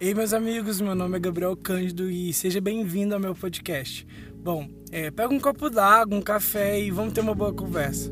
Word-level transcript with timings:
Ei, 0.00 0.14
meus 0.14 0.32
amigos, 0.32 0.80
meu 0.80 0.94
nome 0.94 1.16
é 1.16 1.20
Gabriel 1.20 1.56
Cândido 1.56 2.08
e 2.08 2.32
seja 2.32 2.60
bem-vindo 2.60 3.14
ao 3.14 3.20
meu 3.20 3.34
podcast. 3.34 4.06
Bom, 4.32 4.68
é, 4.92 5.10
pega 5.10 5.34
um 5.34 5.40
copo 5.40 5.68
d'água, 5.68 6.16
um 6.16 6.22
café 6.22 6.80
e 6.80 6.88
vamos 6.88 7.12
ter 7.12 7.20
uma 7.20 7.34
boa 7.34 7.52
conversa. 7.52 8.08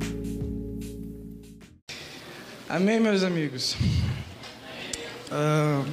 Amém, 2.69 2.99
meus 2.99 3.23
amigos? 3.23 3.77
Uh... 5.31 5.87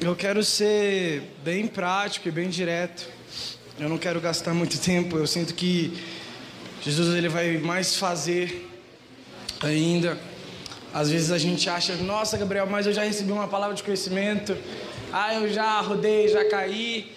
Eu 0.00 0.16
quero 0.16 0.42
ser 0.42 1.34
bem 1.44 1.66
prático 1.66 2.28
e 2.28 2.30
bem 2.30 2.48
direto. 2.48 3.06
Eu 3.78 3.90
não 3.90 3.98
quero 3.98 4.22
gastar 4.22 4.54
muito 4.54 4.80
tempo. 4.80 5.18
Eu 5.18 5.26
sinto 5.26 5.54
que 5.54 6.02
Jesus 6.80 7.14
ele 7.14 7.28
vai 7.28 7.58
mais 7.58 7.94
fazer 7.94 8.70
ainda. 9.60 10.18
Às 10.94 11.10
vezes 11.10 11.32
a 11.32 11.38
gente 11.38 11.68
acha, 11.68 11.96
nossa, 11.96 12.38
Gabriel, 12.38 12.68
mas 12.70 12.86
eu 12.86 12.92
já 12.92 13.02
recebi 13.02 13.32
uma 13.32 13.48
palavra 13.48 13.74
de 13.74 13.82
conhecimento. 13.82 14.56
Ah, 15.12 15.34
eu 15.34 15.52
já 15.52 15.80
rodei, 15.80 16.28
já 16.28 16.48
caí. 16.48 17.10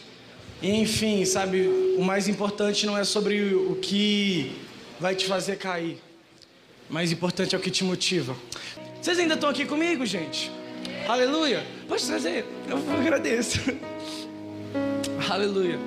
Enfim, 0.64 1.24
sabe, 1.26 1.68
o 1.96 2.02
mais 2.02 2.28
importante 2.28 2.88
não 2.88 2.98
é 2.98 3.04
sobre 3.04 3.54
o 3.54 3.76
que 3.76 4.52
vai 5.00 5.14
te 5.14 5.28
fazer 5.28 5.58
cair. 5.58 6.02
Mais 6.90 7.12
importante 7.12 7.54
é 7.54 7.58
o 7.58 7.62
que 7.62 7.70
te 7.70 7.84
motiva. 7.84 8.36
Vocês 9.00 9.20
ainda 9.20 9.36
estão 9.36 9.48
aqui 9.48 9.64
comigo, 9.64 10.04
gente? 10.08 10.52
Aleluia. 11.08 11.64
Pode 11.88 12.04
trazer. 12.04 12.46
Eu 12.68 12.78
agradeço. 13.00 13.60
Aleluia. 15.30 15.80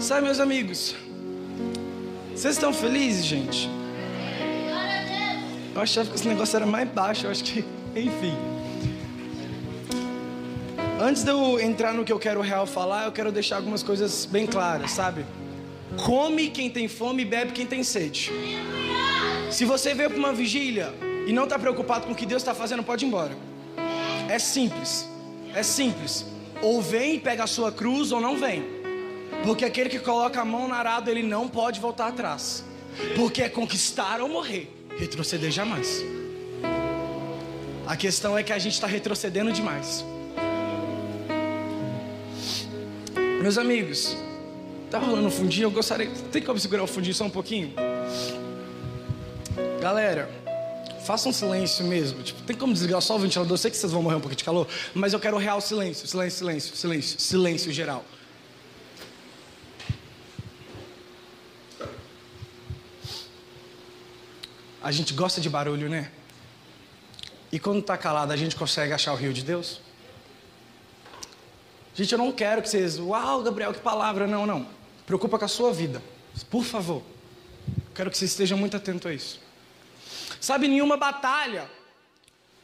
Sabe, 0.00 0.22
meus 0.22 0.40
amigos, 0.40 0.96
vocês 2.34 2.54
estão 2.54 2.72
felizes, 2.74 3.24
gente? 3.24 3.79
Eu 5.74 5.80
achava 5.80 6.08
que 6.08 6.16
esse 6.16 6.26
negócio 6.26 6.56
era 6.56 6.66
mais 6.66 6.88
baixo, 6.88 7.26
eu 7.26 7.30
acho 7.30 7.44
que, 7.44 7.64
enfim. 7.94 8.34
Antes 11.00 11.22
de 11.22 11.30
eu 11.30 11.58
entrar 11.58 11.94
no 11.94 12.04
que 12.04 12.12
eu 12.12 12.18
quero 12.18 12.40
real 12.40 12.66
falar, 12.66 13.06
eu 13.06 13.12
quero 13.12 13.32
deixar 13.32 13.56
algumas 13.56 13.82
coisas 13.82 14.26
bem 14.26 14.46
claras, 14.46 14.90
sabe? 14.90 15.24
Come 16.04 16.50
quem 16.50 16.68
tem 16.68 16.88
fome 16.88 17.22
e 17.22 17.24
bebe 17.24 17.52
quem 17.52 17.66
tem 17.66 17.82
sede. 17.82 18.30
Se 19.50 19.64
você 19.64 19.94
veio 19.94 20.10
para 20.10 20.18
uma 20.18 20.32
vigília 20.32 20.92
e 21.26 21.32
não 21.32 21.44
está 21.44 21.58
preocupado 21.58 22.06
com 22.06 22.12
o 22.12 22.14
que 22.14 22.26
Deus 22.26 22.42
está 22.42 22.54
fazendo, 22.54 22.82
pode 22.82 23.04
ir 23.04 23.08
embora. 23.08 23.36
É 24.28 24.38
simples. 24.38 25.08
É 25.54 25.62
simples. 25.62 26.26
Ou 26.62 26.82
vem 26.82 27.14
e 27.14 27.18
pega 27.18 27.44
a 27.44 27.46
sua 27.46 27.72
cruz 27.72 28.12
ou 28.12 28.20
não 28.20 28.36
vem. 28.36 28.62
Porque 29.44 29.64
aquele 29.64 29.88
que 29.88 29.98
coloca 29.98 30.40
a 30.40 30.44
mão 30.44 30.68
no 30.68 30.74
arado, 30.74 31.10
ele 31.10 31.22
não 31.22 31.48
pode 31.48 31.80
voltar 31.80 32.08
atrás. 32.08 32.62
Porque 33.16 33.42
é 33.42 33.48
conquistar 33.48 34.20
ou 34.20 34.28
morrer. 34.28 34.79
Retroceder 35.00 35.50
jamais. 35.50 36.04
A 37.86 37.96
questão 37.96 38.36
é 38.36 38.42
que 38.42 38.52
a 38.52 38.58
gente 38.58 38.74
está 38.74 38.86
retrocedendo 38.86 39.50
demais. 39.50 40.04
Meus 43.40 43.56
amigos, 43.56 44.14
tá 44.90 44.98
rolando 44.98 45.28
um 45.28 45.30
fundinho? 45.30 45.64
Eu 45.64 45.70
gostaria. 45.70 46.10
Tem 46.30 46.42
como 46.42 46.58
segurar 46.58 46.82
o 46.82 46.86
fundinho 46.86 47.14
só 47.14 47.24
um 47.24 47.30
pouquinho? 47.30 47.72
Galera, 49.80 50.30
faça 51.06 51.30
um 51.30 51.32
silêncio 51.32 51.82
mesmo. 51.86 52.22
Tipo, 52.22 52.42
tem 52.42 52.54
como 52.54 52.74
desligar 52.74 53.00
só 53.00 53.16
o 53.16 53.18
ventilador? 53.18 53.54
Eu 53.54 53.56
sei 53.56 53.70
que 53.70 53.78
vocês 53.78 53.90
vão 53.90 54.02
morrer 54.02 54.16
um 54.16 54.20
pouquinho 54.20 54.36
de 54.36 54.44
calor, 54.44 54.68
mas 54.92 55.14
eu 55.14 55.18
quero 55.18 55.38
real 55.38 55.62
silêncio, 55.62 56.06
silêncio, 56.06 56.40
silêncio, 56.40 56.76
silêncio, 56.76 57.18
silêncio 57.18 57.72
geral. 57.72 58.04
A 64.90 64.92
gente 64.92 65.14
gosta 65.14 65.40
de 65.40 65.48
barulho, 65.48 65.88
né? 65.88 66.10
E 67.52 67.60
quando 67.60 67.78
está 67.78 67.96
calado, 67.96 68.32
a 68.32 68.36
gente 68.36 68.56
consegue 68.56 68.92
achar 68.92 69.12
o 69.12 69.14
rio 69.14 69.32
de 69.32 69.44
Deus? 69.44 69.80
Gente, 71.94 72.10
eu 72.10 72.18
não 72.18 72.32
quero 72.32 72.60
que 72.60 72.68
vocês, 72.68 72.98
uau, 72.98 73.40
Gabriel, 73.40 73.72
que 73.72 73.78
palavra. 73.78 74.26
Não, 74.26 74.44
não. 74.44 74.66
Preocupa 75.06 75.38
com 75.38 75.44
a 75.44 75.48
sua 75.48 75.72
vida. 75.72 76.02
Por 76.50 76.64
favor. 76.64 77.04
Quero 77.94 78.10
que 78.10 78.18
vocês 78.18 78.32
estejam 78.32 78.58
muito 78.58 78.76
atentos 78.76 79.06
a 79.06 79.14
isso. 79.14 79.40
Sabe, 80.40 80.66
nenhuma 80.66 80.96
batalha, 80.96 81.70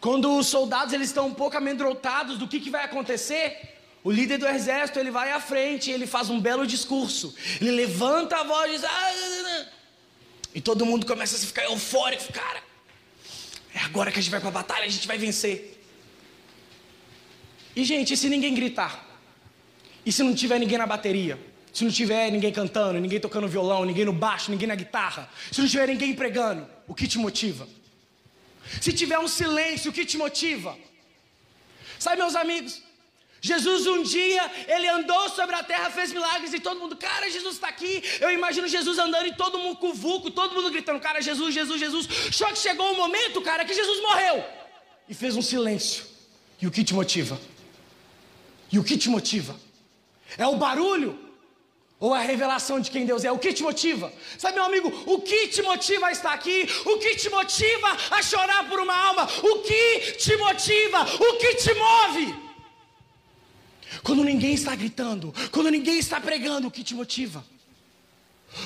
quando 0.01 0.37
os 0.37 0.49
soldados 0.49 0.93
eles 0.93 1.11
estão 1.11 1.29
um 1.29 1.35
pouco 1.35 1.57
amedrontados 1.57 2.39
do 2.39 2.49
que, 2.49 2.59
que 2.59 2.71
vai 2.71 2.83
acontecer, 2.83 3.77
o 4.03 4.11
líder 4.11 4.39
do 4.39 4.49
exército 4.49 4.99
ele 4.99 5.13
vai 5.13 5.31
à 5.31 5.39
frente, 5.39 5.93
ele 5.93 6.09
faz 6.09 6.29
um 6.29 6.41
belo 6.41 6.67
discurso, 6.67 7.33
ele 7.61 7.71
levanta 7.71 8.37
a 8.39 8.43
voz 8.43 8.73
e 8.73 8.75
diz, 8.75 8.85
ah, 8.85 9.13
e 10.57 10.61
todo 10.63 10.87
mundo 10.87 11.05
começa 11.05 11.37
a 11.37 11.39
ficar 11.39 11.65
eufórico, 11.65 12.33
cara. 12.33 12.63
É 13.75 13.81
agora 13.81 14.11
que 14.11 14.19
a 14.19 14.23
gente 14.23 14.31
vai 14.31 14.41
para 14.41 14.49
a 14.49 14.53
batalha, 14.53 14.87
a 14.87 14.89
gente 14.89 15.07
vai 15.07 15.19
vencer. 15.19 15.79
E 17.77 17.85
gente, 17.85 18.15
e 18.15 18.17
se 18.17 18.27
ninguém 18.31 18.55
gritar? 18.55 19.07
E 20.07 20.11
se 20.11 20.23
não 20.23 20.35
tiver 20.35 20.59
ninguém 20.59 20.79
na 20.79 20.87
bateria? 20.87 21.39
Se 21.75 21.85
não 21.85 21.91
tiver 21.91 22.31
ninguém 22.31 22.51
cantando, 22.51 22.99
ninguém 22.99 23.21
tocando 23.21 23.47
violão, 23.47 23.85
ninguém 23.85 24.07
no 24.07 24.15
baixo, 24.15 24.51
ninguém 24.51 24.67
na 24.67 24.75
guitarra, 24.75 25.29
se 25.53 25.61
não 25.61 25.69
tiver 25.69 25.89
ninguém 25.89 26.15
pregando, 26.15 26.67
o 26.89 26.95
que 26.95 27.07
te 27.07 27.19
motiva? 27.19 27.69
Se 28.81 28.95
tiver 28.95 29.19
um 29.19 29.29
silêncio, 29.29 29.91
o 29.91 29.95
que 29.95 30.07
te 30.07 30.17
motiva? 30.17 30.75
Sabe, 31.99 32.17
meus 32.17 32.35
amigos, 32.35 32.83
Jesus 33.51 33.87
um 33.87 34.03
dia, 34.03 34.45
ele 34.75 34.89
andou 34.89 35.25
sobre 35.39 35.55
a 35.57 35.63
terra, 35.63 35.89
fez 35.99 36.13
milagres 36.13 36.53
e 36.53 36.61
todo 36.67 36.81
mundo, 36.81 36.97
cara, 36.97 37.31
Jesus 37.37 37.55
está 37.55 37.69
aqui. 37.69 38.03
Eu 38.21 38.31
imagino 38.39 38.67
Jesus 38.77 38.99
andando 38.99 39.27
e 39.29 39.35
todo 39.43 39.59
mundo 39.59 39.77
com 39.77 39.93
vulco, 39.93 40.31
todo 40.31 40.55
mundo 40.57 40.71
gritando, 40.71 41.01
cara, 41.09 41.21
Jesus, 41.21 41.55
Jesus, 41.55 41.79
Jesus. 41.85 42.07
Só 42.33 42.47
que 42.53 42.59
chegou 42.59 42.87
um 42.93 42.97
momento, 43.05 43.41
cara, 43.41 43.65
que 43.65 43.75
Jesus 43.81 44.01
morreu 44.09 44.45
e 45.09 45.15
fez 45.15 45.37
um 45.37 45.43
silêncio. 45.43 46.05
E 46.61 46.67
o 46.67 46.71
que 46.71 46.83
te 46.83 46.95
motiva? 46.95 47.41
E 48.73 48.79
o 48.79 48.85
que 48.85 48.97
te 48.97 49.09
motiva? 49.09 49.55
É 50.37 50.47
o 50.47 50.57
barulho 50.57 51.19
ou 51.99 52.13
a 52.13 52.21
revelação 52.21 52.81
de 52.81 52.91
quem 52.91 53.07
Deus 53.07 53.25
é? 53.25 53.33
O 53.33 53.39
que 53.39 53.53
te 53.53 53.63
motiva? 53.63 54.13
Sabe, 54.37 54.57
meu 54.57 54.65
amigo, 54.65 54.93
o 55.07 55.21
que 55.21 55.49
te 55.49 55.63
motiva 55.63 56.07
a 56.09 56.13
estar 56.13 56.33
aqui? 56.33 56.69
O 56.85 56.99
que 56.99 57.15
te 57.17 57.29
motiva 57.31 57.89
a 58.11 58.23
chorar 58.23 58.69
por 58.69 58.81
uma 58.81 58.95
alma? 58.95 59.25
O 59.43 59.63
que 59.63 60.13
te 60.13 60.37
motiva? 60.37 61.03
O 61.03 61.39
que 61.39 61.55
te 61.55 61.75
move? 61.75 62.46
Quando 64.03 64.25
ninguém 64.25 64.55
está 64.55 64.75
gritando, 64.75 65.33
quando 65.51 65.71
ninguém 65.71 65.99
está 65.99 66.21
pregando, 66.21 66.69
o 66.69 66.71
que 66.71 66.85
te 66.85 66.95
motiva? 66.95 67.45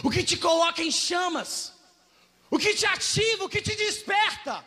O 0.03 0.11
que 0.11 0.23
te 0.23 0.37
coloca 0.37 0.83
em 0.83 0.91
chamas? 0.91 1.73
O 2.51 2.59
que 2.59 2.75
te 2.75 2.87
ativa? 2.87 3.45
O 3.45 3.49
que 3.49 3.63
te 3.63 3.75
desperta? 3.77 4.65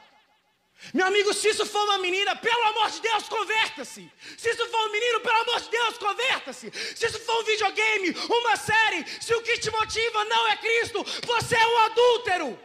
Meu 0.94 1.06
amigo, 1.06 1.34
se 1.34 1.50
isso 1.50 1.66
for 1.66 1.84
uma 1.86 2.00
menina, 2.00 2.36
pelo 2.36 2.64
amor 2.66 2.90
de 2.92 3.00
Deus, 3.00 3.30
converta-se. 3.30 4.12
Se 4.38 4.50
isso 4.50 4.68
for 4.68 4.88
um 4.88 4.92
menino, 4.92 5.20
pelo 5.22 5.42
amor 5.42 5.62
de 5.62 5.70
Deus, 5.70 5.98
converta-se. 5.98 6.72
Se 6.96 7.06
isso 7.06 7.20
for 7.20 7.42
um 7.42 7.46
videogame, 7.46 8.10
uma 8.30 8.56
série, 8.58 9.06
se 9.22 9.34
o 9.34 9.42
que 9.42 9.58
te 9.60 9.72
motiva 9.72 10.26
não 10.26 10.48
é 10.50 10.58
Cristo, 10.58 11.06
você 11.26 11.56
é 11.56 11.68
um 11.68 11.78
adúltero. 11.80 12.60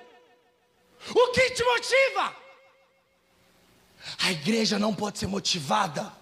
O 1.10 1.28
que 1.28 1.50
te 1.50 1.62
motiva? 1.62 2.36
A 4.20 4.32
igreja 4.32 4.78
não 4.78 4.94
pode 4.94 5.18
ser 5.18 5.28
motivada 5.28 6.12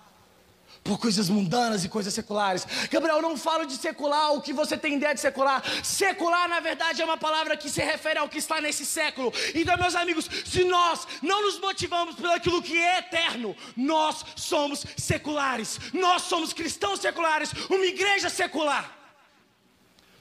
por 0.86 0.98
coisas 0.98 1.28
mundanas 1.28 1.84
e 1.84 1.88
coisas 1.88 2.14
seculares. 2.14 2.66
Gabriel, 2.90 3.20
não 3.20 3.36
falo 3.36 3.66
de 3.66 3.76
secular, 3.76 4.32
o 4.32 4.40
que 4.40 4.52
você 4.52 4.76
tem 4.76 4.94
ideia 4.94 5.14
de 5.14 5.20
secular. 5.20 5.62
Secular, 5.82 6.48
na 6.48 6.60
verdade, 6.60 7.02
é 7.02 7.04
uma 7.04 7.16
palavra 7.16 7.56
que 7.56 7.68
se 7.68 7.82
refere 7.82 8.18
ao 8.18 8.28
que 8.28 8.38
está 8.38 8.60
nesse 8.60 8.86
século. 8.86 9.32
Então, 9.54 9.76
meus 9.76 9.94
amigos, 9.94 10.28
se 10.44 10.64
nós 10.64 11.06
não 11.22 11.42
nos 11.42 11.58
motivamos 11.58 12.14
pelo 12.14 12.32
aquilo 12.32 12.62
que 12.62 12.76
é 12.76 12.98
eterno, 13.00 13.56
nós 13.76 14.24
somos 14.36 14.84
seculares. 14.96 15.78
Nós 15.92 16.22
somos 16.22 16.52
cristãos 16.52 17.00
seculares, 17.00 17.52
uma 17.68 17.84
igreja 17.84 18.28
secular. 18.28 18.94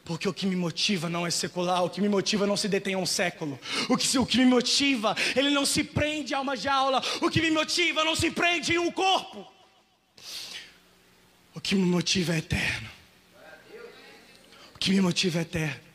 Porque 0.04 0.30
o 0.30 0.34
que 0.34 0.46
me 0.46 0.56
motiva 0.56 1.10
não 1.10 1.26
é 1.26 1.32
secular, 1.32 1.84
o 1.84 1.90
que 1.90 2.00
me 2.00 2.08
motiva 2.08 2.46
não 2.46 2.56
se 2.56 2.68
detém 2.68 2.94
a 2.94 2.98
um 3.00 3.08
século. 3.08 3.60
O 3.90 3.98
que, 3.98 4.20
o 4.20 4.26
que 4.26 4.38
me 4.38 4.46
motiva, 4.46 5.16
ele 5.36 5.50
não 5.50 5.66
se 5.66 5.84
prende 5.84 6.34
a 6.36 6.40
uma 6.40 6.56
jaula. 6.56 7.02
O 7.22 7.30
que 7.30 7.42
me 7.42 7.50
motiva 7.50 8.04
não 8.04 8.16
se 8.16 8.30
prende 8.30 8.74
em 8.74 8.78
um 8.78 8.92
corpo. 8.92 9.55
O 11.56 11.62
que 11.62 11.74
me 11.74 11.86
motiva 11.86 12.36
é 12.36 12.40
eterno. 12.40 12.90
O 14.76 14.78
que 14.78 14.92
me 14.92 15.00
motiva 15.00 15.40
é 15.40 15.42
eterno. 15.42 15.86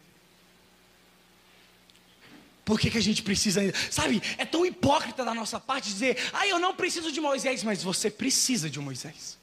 Por 2.65 2.81
que, 2.81 2.91
que 2.91 2.99
a 2.99 3.03
gente 3.03 3.23
precisa, 3.23 3.61
sabe, 3.91 4.23
é 4.39 4.45
tão 4.45 4.65
hipócrita 4.65 5.25
da 5.25 5.35
nossa 5.35 5.59
parte 5.61 5.89
dizer, 5.89 6.17
ah, 6.33 6.47
eu 6.47 6.59
não 6.59 6.75
preciso 6.75 7.13
de 7.13 7.21
Moisés, 7.21 7.63
mas 7.63 7.83
você 7.83 8.11
precisa 8.11 8.71
de 8.71 8.79
um 8.79 8.83
Moisés. 8.83 9.37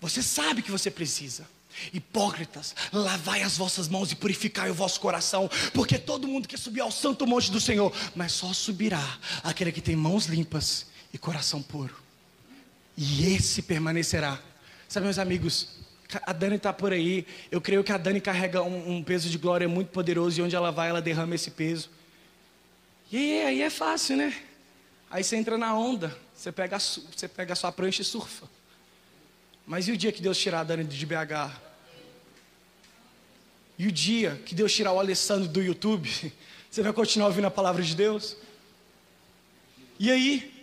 Você 0.00 0.22
sabe 0.22 0.62
que 0.62 0.70
você 0.70 0.90
precisa. 0.90 1.46
Hipócritas, 1.92 2.74
lavai 2.92 3.42
as 3.42 3.56
vossas 3.56 3.88
mãos 3.88 4.12
e 4.12 4.14
purificai 4.14 4.70
o 4.70 4.74
vosso 4.74 5.00
coração, 5.00 5.50
porque 5.72 5.98
todo 5.98 6.28
mundo 6.28 6.46
quer 6.46 6.58
subir 6.58 6.80
ao 6.80 6.92
santo 6.92 7.26
monte 7.26 7.50
do 7.50 7.60
Senhor, 7.60 7.92
mas 8.14 8.32
só 8.32 8.52
subirá 8.52 9.18
aquele 9.42 9.72
que 9.72 9.80
tem 9.80 9.96
mãos 9.96 10.26
limpas 10.26 10.86
e 11.12 11.18
coração 11.18 11.60
puro, 11.60 11.96
e 12.96 13.34
esse 13.34 13.60
permanecerá 13.60 14.40
Sabe, 14.88 15.04
meus 15.04 15.18
amigos, 15.18 15.68
a 16.22 16.32
Dani 16.32 16.56
está 16.56 16.72
por 16.72 16.92
aí. 16.92 17.26
Eu 17.50 17.60
creio 17.60 17.82
que 17.82 17.92
a 17.92 17.96
Dani 17.96 18.20
carrega 18.20 18.62
um, 18.62 18.96
um, 18.96 19.02
peso 19.02 19.28
de 19.28 19.38
glória 19.38 19.68
muito 19.68 19.88
poderoso 19.88 20.38
e 20.38 20.42
onde 20.42 20.54
ela 20.54 20.70
vai, 20.70 20.88
ela 20.88 21.02
derrama 21.02 21.34
esse 21.34 21.50
peso. 21.50 21.90
E 23.10 23.40
aí, 23.42 23.62
é 23.62 23.70
fácil, 23.70 24.16
né? 24.16 24.34
Aí 25.10 25.22
você 25.22 25.36
entra 25.36 25.56
na 25.56 25.76
onda, 25.76 26.16
você 26.34 26.50
pega, 26.50 26.76
a, 26.76 26.78
você 26.78 27.28
pega 27.28 27.52
a 27.52 27.56
sua 27.56 27.70
prancha 27.70 28.02
e 28.02 28.04
surfa. 28.04 28.48
Mas 29.66 29.88
e 29.88 29.92
o 29.92 29.96
dia 29.96 30.12
que 30.12 30.20
Deus 30.20 30.38
tirar 30.38 30.60
a 30.60 30.64
Dani 30.64 30.84
de 30.84 31.06
BH? 31.06 31.60
E 33.78 33.86
o 33.86 33.92
dia 33.92 34.40
que 34.44 34.54
Deus 34.54 34.72
tirar 34.72 34.92
o 34.92 35.00
Alessandro 35.00 35.48
do 35.48 35.62
YouTube? 35.62 36.10
Você 36.70 36.82
vai 36.82 36.92
continuar 36.92 37.28
ouvindo 37.28 37.46
a 37.46 37.50
palavra 37.50 37.82
de 37.82 37.94
Deus? 37.94 38.36
E 39.98 40.10
aí? 40.10 40.53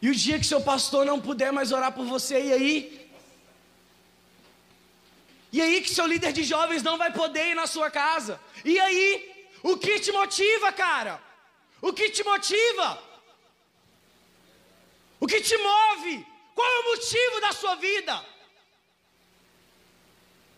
E 0.00 0.10
o 0.10 0.14
dia 0.14 0.38
que 0.38 0.46
seu 0.46 0.60
pastor 0.60 1.06
não 1.06 1.20
puder 1.20 1.52
mais 1.52 1.72
orar 1.72 1.92
por 1.92 2.04
você, 2.04 2.40
e 2.40 2.52
aí? 2.52 3.10
E 5.52 5.60
aí 5.60 5.80
que 5.80 5.90
seu 5.90 6.06
líder 6.06 6.32
de 6.32 6.44
jovens 6.44 6.82
não 6.82 6.98
vai 6.98 7.12
poder 7.12 7.52
ir 7.52 7.54
na 7.54 7.66
sua 7.66 7.90
casa? 7.90 8.40
E 8.64 8.78
aí? 8.78 9.46
O 9.62 9.76
que 9.76 9.98
te 9.98 10.12
motiva, 10.12 10.72
cara? 10.72 11.20
O 11.80 11.92
que 11.92 12.10
te 12.10 12.22
motiva? 12.22 13.02
O 15.18 15.26
que 15.26 15.40
te 15.40 15.56
move? 15.56 16.26
Qual 16.54 16.66
é 16.66 16.78
o 16.80 16.90
motivo 16.90 17.40
da 17.40 17.52
sua 17.52 17.74
vida? 17.76 18.24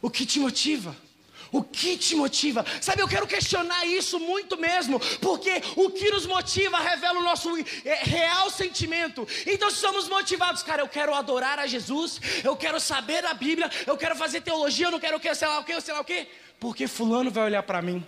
O 0.02 0.10
que 0.10 0.26
te 0.26 0.38
motiva? 0.40 0.96
O 1.50 1.62
que 1.62 1.96
te 1.96 2.14
motiva? 2.14 2.64
Sabe, 2.80 3.02
eu 3.02 3.08
quero 3.08 3.26
questionar 3.26 3.84
isso 3.86 4.18
muito 4.20 4.56
mesmo, 4.56 5.00
porque 5.20 5.62
o 5.76 5.90
que 5.90 6.10
nos 6.10 6.26
motiva 6.26 6.78
revela 6.78 7.18
o 7.18 7.22
nosso 7.22 7.50
é, 7.84 8.02
real 8.02 8.50
sentimento. 8.50 9.26
Então, 9.46 9.70
se 9.70 9.76
somos 9.76 10.08
motivados, 10.08 10.62
cara, 10.62 10.82
eu 10.82 10.88
quero 10.88 11.14
adorar 11.14 11.58
a 11.58 11.66
Jesus, 11.66 12.20
eu 12.44 12.56
quero 12.56 12.78
saber 12.78 13.22
da 13.22 13.34
Bíblia, 13.34 13.70
eu 13.86 13.96
quero 13.96 14.14
fazer 14.16 14.40
teologia, 14.40 14.86
eu 14.86 14.90
não 14.90 15.00
quero 15.00 15.16
o 15.16 15.20
que, 15.20 15.34
sei 15.34 15.48
lá 15.48 15.58
o 15.58 15.64
que, 15.64 15.80
sei 15.80 15.94
lá 15.94 16.00
o 16.00 16.04
que, 16.04 16.28
porque 16.60 16.86
Fulano 16.86 17.30
vai 17.30 17.44
olhar 17.44 17.62
para 17.62 17.80
mim. 17.80 18.04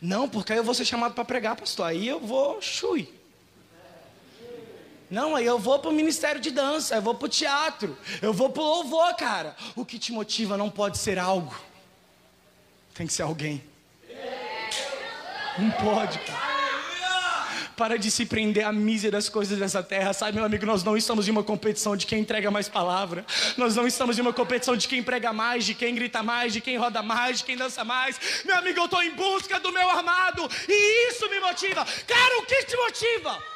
Não, 0.00 0.28
porque 0.28 0.52
aí 0.52 0.58
eu 0.58 0.64
vou 0.64 0.74
ser 0.74 0.84
chamado 0.84 1.14
para 1.14 1.24
pregar, 1.24 1.56
pastor, 1.56 1.86
aí 1.86 2.08
eu 2.08 2.20
vou 2.20 2.60
chui. 2.60 3.12
Não, 5.10 5.36
aí 5.36 5.44
eu 5.44 5.58
vou 5.58 5.78
para 5.78 5.90
o 5.90 5.92
ministério 5.92 6.40
de 6.40 6.50
dança, 6.50 6.96
eu 6.96 7.02
vou 7.02 7.14
para 7.14 7.26
o 7.26 7.28
teatro, 7.28 7.96
eu 8.22 8.32
vou 8.32 8.50
para 8.50 8.62
o 8.62 8.66
louvor, 8.66 9.14
cara. 9.16 9.54
O 9.76 9.84
que 9.84 9.98
te 9.98 10.12
motiva 10.12 10.56
não 10.56 10.70
pode 10.70 10.98
ser 10.98 11.18
algo, 11.18 11.54
tem 12.94 13.06
que 13.06 13.12
ser 13.12 13.22
alguém. 13.22 13.62
Não 15.58 15.70
pode, 15.70 16.18
cara. 16.20 16.54
Para 17.76 17.98
de 17.98 18.08
se 18.08 18.24
prender 18.24 18.64
à 18.64 18.72
mísera 18.72 19.12
das 19.12 19.28
coisas 19.28 19.58
dessa 19.58 19.82
terra, 19.82 20.12
sabe, 20.12 20.36
meu 20.36 20.44
amigo? 20.44 20.64
Nós 20.64 20.84
não 20.84 20.96
estamos 20.96 21.26
em 21.26 21.32
uma 21.32 21.42
competição 21.42 21.96
de 21.96 22.06
quem 22.06 22.20
entrega 22.20 22.48
mais 22.48 22.68
palavra, 22.68 23.26
nós 23.56 23.74
não 23.74 23.84
estamos 23.84 24.16
em 24.16 24.20
uma 24.20 24.32
competição 24.32 24.76
de 24.76 24.86
quem 24.86 25.02
prega 25.02 25.32
mais, 25.32 25.64
de 25.64 25.74
quem 25.74 25.92
grita 25.92 26.22
mais, 26.22 26.52
de 26.52 26.60
quem 26.60 26.76
roda 26.76 27.02
mais, 27.02 27.38
de 27.38 27.44
quem 27.44 27.56
dança 27.56 27.84
mais. 27.84 28.42
Meu 28.44 28.56
amigo, 28.56 28.78
eu 28.78 28.84
estou 28.84 29.02
em 29.02 29.10
busca 29.10 29.58
do 29.58 29.72
meu 29.72 29.90
armado 29.90 30.48
e 30.68 31.10
isso 31.10 31.28
me 31.28 31.40
motiva. 31.40 31.84
Cara, 32.06 32.38
o 32.38 32.46
que 32.46 32.64
te 32.64 32.76
motiva? 32.76 33.53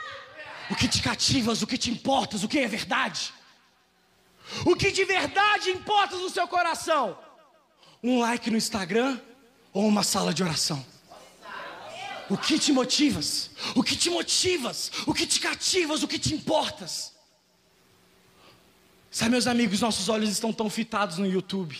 O 0.70 0.76
que 0.76 0.88
te 0.88 1.02
cativas, 1.02 1.62
o 1.62 1.66
que 1.66 1.78
te 1.78 1.90
importas, 1.90 2.44
o 2.44 2.48
que 2.48 2.58
é 2.58 2.68
verdade. 2.68 3.32
O 4.64 4.74
que 4.74 4.90
de 4.90 5.04
verdade 5.04 5.70
importa 5.70 6.16
no 6.16 6.30
seu 6.30 6.46
coração? 6.48 7.18
Um 8.02 8.20
like 8.20 8.50
no 8.50 8.56
Instagram 8.56 9.20
ou 9.72 9.86
uma 9.86 10.02
sala 10.02 10.32
de 10.32 10.42
oração? 10.42 10.84
O 12.30 12.36
que 12.36 12.58
te 12.58 12.72
motivas? 12.72 13.50
O 13.74 13.82
que 13.82 13.96
te 13.96 14.10
motivas? 14.10 14.90
O 15.06 15.14
que 15.14 15.26
te 15.26 15.40
cativas? 15.40 16.02
O 16.02 16.08
que 16.08 16.18
te 16.18 16.34
importas? 16.34 17.12
Sabe, 19.10 19.30
meus 19.30 19.46
amigos, 19.46 19.80
nossos 19.80 20.08
olhos 20.08 20.28
estão 20.28 20.52
tão 20.52 20.68
fitados 20.68 21.16
no 21.16 21.26
YouTube. 21.26 21.78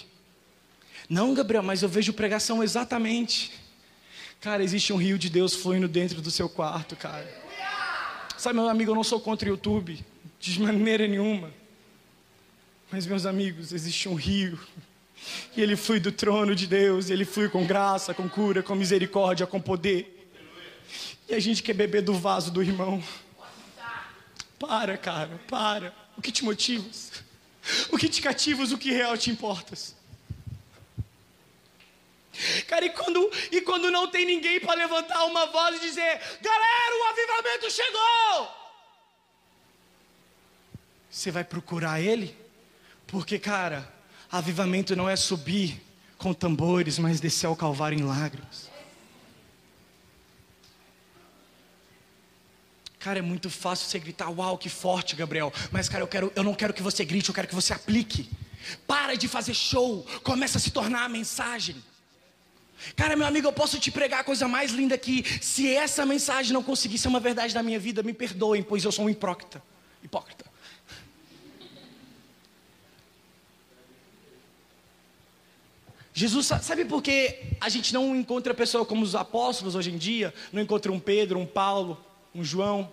Não, 1.09 1.35
Gabriel, 1.35 1.63
mas 1.63 1.83
eu 1.83 1.89
vejo 1.89 2.13
pregação 2.13 2.63
exatamente. 2.63 3.53
Cara, 4.41 4.63
existe 4.63 4.93
um 4.93 4.97
rio 4.97 5.19
de 5.19 5.29
Deus 5.29 5.55
fluindo 5.55 5.89
dentro 5.89 6.23
do 6.23 6.31
seu 6.31 6.49
quarto, 6.49 6.97
cara. 6.97 7.48
Sabe, 8.39 8.55
meu 8.55 8.69
amigo, 8.69 8.93
eu 8.93 8.95
não 8.95 9.03
sou 9.03 9.21
contra 9.21 9.49
o 9.49 9.51
YouTube, 9.51 9.99
de 10.39 10.63
maneira 10.63 11.09
nenhuma. 11.09 11.53
Mas, 12.89 13.05
meus 13.05 13.27
amigos, 13.27 13.73
existe 13.73 14.09
um 14.09 14.15
rio. 14.15 14.57
E 15.57 15.61
ele 15.61 15.75
flui 15.75 15.99
do 15.99 16.13
trono 16.13 16.55
de 16.55 16.69
Deus, 16.69 17.11
ele 17.11 17.25
flui 17.25 17.49
com 17.49 17.67
graça, 17.67 18.15
com 18.15 18.29
cura, 18.29 18.63
com 18.63 18.77
misericórdia, 18.77 19.45
com 19.45 19.61
poder. 19.61 20.31
E 21.29 21.35
a 21.35 21.41
gente 21.41 21.65
quer 21.65 21.75
beber 21.75 22.01
do 22.01 22.15
vaso 22.15 22.53
do 22.53 22.63
irmão. 22.63 23.03
Para, 24.57 24.97
cara, 24.97 25.41
para. 25.49 25.93
O 26.17 26.23
que 26.23 26.31
te 26.31 26.45
motivas? 26.45 27.11
O 27.91 27.99
que 27.99 28.09
te 28.09 28.23
cativas? 28.23 28.71
O 28.71 28.79
que 28.79 28.93
real 28.93 29.19
te 29.19 29.33
importas? 29.33 29.97
Cara, 32.67 32.85
e 32.85 32.91
quando, 32.91 33.31
e 33.51 33.61
quando 33.61 33.91
não 33.91 34.09
tem 34.09 34.25
ninguém 34.25 34.61
para 34.61 34.75
levantar 34.75 35.25
uma 35.25 35.47
voz 35.47 35.77
e 35.77 35.81
dizer: 35.81 36.21
Galera, 36.41 36.95
o 37.01 37.05
avivamento 37.11 37.71
chegou! 37.71 38.59
Você 41.11 41.31
vai 41.31 41.45
procurar 41.45 42.01
ele? 42.01 42.37
Porque, 43.07 43.39
cara, 43.39 43.93
avivamento 44.31 44.95
não 44.95 45.09
é 45.09 45.17
subir 45.17 45.83
com 46.17 46.35
tambores, 46.35 46.99
mas 46.99 47.21
descer 47.21 47.47
ao 47.47 47.57
Calvário 47.57 47.99
em 47.99 48.03
lágrimas. 48.03 48.69
Cara, 52.99 53.21
é 53.21 53.23
muito 53.23 53.49
fácil 53.49 53.89
você 53.89 53.99
gritar, 53.99 54.29
uau, 54.29 54.59
que 54.59 54.69
forte, 54.69 55.17
Gabriel. 55.17 55.53
Mas, 55.71 55.89
cara, 55.89 56.03
eu, 56.03 56.09
quero, 56.09 56.33
eu 56.35 56.43
não 56.43 56.53
quero 56.53 56.75
que 56.75 56.83
você 56.83 57.05
grite, 57.05 57.29
eu 57.29 57.35
quero 57.35 57.49
que 57.49 57.55
você 57.55 57.73
aplique. 57.73 58.29
Para 58.87 59.17
de 59.17 59.29
fazer 59.29 59.55
show, 59.55 60.05
começa 60.23 60.59
a 60.59 60.61
se 60.61 60.71
tornar 60.71 61.05
a 61.05 61.09
mensagem. 61.09 61.83
Cara, 62.95 63.17
meu 63.17 63.27
amigo, 63.27 63.47
eu 63.47 63.53
posso 63.53 63.79
te 63.79 63.91
pregar 63.91 64.21
a 64.21 64.25
coisa 64.25 64.47
mais 64.47 64.71
linda 64.73 64.95
aqui. 64.95 65.25
Se 65.41 65.75
essa 65.75 66.07
mensagem 66.07 66.53
não 66.53 66.63
conseguir 66.63 66.99
ser 66.99 67.09
uma 67.09 67.21
verdade 67.21 67.53
da 67.53 67.63
minha 67.63 67.79
vida, 67.79 68.03
me 68.03 68.13
perdoem, 68.13 68.63
pois 68.63 68.85
eu 68.85 68.93
sou 68.93 69.07
um 69.07 69.11
hipócrita. 69.11 69.63
Hipócrita. 70.03 70.45
Jesus, 76.19 76.47
sabe 76.47 76.85
por 76.85 77.01
que 77.01 77.39
a 77.61 77.69
gente 77.69 77.95
não 77.95 78.17
encontra 78.17 78.53
pessoa 78.53 78.85
como 78.85 79.05
os 79.05 79.15
apóstolos 79.15 79.77
hoje 79.77 79.93
em 79.93 79.97
dia? 79.97 80.35
Não 80.53 80.61
encontra 80.61 80.91
um 80.91 80.99
Pedro, 80.99 81.39
um 81.39 81.47
Paulo, 81.47 81.97
um 82.35 82.43
João? 82.43 82.91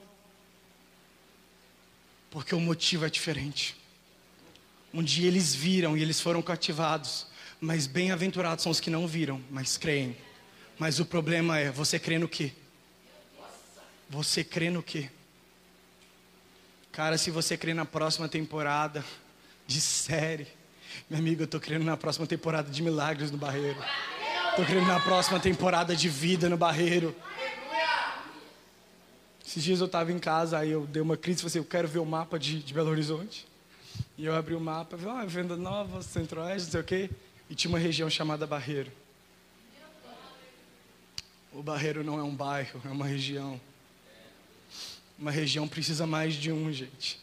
Porque 2.30 2.54
o 2.54 2.60
motivo 2.60 3.04
é 3.04 3.10
diferente. 3.10 3.76
Um 4.94 5.02
dia 5.02 5.28
eles 5.28 5.56
viram 5.56 5.98
e 5.98 6.04
eles 6.04 6.22
foram 6.22 6.40
cativados. 6.42 7.26
Mas 7.60 7.88
bem-aventurados 7.88 8.64
são 8.64 8.72
os 8.72 8.80
que 8.80 8.90
não 8.90 9.08
viram, 9.08 9.42
mas 9.50 9.78
creem. 9.78 10.16
Mas 10.78 11.00
o 11.00 11.06
problema 11.06 11.58
é, 11.58 11.72
você 11.72 11.98
crê 11.98 12.20
no 12.20 12.28
quê? 12.28 12.52
Você 14.10 14.44
crê 14.44 14.70
no 14.70 14.84
quê? 14.84 15.10
Cara, 16.92 17.18
se 17.18 17.32
você 17.32 17.58
crê 17.58 17.74
na 17.74 17.86
próxima 17.86 18.30
temporada 18.30 19.04
de 19.66 19.82
série, 19.82 20.48
meu 21.10 21.20
amigo, 21.20 21.44
eu 21.44 21.48
tô 21.48 21.60
crendo 21.60 21.84
na 21.84 21.98
próxima 21.98 22.26
temporada 22.26 22.70
de 22.70 22.82
milagres 22.82 23.32
no 23.32 23.38
Barreiro. 23.38 23.78
Tô 24.56 24.64
crendo 24.64 24.86
na 24.86 25.00
próxima 25.00 25.40
temporada 25.40 25.96
de 25.96 26.08
vida 26.08 26.48
no 26.48 26.56
Barreiro. 26.56 27.16
Esses 29.46 29.64
dias 29.64 29.80
eu 29.80 29.86
estava 29.86 30.12
em 30.12 30.20
casa, 30.20 30.58
aí 30.58 30.72
eu 30.72 30.86
dei 30.88 31.02
uma 31.02 31.18
crise 31.18 31.40
e 31.40 31.42
falei 31.42 31.50
assim, 31.50 31.60
eu 31.60 31.66
quero 31.66 31.88
ver 31.88 32.00
o 32.00 32.06
mapa 32.06 32.40
de, 32.40 32.62
de 32.62 32.74
Belo 32.74 32.90
Horizonte. 32.90 33.48
E 34.18 34.26
eu 34.26 34.36
abri 34.36 34.56
o 34.56 34.60
mapa, 34.60 34.98
vi, 34.98 35.08
ah, 35.08 35.24
venda 35.26 35.56
nova, 35.56 36.02
centro-oeste, 36.02 36.68
não 36.68 36.72
sei 36.72 36.82
o 36.82 36.84
quê. 36.84 37.10
E 37.50 37.56
tinha 37.56 37.70
uma 37.70 37.80
região 37.80 38.10
chamada 38.10 38.48
Barreiro. 38.48 38.92
O 41.54 41.64
Barreiro 41.64 42.04
não 42.04 42.20
é 42.20 42.24
um 42.24 42.36
bairro, 42.36 42.82
é 42.84 42.90
uma 42.90 43.06
região. 43.06 43.60
Uma 45.18 45.32
região 45.32 45.68
precisa 45.68 46.06
mais 46.06 46.34
de 46.34 46.52
um, 46.52 46.72
gente. 46.72 47.20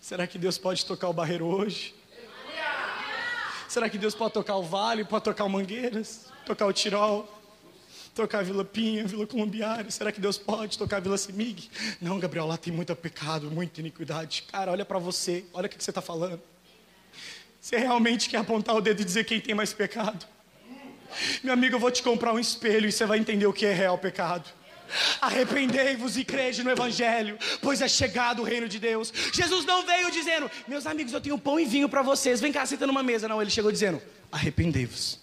Será 0.00 0.26
que 0.26 0.38
Deus 0.38 0.56
pode 0.56 0.86
tocar 0.86 1.08
o 1.08 1.12
Barreiro 1.12 1.44
hoje? 1.44 1.94
Será 3.68 3.90
que 3.90 3.98
Deus 3.98 4.14
pode 4.14 4.32
tocar 4.32 4.56
o 4.56 4.62
Vale, 4.62 5.04
pode 5.04 5.24
tocar 5.24 5.44
o 5.44 5.50
Mangueiras, 5.50 6.26
tocar 6.46 6.66
o 6.66 6.72
Tirol, 6.72 7.28
tocar 8.14 8.38
a 8.38 8.42
Vila 8.42 8.64
Pinha, 8.64 9.04
Vila 9.06 9.26
Colombiária? 9.26 9.90
Será 9.90 10.10
que 10.10 10.20
Deus 10.20 10.38
pode 10.38 10.78
tocar 10.78 10.96
a 10.96 11.00
Vila 11.00 11.18
Semig? 11.18 11.68
Não, 12.00 12.18
Gabriel, 12.18 12.46
lá 12.46 12.56
tem 12.56 12.72
muito 12.72 12.96
pecado, 12.96 13.50
muita 13.50 13.80
iniquidade. 13.80 14.44
Cara, 14.50 14.72
olha 14.72 14.84
para 14.84 14.98
você, 14.98 15.44
olha 15.52 15.66
o 15.66 15.68
que 15.68 15.82
você 15.82 15.90
está 15.90 16.00
falando. 16.00 16.40
Você 17.66 17.78
realmente 17.78 18.28
quer 18.28 18.36
apontar 18.36 18.76
o 18.76 18.80
dedo 18.80 19.02
e 19.02 19.04
dizer 19.04 19.24
quem 19.24 19.40
tem 19.40 19.52
mais 19.52 19.72
pecado? 19.72 20.24
Meu 21.42 21.52
amigo, 21.52 21.74
eu 21.74 21.80
vou 21.80 21.90
te 21.90 22.00
comprar 22.00 22.32
um 22.32 22.38
espelho 22.38 22.88
e 22.88 22.92
você 22.92 23.04
vai 23.04 23.18
entender 23.18 23.44
o 23.44 23.52
que 23.52 23.66
é 23.66 23.74
real 23.74 23.98
pecado. 23.98 24.48
Arrependei-vos 25.20 26.16
e 26.16 26.24
crede 26.24 26.62
no 26.62 26.70
Evangelho, 26.70 27.36
pois 27.60 27.82
é 27.82 27.88
chegado 27.88 28.42
o 28.42 28.44
reino 28.44 28.68
de 28.68 28.78
Deus. 28.78 29.12
Jesus 29.32 29.64
não 29.64 29.84
veio 29.84 30.12
dizendo, 30.12 30.48
meus 30.68 30.86
amigos, 30.86 31.12
eu 31.12 31.20
tenho 31.20 31.36
pão 31.36 31.58
e 31.58 31.64
vinho 31.64 31.88
para 31.88 32.02
vocês, 32.02 32.40
vem 32.40 32.52
cá, 32.52 32.64
senta 32.64 32.86
numa 32.86 33.02
mesa. 33.02 33.26
Não, 33.26 33.42
ele 33.42 33.50
chegou 33.50 33.72
dizendo, 33.72 34.00
arrependei-vos. 34.30 35.18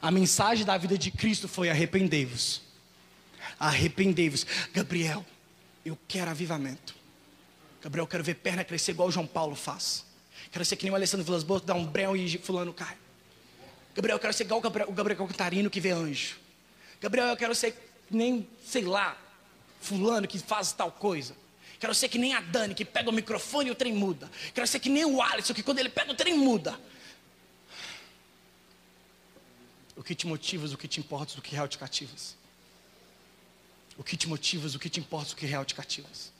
A 0.00 0.12
mensagem 0.12 0.64
da 0.64 0.78
vida 0.78 0.96
de 0.96 1.10
Cristo 1.10 1.48
foi: 1.48 1.68
arrependei-vos. 1.68 2.62
Arrependei-vos. 3.58 4.46
Gabriel, 4.72 5.26
eu 5.84 5.98
quero 6.06 6.30
avivamento. 6.30 6.94
Gabriel, 7.82 8.04
eu 8.04 8.08
quero 8.08 8.22
ver 8.22 8.34
perna 8.34 8.62
crescer 8.62 8.92
igual 8.92 9.10
João 9.10 9.26
Paulo 9.26 9.56
faz. 9.56 10.06
Quero 10.50 10.64
ser 10.64 10.76
que 10.76 10.84
nem 10.84 10.92
o 10.92 10.94
Alessandro 10.94 11.24
Vilas 11.24 11.42
Boas, 11.42 11.62
dá 11.62 11.74
um 11.74 11.84
breu 11.84 12.16
e 12.16 12.38
fulano 12.38 12.72
cai. 12.72 12.96
Gabriel, 13.94 14.16
eu 14.16 14.20
quero 14.20 14.32
ser 14.32 14.44
igual 14.44 14.60
o 14.60 14.62
Gabriel, 14.62 14.88
o 14.88 14.92
Gabriel 14.92 15.26
Cantarino 15.26 15.68
que 15.68 15.80
vê 15.80 15.90
anjo. 15.90 16.38
Gabriel, 17.00 17.28
eu 17.28 17.36
quero 17.36 17.54
ser 17.54 17.76
nem, 18.10 18.48
sei 18.64 18.82
lá, 18.82 19.16
fulano 19.80 20.26
que 20.26 20.38
faz 20.38 20.72
tal 20.72 20.90
coisa. 20.90 21.36
Quero 21.78 21.94
ser 21.94 22.08
que 22.08 22.18
nem 22.18 22.34
a 22.34 22.40
Dani, 22.40 22.74
que 22.74 22.84
pega 22.84 23.08
o 23.08 23.12
microfone 23.12 23.68
e 23.68 23.72
o 23.72 23.74
trem 23.74 23.92
muda. 23.92 24.30
Quero 24.52 24.66
ser 24.66 24.80
que 24.80 24.88
nem 24.88 25.04
o 25.04 25.22
Alisson, 25.22 25.54
que 25.54 25.62
quando 25.62 25.78
ele 25.78 25.88
pega 25.88 26.10
o 26.10 26.14
trem 26.14 26.36
muda. 26.36 26.78
O 29.96 30.02
que 30.02 30.14
te 30.14 30.26
motivas, 30.26 30.72
o 30.72 30.78
que 30.78 30.88
te 30.88 31.00
importa, 31.00 31.38
o 31.38 31.42
que 31.42 31.52
real 31.52 31.68
te 31.68 31.78
cativas. 31.78 32.36
O 33.96 34.04
que 34.04 34.16
te 34.16 34.28
motivas, 34.28 34.74
o 34.74 34.78
que 34.78 34.88
te 34.88 35.00
importa, 35.00 35.32
o 35.32 35.36
que 35.36 35.46
real 35.46 35.64
te 35.64 35.74
cativas. 35.74 36.32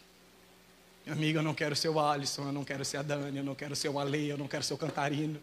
Amigo, 1.11 1.39
eu 1.39 1.43
não 1.43 1.55
quero 1.55 1.75
ser 1.75 1.89
o 1.89 1.99
Alisson, 1.99 2.43
eu 2.43 2.53
não 2.53 2.65
quero 2.65 2.85
ser 2.85 2.99
a 2.99 3.03
Dani, 3.03 3.39
eu 3.39 3.45
não 3.45 3.55
quero 3.55 3.75
ser 3.75 3.89
o 3.89 3.99
Ale, 3.99 4.29
eu 4.29 4.37
não 4.37 4.47
quero 4.47 4.63
ser 4.63 4.75
o 4.75 4.79
Cantarino. 4.79 5.41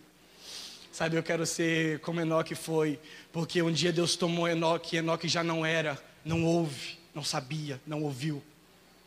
Sabe, 0.92 1.18
eu 1.18 1.24
quero 1.24 1.44
ser 1.46 2.00
como 2.02 2.22
Enoque 2.22 2.54
foi, 2.54 3.00
porque 3.34 3.62
um 3.64 3.72
dia 3.72 3.92
Deus 3.92 4.16
tomou 4.16 4.48
Enoque 4.48 4.96
e 4.96 5.00
Enoque 5.00 5.28
já 5.28 5.44
não 5.44 5.66
era, 5.66 6.02
não 6.24 6.46
ouve, 6.46 7.00
não 7.16 7.24
sabia, 7.24 7.82
não 7.86 8.04
ouviu, 8.04 8.44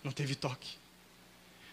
não 0.03 0.11
teve 0.11 0.35
toque. 0.35 0.77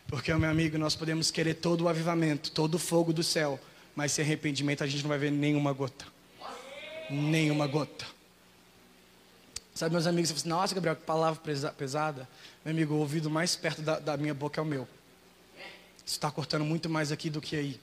Porque, 0.07 0.31
meu 0.35 0.49
amigo, 0.49 0.77
nós 0.77 0.95
podemos 0.95 1.31
querer 1.31 1.55
todo 1.55 1.85
o 1.85 1.89
avivamento, 1.89 2.51
todo 2.51 2.75
o 2.75 2.79
fogo 2.79 3.11
do 3.11 3.23
céu, 3.23 3.59
mas 3.95 4.11
sem 4.11 4.23
arrependimento 4.23 4.83
a 4.83 4.87
gente 4.87 5.01
não 5.01 5.09
vai 5.09 5.17
ver 5.17 5.31
nenhuma 5.31 5.73
gota. 5.73 6.05
Nenhuma 7.09 7.65
gota. 7.65 8.05
Sabe, 9.75 9.91
meus 9.91 10.07
amigos, 10.07 10.29
você 10.29 10.35
fala 10.35 10.39
assim, 10.39 10.49
nossa, 10.49 10.73
Gabriel, 10.73 10.95
que 10.95 11.03
palavra 11.03 11.41
pesada. 11.73 12.29
Meu 12.63 12.73
amigo, 12.73 12.93
o 12.93 12.99
ouvido 12.99 13.29
mais 13.29 13.57
perto 13.57 13.81
da, 13.81 13.99
da 13.99 14.15
minha 14.15 14.33
boca 14.33 14.61
é 14.61 14.63
o 14.63 14.65
meu. 14.65 14.87
Isso 15.97 16.15
está 16.15 16.31
cortando 16.31 16.63
muito 16.63 16.89
mais 16.89 17.11
aqui 17.11 17.29
do 17.29 17.41
que 17.41 17.57
aí. 17.57 17.77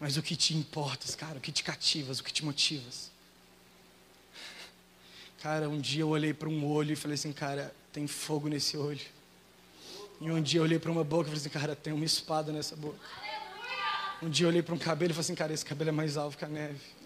Mas 0.00 0.16
o 0.16 0.22
que 0.22 0.34
te 0.36 0.56
importa, 0.56 1.06
cara, 1.18 1.36
o 1.36 1.40
que 1.40 1.52
te 1.52 1.62
cativas, 1.62 2.18
o 2.18 2.24
que 2.24 2.32
te 2.32 2.42
motivas. 2.42 3.10
Cara, 5.42 5.68
um 5.68 5.78
dia 5.78 6.00
eu 6.00 6.08
olhei 6.08 6.32
para 6.32 6.48
um 6.48 6.64
olho 6.64 6.94
e 6.94 6.96
falei 6.96 7.16
assim, 7.16 7.34
cara, 7.34 7.74
tem 7.92 8.06
fogo 8.06 8.48
nesse 8.48 8.74
olho. 8.74 9.04
E 10.18 10.30
um 10.30 10.40
dia 10.40 10.60
eu 10.60 10.64
olhei 10.64 10.78
para 10.78 10.90
uma 10.90 11.04
boca 11.04 11.24
e 11.24 11.26
falei 11.26 11.40
assim, 11.40 11.50
cara, 11.50 11.76
tem 11.76 11.92
uma 11.92 12.06
espada 12.06 12.52
nessa 12.52 12.74
boca. 12.74 12.98
Um 14.22 14.30
dia 14.30 14.46
eu 14.46 14.48
olhei 14.48 14.62
para 14.62 14.74
um 14.74 14.78
cabelo 14.78 15.10
e 15.10 15.14
falei 15.14 15.26
assim, 15.26 15.34
cara, 15.34 15.52
esse 15.52 15.64
cabelo 15.64 15.90
é 15.90 15.92
mais 15.92 16.16
alvo 16.16 16.38
que 16.38 16.44
a 16.46 16.48
neve. 16.48 16.99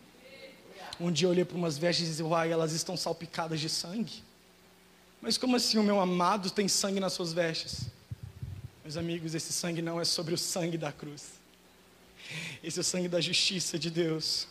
Um 1.01 1.11
dia 1.11 1.27
eu 1.27 1.31
olhei 1.31 1.45
para 1.45 1.57
umas 1.57 1.77
vestes 1.77 2.07
e 2.07 2.11
disse, 2.11 2.23
uai, 2.23 2.53
elas 2.53 2.73
estão 2.73 2.97
salpicadas 2.97 3.61
de 3.61 3.69
sangue. 3.69 4.23
Mas 5.21 5.37
como 5.39 5.57
assim 5.57 5.79
o 5.79 5.83
meu 5.83 6.01
amado 6.01 6.51
tem 6.51 6.69
sangue 6.69 7.01
nas 7.01 7.13
suas 7.13 7.33
vestes? 7.33 7.87
Meus 8.83 8.97
amigos, 8.97 9.35
esse 9.35 9.53
sangue 9.53 9.81
não 9.81 10.01
é 10.01 10.05
sobre 10.05 10.35
o 10.35 10.39
sangue 10.39 10.77
da 10.77 10.93
cruz. 10.93 11.41
Esse 12.63 12.79
é 12.79 12.83
o 12.83 12.85
sangue 12.85 13.09
da 13.09 13.21
justiça 13.21 13.79
de 13.79 13.91
Deus. 13.91 14.47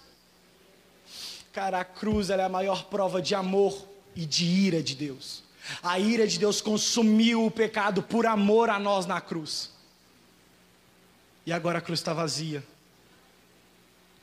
Cara, 1.51 1.79
a 1.79 1.85
cruz 1.85 2.29
é 2.29 2.43
a 2.43 2.49
maior 2.49 2.85
prova 2.85 3.21
de 3.21 3.35
amor 3.35 3.87
e 4.15 4.25
de 4.25 4.45
ira 4.45 4.81
de 4.81 4.95
Deus. 4.95 5.43
A 5.81 5.99
ira 5.99 6.27
de 6.27 6.39
Deus 6.39 6.61
consumiu 6.61 7.45
o 7.45 7.51
pecado 7.51 8.01
por 8.01 8.25
amor 8.25 8.69
a 8.69 8.79
nós 8.79 9.05
na 9.05 9.21
cruz. 9.21 9.71
E 11.45 11.53
agora 11.53 11.77
a 11.77 11.81
cruz 11.81 11.99
está 11.99 12.13
vazia. 12.13 12.63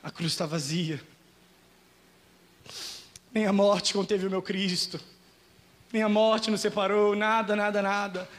A 0.03 0.11
cruz 0.11 0.33
está 0.33 0.45
vazia. 0.45 1.01
Nem 3.33 3.45
a 3.45 3.53
morte 3.53 3.93
conteve 3.93 4.27
o 4.27 4.29
meu 4.29 4.41
Cristo. 4.41 4.99
Nem 5.91 6.03
a 6.03 6.09
morte 6.09 6.51
nos 6.51 6.61
separou, 6.61 7.15
nada, 7.15 7.55
nada, 7.55 7.81
nada. 7.81 8.29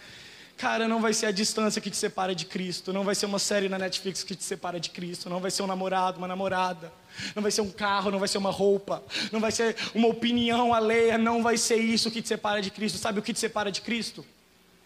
Cara, 0.56 0.86
não 0.86 1.00
vai 1.00 1.12
ser 1.12 1.26
a 1.26 1.32
distância 1.32 1.80
que 1.80 1.90
te 1.90 1.96
separa 1.96 2.34
de 2.34 2.44
Cristo, 2.44 2.92
não 2.92 3.02
vai 3.02 3.14
ser 3.14 3.26
uma 3.26 3.38
série 3.38 3.68
na 3.68 3.78
Netflix 3.78 4.22
que 4.22 4.36
te 4.36 4.44
separa 4.44 4.78
de 4.78 4.90
Cristo, 4.90 5.28
não 5.28 5.40
vai 5.40 5.50
ser 5.50 5.62
um 5.62 5.66
namorado, 5.66 6.18
uma 6.18 6.28
namorada, 6.28 6.92
não 7.34 7.42
vai 7.42 7.50
ser 7.50 7.62
um 7.62 7.70
carro, 7.70 8.10
não 8.10 8.18
vai 8.18 8.28
ser 8.28 8.38
uma 8.38 8.50
roupa, 8.50 9.02
não 9.32 9.40
vai 9.40 9.50
ser 9.50 9.76
uma 9.94 10.06
opinião 10.08 10.72
alheia, 10.72 11.18
não 11.18 11.42
vai 11.42 11.56
ser 11.56 11.76
isso 11.76 12.10
que 12.10 12.22
te 12.22 12.28
separa 12.28 12.62
de 12.62 12.70
Cristo. 12.70 12.98
Sabe 12.98 13.18
o 13.18 13.22
que 13.22 13.32
te 13.32 13.40
separa 13.40 13.72
de 13.72 13.80
Cristo? 13.80 14.24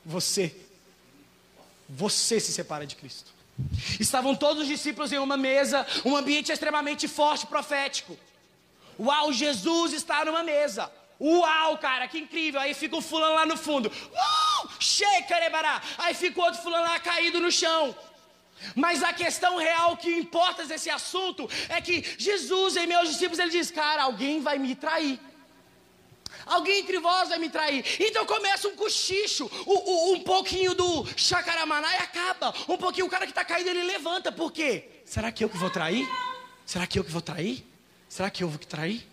Você. 0.04 0.56
Você 1.88 2.40
se 2.40 2.52
separa 2.52 2.86
de 2.86 2.96
Cristo. 2.96 3.30
Estavam 4.00 4.34
todos 4.34 4.62
os 4.62 4.68
discípulos 4.68 5.12
em 5.12 5.18
uma 5.18 5.36
mesa, 5.36 5.86
um 6.04 6.16
ambiente 6.16 6.50
extremamente 6.50 7.06
forte, 7.06 7.46
profético. 7.46 8.16
Uau, 8.98 9.32
Jesus 9.32 9.92
está 9.92 10.24
numa 10.24 10.42
mesa. 10.42 10.90
Uau, 11.20 11.78
cara, 11.78 12.06
que 12.08 12.18
incrível. 12.18 12.60
Aí 12.60 12.74
fica 12.74 12.96
o 12.96 13.00
fulano 13.00 13.34
lá 13.34 13.46
no 13.46 13.56
fundo. 13.56 13.88
Uh, 13.88 14.68
Sheikarebará. 14.78 15.82
Aí 15.98 16.14
fica 16.14 16.40
o 16.40 16.44
outro 16.44 16.62
fulano 16.62 16.84
lá 16.84 16.98
caído 17.00 17.40
no 17.40 17.50
chão. 17.50 17.94
Mas 18.74 19.02
a 19.02 19.12
questão 19.12 19.56
real 19.56 19.96
que 19.96 20.10
importa 20.10 20.64
desse 20.64 20.88
assunto 20.88 21.48
é 21.68 21.80
que 21.80 22.04
Jesus 22.18 22.76
e 22.76 22.86
meus 22.86 23.08
discípulos, 23.08 23.38
ele 23.38 23.50
diz: 23.50 23.70
Cara, 23.70 24.04
alguém 24.04 24.40
vai 24.40 24.58
me 24.58 24.74
trair. 24.74 25.20
Alguém 26.44 26.80
entre 26.80 26.98
vós 26.98 27.28
vai 27.28 27.38
me 27.38 27.48
trair. 27.48 27.84
Então 27.98 28.24
começa 28.24 28.68
um 28.68 28.76
cochicho, 28.76 29.50
um, 29.66 30.12
um 30.12 30.20
pouquinho 30.20 30.74
do 30.74 31.06
chacaramaná 31.16 31.92
e 31.94 31.98
acaba. 31.98 32.54
Um 32.68 32.76
pouquinho, 32.76 33.06
o 33.06 33.10
cara 33.10 33.26
que 33.26 33.32
está 33.32 33.44
caído, 33.44 33.70
ele 33.70 33.82
levanta. 33.82 34.30
Por 34.30 34.52
quê? 34.52 35.02
Será 35.04 35.32
que 35.32 35.42
eu 35.42 35.48
que 35.48 35.56
vou 35.56 35.70
trair? 35.70 36.08
Será 36.64 36.86
que 36.86 36.98
eu 36.98 37.04
que 37.04 37.10
vou 37.10 37.22
trair? 37.22 37.64
Será 38.16 38.30
que 38.30 38.42
eu 38.42 38.48
vou 38.48 38.58
trair? 38.58 39.06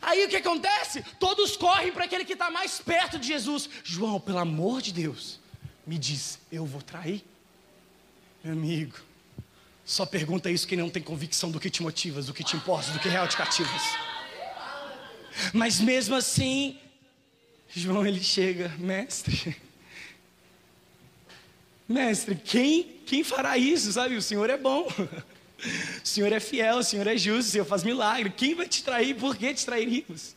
Aí 0.00 0.24
o 0.24 0.28
que 0.30 0.36
acontece? 0.36 1.04
Todos 1.20 1.54
correm 1.54 1.92
para 1.92 2.06
aquele 2.06 2.24
que 2.24 2.32
está 2.32 2.50
mais 2.50 2.80
perto 2.80 3.18
de 3.18 3.28
Jesus. 3.28 3.68
João, 3.84 4.18
pelo 4.18 4.38
amor 4.38 4.80
de 4.80 4.90
Deus, 4.90 5.38
me 5.86 5.98
diz: 5.98 6.38
eu 6.50 6.64
vou 6.64 6.80
trair? 6.80 7.22
Meu 8.42 8.54
amigo, 8.54 8.96
só 9.84 10.06
pergunta 10.06 10.50
isso 10.50 10.66
quem 10.66 10.78
não 10.78 10.88
tem 10.88 11.02
convicção 11.02 11.50
do 11.50 11.60
que 11.60 11.68
te 11.68 11.82
motivas, 11.82 12.24
do 12.24 12.32
que 12.32 12.42
te 12.42 12.56
importa, 12.56 12.90
do 12.90 12.98
que 13.00 13.06
real 13.06 13.28
te 13.28 13.36
cativas. 13.36 13.82
Mas 15.52 15.78
mesmo 15.78 16.14
assim, 16.14 16.78
João 17.68 18.06
ele 18.06 18.24
chega, 18.24 18.70
mestre. 18.78 19.54
Mestre, 21.86 22.34
quem, 22.34 22.82
quem 23.04 23.22
fará 23.22 23.58
isso? 23.58 23.92
Sabe, 23.92 24.16
o 24.16 24.22
Senhor 24.22 24.48
é 24.48 24.56
bom. 24.56 24.88
O 25.58 26.06
Senhor 26.06 26.32
é 26.32 26.38
fiel, 26.38 26.78
o 26.78 26.82
Senhor 26.84 27.06
é 27.06 27.16
justo, 27.16 27.48
o 27.48 27.52
Senhor 27.52 27.64
faz 27.64 27.82
milagre. 27.82 28.30
Quem 28.30 28.54
vai 28.54 28.68
te 28.68 28.82
trair? 28.82 29.14
Por 29.14 29.36
que 29.36 29.52
te 29.52 29.66
trairíamos? 29.66 30.36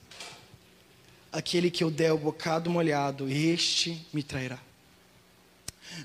Aquele 1.32 1.70
que 1.70 1.84
eu 1.84 1.92
der 1.92 2.12
o 2.12 2.18
bocado 2.18 2.70
molhado, 2.70 3.30
este 3.30 4.06
me 4.12 4.24
trairá. 4.24 4.60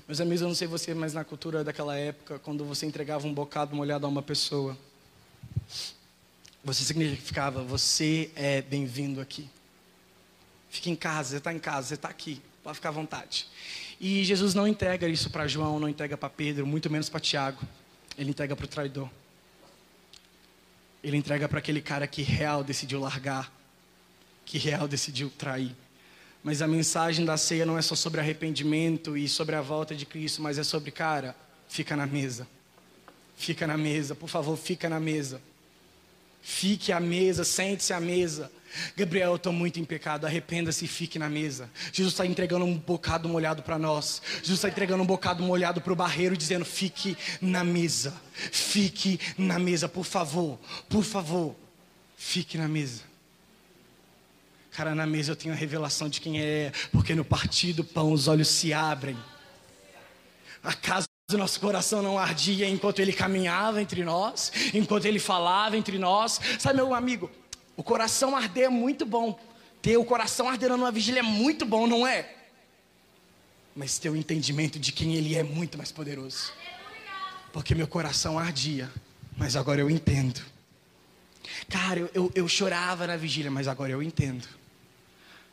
Meus 0.07 0.21
amigos, 0.21 0.41
eu 0.41 0.47
não 0.47 0.55
sei 0.55 0.67
você, 0.67 0.93
mas 0.93 1.13
na 1.13 1.23
cultura 1.23 1.63
daquela 1.63 1.97
época, 1.97 2.39
quando 2.39 2.63
você 2.63 2.85
entregava 2.85 3.25
um 3.25 3.33
bocado 3.33 3.75
molhado 3.75 4.05
a 4.05 4.09
uma 4.09 4.21
pessoa, 4.21 4.77
você 6.63 6.83
significava: 6.83 7.63
você 7.63 8.29
é 8.35 8.61
bem-vindo 8.61 9.19
aqui. 9.19 9.49
Fique 10.69 10.89
em 10.89 10.95
casa, 10.95 11.29
você 11.31 11.37
está 11.37 11.53
em 11.53 11.59
casa, 11.59 11.87
você 11.87 11.93
está 11.95 12.09
aqui, 12.09 12.41
pode 12.63 12.75
ficar 12.75 12.89
à 12.89 12.91
vontade. 12.91 13.47
E 13.99 14.23
Jesus 14.23 14.53
não 14.53 14.67
entrega 14.67 15.07
isso 15.07 15.29
para 15.29 15.47
João, 15.47 15.79
não 15.79 15.89
entrega 15.89 16.17
para 16.17 16.29
Pedro, 16.29 16.67
muito 16.67 16.89
menos 16.89 17.09
para 17.09 17.19
Tiago. 17.19 17.65
Ele 18.17 18.31
entrega 18.31 18.55
para 18.55 18.65
o 18.65 18.67
traidor. 18.67 19.09
Ele 21.03 21.15
entrega 21.15 21.47
para 21.47 21.59
aquele 21.59 21.81
cara 21.81 22.07
que 22.07 22.21
real 22.21 22.63
decidiu 22.63 22.99
largar, 22.99 23.51
que 24.45 24.57
real 24.57 24.87
decidiu 24.87 25.29
trair. 25.29 25.75
Mas 26.43 26.61
a 26.61 26.67
mensagem 26.67 27.25
da 27.25 27.37
ceia 27.37 27.65
não 27.65 27.77
é 27.77 27.81
só 27.81 27.95
sobre 27.95 28.19
arrependimento 28.19 29.17
e 29.17 29.27
sobre 29.27 29.55
a 29.55 29.61
volta 29.61 29.95
de 29.95 30.05
Cristo, 30.05 30.41
mas 30.41 30.57
é 30.57 30.63
sobre, 30.63 30.91
cara, 30.91 31.35
fica 31.67 31.95
na 31.95 32.07
mesa. 32.07 32.47
Fica 33.35 33.67
na 33.67 33.77
mesa, 33.77 34.15
por 34.15 34.29
favor, 34.29 34.57
fica 34.57 34.89
na 34.89 34.99
mesa. 34.99 35.41
Fique 36.49 36.93
à 36.93 36.99
mesa, 37.01 37.43
sente-se 37.43 37.91
à 37.91 37.99
mesa. 37.99 38.49
Gabriel, 38.95 39.31
eu 39.31 39.35
estou 39.35 39.51
muito 39.51 39.81
em 39.81 39.83
pecado, 39.83 40.25
arrependa-se 40.25 40.85
e 40.85 40.87
fique 40.87 41.19
na 41.19 41.29
mesa. 41.29 41.69
Jesus 41.91 42.13
está 42.13 42.25
entregando 42.25 42.63
um 42.63 42.77
bocado 42.77 43.27
molhado 43.27 43.61
para 43.61 43.77
nós. 43.77 44.21
Jesus 44.35 44.59
está 44.59 44.69
entregando 44.69 45.03
um 45.03 45.05
bocado 45.05 45.43
molhado 45.43 45.81
para 45.81 45.91
o 45.91 45.95
barreiro, 45.95 46.37
dizendo: 46.37 46.63
fique 46.63 47.17
na 47.41 47.65
mesa. 47.65 48.13
Fique 48.33 49.19
na 49.37 49.59
mesa, 49.59 49.89
por 49.89 50.05
favor, 50.05 50.57
por 50.87 51.03
favor. 51.03 51.53
Fique 52.15 52.57
na 52.57 52.69
mesa. 52.69 53.01
Cara, 54.71 54.95
na 54.95 55.05
mesa 55.05 55.33
eu 55.33 55.35
tenho 55.35 55.53
a 55.53 55.57
revelação 55.57 56.07
de 56.07 56.21
quem 56.21 56.39
é, 56.39 56.71
porque 56.93 57.13
no 57.13 57.25
partir 57.25 57.73
do 57.73 57.83
pão 57.83 58.13
os 58.13 58.29
olhos 58.29 58.47
se 58.47 58.71
abrem. 58.71 59.17
Acaso 60.63 61.07
o 61.35 61.37
nosso 61.37 61.59
coração 61.59 62.01
não 62.01 62.17
ardia 62.17 62.69
enquanto 62.69 62.99
ele 62.99 63.11
caminhava 63.11 63.81
entre 63.81 64.01
nós, 64.01 64.49
enquanto 64.73 65.03
ele 65.03 65.19
falava 65.19 65.75
entre 65.75 65.99
nós. 65.99 66.39
Sabe, 66.57 66.77
meu 66.77 66.93
amigo, 66.93 67.29
o 67.75 67.83
coração 67.83 68.33
arder 68.33 68.63
é 68.63 68.69
muito 68.69 69.05
bom. 69.05 69.37
Ter 69.81 69.97
o 69.97 70.05
coração 70.05 70.47
ardendo 70.47 70.77
numa 70.77 70.89
vigília 70.89 71.19
é 71.19 71.23
muito 71.23 71.65
bom, 71.65 71.85
não 71.85 72.07
é? 72.07 72.33
Mas 73.75 73.99
ter 73.99 74.09
o 74.09 74.15
entendimento 74.15 74.79
de 74.79 74.93
quem 74.93 75.15
ele 75.15 75.35
é 75.35 75.43
muito 75.43 75.77
mais 75.77 75.91
poderoso. 75.91 76.53
Porque 77.51 77.75
meu 77.75 77.89
coração 77.89 78.39
ardia, 78.39 78.89
mas 79.35 79.57
agora 79.57 79.81
eu 79.81 79.89
entendo. 79.89 80.41
Cara, 81.67 81.99
eu, 81.99 82.09
eu, 82.13 82.31
eu 82.35 82.47
chorava 82.47 83.05
na 83.05 83.17
vigília, 83.17 83.51
mas 83.51 83.67
agora 83.67 83.91
eu 83.91 84.01
entendo. 84.01 84.47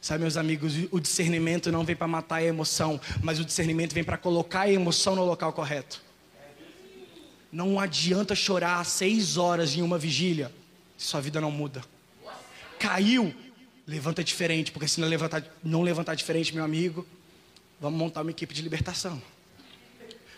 Sabe, 0.04 0.20
meus 0.20 0.36
amigos, 0.36 0.74
o 0.90 1.00
discernimento 1.00 1.72
não 1.72 1.82
vem 1.82 1.96
para 1.96 2.06
matar 2.06 2.34
a 2.34 2.44
emoção, 2.44 3.00
mas 3.22 3.40
o 3.40 3.44
discernimento 3.44 3.94
vem 3.94 4.04
para 4.04 4.18
colocar 4.18 4.60
a 4.60 4.70
emoção 4.70 5.16
no 5.16 5.24
local 5.24 5.50
correto. 5.50 6.02
Não 7.50 7.80
adianta 7.80 8.34
chorar 8.34 8.84
seis 8.84 9.38
horas 9.38 9.74
em 9.74 9.80
uma 9.80 9.96
vigília, 9.96 10.52
se 10.98 11.06
sua 11.06 11.22
vida 11.22 11.40
não 11.40 11.50
muda. 11.50 11.82
caiu, 12.78 13.34
levanta 13.86 14.22
diferente, 14.22 14.70
porque 14.70 14.86
se 14.86 15.00
não 15.00 15.08
levantar, 15.08 15.42
não 15.62 15.80
levantar 15.80 16.14
diferente, 16.14 16.54
meu 16.54 16.64
amigo, 16.64 17.06
vamos 17.80 17.98
montar 17.98 18.20
uma 18.20 18.30
equipe 18.30 18.52
de 18.52 18.60
libertação. 18.60 19.22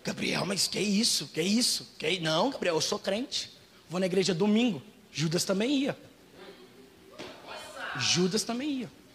Gabriel, 0.04 0.46
mas 0.46 0.68
que 0.68 0.78
isso? 0.78 1.26
Que 1.34 1.42
isso? 1.42 1.92
Que 1.98 2.20
não, 2.20 2.50
Gabriel, 2.50 2.76
eu 2.76 2.80
sou 2.80 3.00
crente. 3.00 3.50
Vou 3.90 3.98
na 3.98 4.06
igreja 4.06 4.32
domingo. 4.32 4.80
Judas 5.10 5.42
também 5.42 5.76
ia. 5.76 5.98
Judas 7.98 8.44
também 8.44 8.82
ia. 8.82 9.05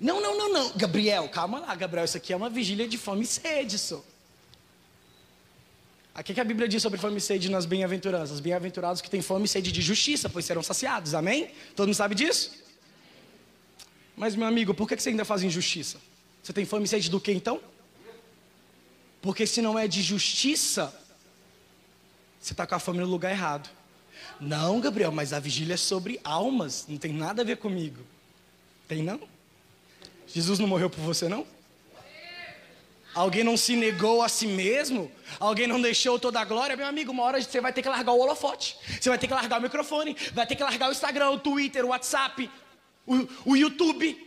Não, 0.00 0.20
não, 0.20 0.36
não, 0.36 0.52
não. 0.52 0.72
Gabriel, 0.76 1.28
calma 1.28 1.60
lá, 1.60 1.74
Gabriel. 1.74 2.04
Isso 2.04 2.16
aqui 2.16 2.32
é 2.32 2.36
uma 2.36 2.50
vigília 2.50 2.86
de 2.88 2.98
fome 2.98 3.22
e 3.22 3.26
sede, 3.26 3.78
só. 3.78 4.02
O 6.16 6.22
que 6.22 6.40
a 6.40 6.44
Bíblia 6.44 6.68
diz 6.68 6.80
sobre 6.80 6.98
fome 6.98 7.16
e 7.16 7.20
sede 7.20 7.50
nas 7.50 7.66
bem-aventuranças? 7.66 8.38
Bem-aventurados 8.38 9.00
que 9.02 9.10
têm 9.10 9.20
fome 9.20 9.46
e 9.46 9.48
sede 9.48 9.72
de 9.72 9.82
justiça, 9.82 10.28
pois 10.28 10.44
serão 10.44 10.62
saciados. 10.62 11.12
Amém? 11.12 11.50
Todo 11.74 11.86
mundo 11.88 11.96
sabe 11.96 12.14
disso? 12.14 12.52
Mas, 14.16 14.36
meu 14.36 14.46
amigo, 14.46 14.72
por 14.72 14.88
que 14.88 14.96
você 14.96 15.08
ainda 15.08 15.24
faz 15.24 15.42
injustiça? 15.42 16.00
Você 16.40 16.52
tem 16.52 16.64
fome 16.64 16.84
e 16.84 16.88
sede 16.88 17.10
do 17.10 17.20
que 17.20 17.32
então? 17.32 17.60
Porque 19.20 19.44
se 19.46 19.60
não 19.60 19.76
é 19.76 19.88
de 19.88 20.02
justiça, 20.02 20.94
você 22.38 22.52
está 22.52 22.66
com 22.66 22.76
a 22.76 22.78
fome 22.78 23.00
no 23.00 23.06
lugar 23.06 23.32
errado. 23.32 23.68
Não, 24.38 24.80
Gabriel, 24.80 25.10
mas 25.10 25.32
a 25.32 25.40
vigília 25.40 25.74
é 25.74 25.78
sobre 25.78 26.20
almas, 26.22 26.84
não 26.86 26.98
tem 26.98 27.12
nada 27.12 27.42
a 27.42 27.44
ver 27.44 27.56
comigo. 27.56 28.02
Tem 28.86 29.02
não? 29.02 29.20
Jesus 30.26 30.58
não 30.58 30.66
morreu 30.66 30.90
por 30.90 31.00
você, 31.00 31.28
não? 31.28 31.46
Alguém 33.14 33.44
não 33.44 33.56
se 33.56 33.76
negou 33.76 34.22
a 34.22 34.28
si 34.28 34.46
mesmo? 34.46 35.10
Alguém 35.38 35.68
não 35.68 35.80
deixou 35.80 36.18
toda 36.18 36.40
a 36.40 36.44
glória? 36.44 36.76
Meu 36.76 36.86
amigo, 36.86 37.12
uma 37.12 37.22
hora 37.22 37.40
você 37.40 37.60
vai 37.60 37.72
ter 37.72 37.80
que 37.80 37.88
largar 37.88 38.12
o 38.12 38.18
holofote. 38.18 38.76
Você 39.00 39.08
vai 39.08 39.18
ter 39.18 39.28
que 39.28 39.34
largar 39.34 39.60
o 39.60 39.62
microfone. 39.62 40.16
Vai 40.32 40.46
ter 40.46 40.56
que 40.56 40.62
largar 40.62 40.88
o 40.88 40.92
Instagram, 40.92 41.30
o 41.30 41.38
Twitter, 41.38 41.84
o 41.84 41.88
WhatsApp, 41.88 42.50
o, 43.06 43.28
o 43.44 43.56
YouTube. 43.56 44.20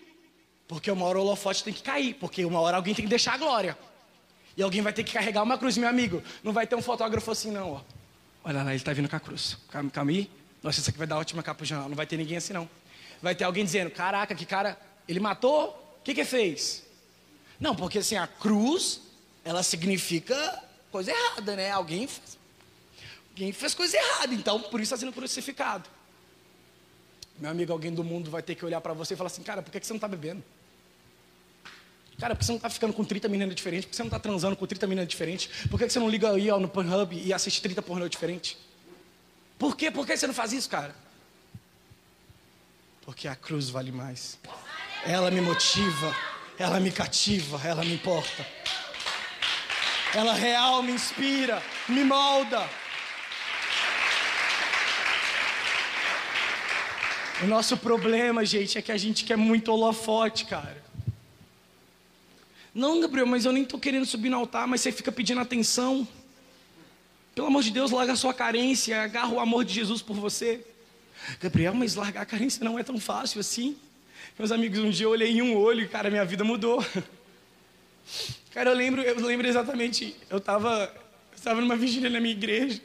Porque 0.70 0.90
uma 0.90 1.06
hora 1.06 1.20
o 1.20 1.22
holofote 1.22 1.66
tem 1.66 1.74
que 1.74 1.84
cair. 1.84 2.14
Porque 2.14 2.46
uma 2.46 2.62
hora 2.62 2.78
alguém 2.78 2.94
tem 2.94 3.04
que 3.04 3.10
deixar 3.10 3.34
a 3.34 3.38
glória. 3.38 3.78
E 4.56 4.64
alguém 4.64 4.82
vai 4.82 4.94
ter 4.94 5.04
que 5.04 5.12
carregar 5.12 5.44
uma 5.44 5.58
cruz, 5.58 5.78
meu 5.78 5.90
amigo. 5.90 6.24
Não 6.42 6.54
vai 6.54 6.66
ter 6.66 6.76
um 6.76 6.82
fotógrafo 6.82 7.30
assim, 7.30 7.52
não, 7.52 7.74
ó. 7.74 7.82
Olha 8.44 8.64
lá, 8.64 8.70
ele 8.70 8.78
está 8.78 8.94
vindo 8.94 9.10
com 9.10 9.16
a 9.16 9.20
cruz. 9.20 9.58
Calma, 9.70 9.90
calma 9.90 10.12
aí. 10.12 10.30
Nossa, 10.64 10.80
isso 10.80 10.90
aqui 10.90 10.98
vai 10.98 11.08
dar 11.08 11.18
ótima 11.18 11.44
capa 11.44 11.58
pro 11.58 11.66
jornal. 11.66 11.90
Não 11.90 11.96
vai 11.96 12.06
ter 12.06 12.16
ninguém 12.16 12.38
assim, 12.38 12.54
não. 12.54 12.70
Vai 13.22 13.36
ter 13.36 13.44
alguém 13.44 13.66
dizendo: 13.66 13.92
Caraca, 13.92 14.34
que 14.34 14.46
cara, 14.46 14.78
ele 15.08 15.20
matou? 15.20 15.87
Que 16.08 16.14
que 16.14 16.24
fez? 16.24 16.84
Não, 17.60 17.76
porque 17.76 17.98
assim, 17.98 18.16
a 18.16 18.26
cruz, 18.26 19.02
ela 19.44 19.62
significa 19.62 20.64
coisa 20.90 21.12
errada, 21.12 21.54
né? 21.54 21.70
Alguém 21.70 22.08
fez, 22.08 22.38
alguém 23.32 23.52
fez 23.52 23.74
coisa 23.74 23.98
errada, 23.98 24.34
então 24.34 24.58
por 24.58 24.80
isso 24.80 24.94
está 24.94 25.06
sendo 25.06 25.12
crucificado. 25.12 25.90
Meu 27.38 27.52
amigo, 27.52 27.74
alguém 27.74 27.94
do 27.94 28.06
mundo 28.06 28.32
vai 28.32 28.42
ter 28.42 28.56
que 28.56 28.64
olhar 28.64 28.80
para 28.80 28.94
você 28.94 29.16
e 29.16 29.18
falar 29.18 29.28
assim: 29.28 29.44
Cara, 29.44 29.62
por 29.62 29.70
que, 29.70 29.82
que 29.82 29.86
você 29.86 29.92
não 29.92 29.98
está 29.98 30.08
bebendo? 30.08 30.42
Cara, 32.18 32.34
por 32.34 32.40
que 32.40 32.46
você 32.46 32.52
não 32.54 32.58
está 32.58 32.70
ficando 32.70 32.94
com 32.94 33.04
30 33.04 33.28
meninas 33.28 33.54
diferentes? 33.54 33.84
Por 33.84 33.90
que 33.90 33.96
você 33.98 34.04
não 34.04 34.08
está 34.08 34.20
transando 34.20 34.56
com 34.56 34.66
30 34.66 34.88
meninas 34.88 35.10
diferentes? 35.10 35.68
Por 35.68 35.78
que 35.78 35.90
você 35.90 36.00
não 36.00 36.08
liga 36.08 36.32
aí 36.32 36.50
ó, 36.50 36.58
no 36.58 36.70
Pornhub 36.70 37.22
e 37.22 37.34
assiste 37.34 37.62
30 37.62 37.82
pornô 37.82 38.08
diferentes? 38.08 38.56
Por 39.60 39.76
quê? 39.76 39.92
Por 39.92 40.08
que 40.08 40.16
você 40.16 40.26
não 40.26 40.34
faz 40.34 40.54
isso, 40.54 40.70
cara? 40.70 40.96
Porque 43.02 43.28
a 43.28 43.36
cruz 43.36 43.70
vale 43.70 43.92
mais. 43.92 44.40
Ela 45.10 45.32
me 45.32 45.40
motiva, 45.40 46.14
ela 46.60 46.82
me 46.82 46.92
cativa, 46.92 47.62
ela 47.66 47.82
me 47.82 47.94
importa. 47.94 48.46
Ela 50.14 50.34
real 50.34 50.84
me 50.84 50.92
inspira, 50.92 51.64
me 51.88 52.04
molda. 52.04 52.70
O 57.42 57.48
nosso 57.48 57.78
problema, 57.78 58.44
gente, 58.44 58.78
é 58.78 58.82
que 58.82 58.92
a 58.92 58.98
gente 58.98 59.24
quer 59.24 59.38
muito 59.38 59.72
holofote, 59.72 60.44
cara. 60.44 60.84
Não, 62.76 63.00
Gabriel, 63.00 63.28
mas 63.28 63.46
eu 63.46 63.54
nem 63.54 63.64
estou 63.64 63.80
querendo 63.80 64.06
subir 64.06 64.30
no 64.30 64.38
altar, 64.38 64.68
mas 64.68 64.82
você 64.82 64.92
fica 64.92 65.12
pedindo 65.12 65.40
atenção. 65.40 66.06
Pelo 67.34 67.48
amor 67.48 67.64
de 67.64 67.72
Deus, 67.72 67.92
larga 67.92 68.12
a 68.12 68.18
sua 68.18 68.34
carência, 68.34 69.02
agarra 69.02 69.30
o 69.30 69.40
amor 69.40 69.64
de 69.64 69.74
Jesus 69.74 70.02
por 70.02 70.18
você. 70.18 70.66
Gabriel, 71.40 71.74
mas 71.74 71.96
largar 71.96 72.24
a 72.24 72.26
carência 72.26 72.62
não 72.66 72.78
é 72.78 72.84
tão 72.84 73.00
fácil 73.00 73.40
assim. 73.40 73.78
Meus 74.38 74.52
amigos, 74.52 74.80
um 74.80 74.90
dia 74.90 75.06
eu 75.06 75.12
olhei 75.12 75.32
em 75.32 75.42
um 75.42 75.56
olho 75.56 75.84
e, 75.84 75.88
cara, 75.88 76.10
minha 76.10 76.26
vida 76.26 76.44
mudou. 76.44 76.84
Cara, 78.52 78.72
eu 78.72 78.76
lembro, 78.76 79.02
eu 79.02 79.20
lembro 79.20 79.46
exatamente, 79.46 80.16
eu 80.32 80.40
estava 80.40 80.92
estava 81.36 81.62
numa 81.62 81.76
vigília 81.76 82.10
na 82.10 82.20
minha 82.20 82.34
igreja. 82.34 82.82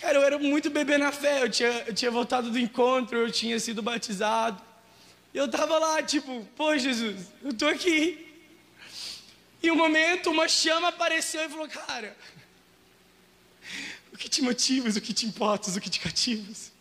Cara, 0.00 0.18
eu 0.18 0.22
era 0.22 0.38
muito 0.38 0.70
bebê 0.70 0.96
na 0.96 1.12
fé, 1.12 1.42
eu 1.42 1.50
tinha, 1.50 1.68
eu 1.86 1.94
tinha 1.94 2.10
voltado 2.10 2.50
do 2.50 2.58
encontro, 2.58 3.18
eu 3.18 3.30
tinha 3.30 3.58
sido 3.60 3.82
batizado. 3.82 4.62
E 5.34 5.38
eu 5.38 5.44
estava 5.44 5.78
lá, 5.78 6.02
tipo, 6.02 6.44
pô, 6.56 6.76
Jesus, 6.76 7.28
eu 7.42 7.50
estou 7.50 7.68
aqui. 7.68 8.26
E 9.62 9.70
um 9.70 9.76
momento, 9.76 10.30
uma 10.30 10.48
chama 10.48 10.88
apareceu 10.88 11.44
e 11.44 11.48
falou: 11.48 11.68
Cara, 11.68 12.16
o 14.12 14.16
que 14.16 14.28
te 14.28 14.42
motivas, 14.42 14.96
o 14.96 15.00
que 15.00 15.12
te 15.12 15.24
importas, 15.24 15.76
o 15.76 15.80
que 15.80 15.88
te 15.88 16.00
cativas? 16.00 16.71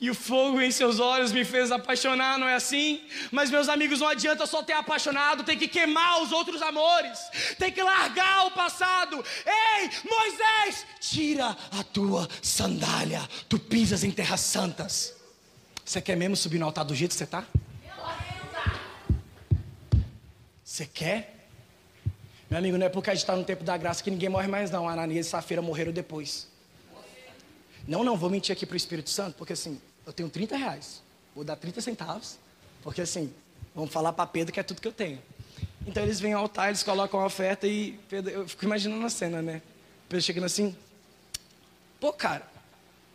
E 0.00 0.08
o 0.08 0.14
fogo 0.14 0.62
em 0.62 0.70
seus 0.70 0.98
olhos 0.98 1.30
me 1.30 1.44
fez 1.44 1.70
apaixonar, 1.70 2.38
não 2.38 2.48
é 2.48 2.54
assim? 2.54 3.02
Mas, 3.30 3.50
meus 3.50 3.68
amigos, 3.68 4.00
não 4.00 4.08
adianta 4.08 4.46
só 4.46 4.62
ter 4.62 4.72
apaixonado, 4.72 5.44
tem 5.44 5.58
que 5.58 5.68
queimar 5.68 6.22
os 6.22 6.32
outros 6.32 6.62
amores, 6.62 7.18
tem 7.58 7.70
que 7.70 7.82
largar 7.82 8.46
o 8.46 8.50
passado. 8.52 9.22
Ei, 9.44 9.90
Moisés, 10.08 10.86
tira 10.98 11.54
a 11.70 11.84
tua 11.84 12.26
sandália, 12.40 13.20
tu 13.46 13.58
pisas 13.58 14.02
em 14.02 14.10
terras 14.10 14.40
santas. 14.40 15.14
Você 15.84 16.00
quer 16.00 16.16
mesmo 16.16 16.36
subir 16.36 16.58
no 16.58 16.64
altar 16.64 16.84
do 16.84 16.94
jeito 16.94 17.10
que 17.10 17.18
você 17.18 17.24
está? 17.24 17.44
Você 20.64 20.86
quer? 20.86 21.46
Meu 22.48 22.58
amigo, 22.58 22.78
não 22.78 22.86
é 22.86 22.88
porque 22.88 23.10
a 23.10 23.14
gente 23.14 23.22
está 23.22 23.36
no 23.36 23.44
tempo 23.44 23.64
da 23.64 23.76
graça 23.76 24.02
que 24.02 24.10
ninguém 24.10 24.30
morre 24.30 24.48
mais, 24.48 24.70
não. 24.70 24.88
Ananias 24.88 25.26
e 25.26 25.28
Safira 25.30 25.60
morreram 25.60 25.92
depois. 25.92 26.48
Não, 27.86 28.02
não, 28.02 28.16
vou 28.16 28.30
mentir 28.30 28.52
aqui 28.52 28.64
para 28.64 28.74
o 28.74 28.76
Espírito 28.76 29.10
Santo, 29.10 29.36
porque 29.36 29.52
assim, 29.52 29.80
eu 30.06 30.12
tenho 30.12 30.28
30 30.28 30.56
reais. 30.56 31.02
Vou 31.34 31.44
dar 31.44 31.56
30 31.56 31.80
centavos, 31.80 32.38
porque 32.82 33.00
assim, 33.00 33.32
vamos 33.74 33.92
falar 33.92 34.12
para 34.12 34.26
Pedro 34.26 34.52
que 34.52 34.60
é 34.60 34.62
tudo 34.62 34.80
que 34.80 34.88
eu 34.88 34.92
tenho. 34.92 35.20
Então 35.86 36.02
eles 36.02 36.20
vêm 36.20 36.32
ao 36.32 36.42
altar, 36.42 36.68
eles 36.68 36.82
colocam 36.82 37.20
a 37.20 37.26
oferta 37.26 37.66
e 37.66 37.92
Pedro, 38.08 38.30
eu 38.30 38.48
fico 38.48 38.64
imaginando 38.64 39.04
a 39.04 39.10
cena, 39.10 39.40
né? 39.40 39.62
Pedro 40.08 40.24
chegando 40.24 40.44
assim, 40.44 40.76
pô, 41.98 42.12
cara, 42.12 42.46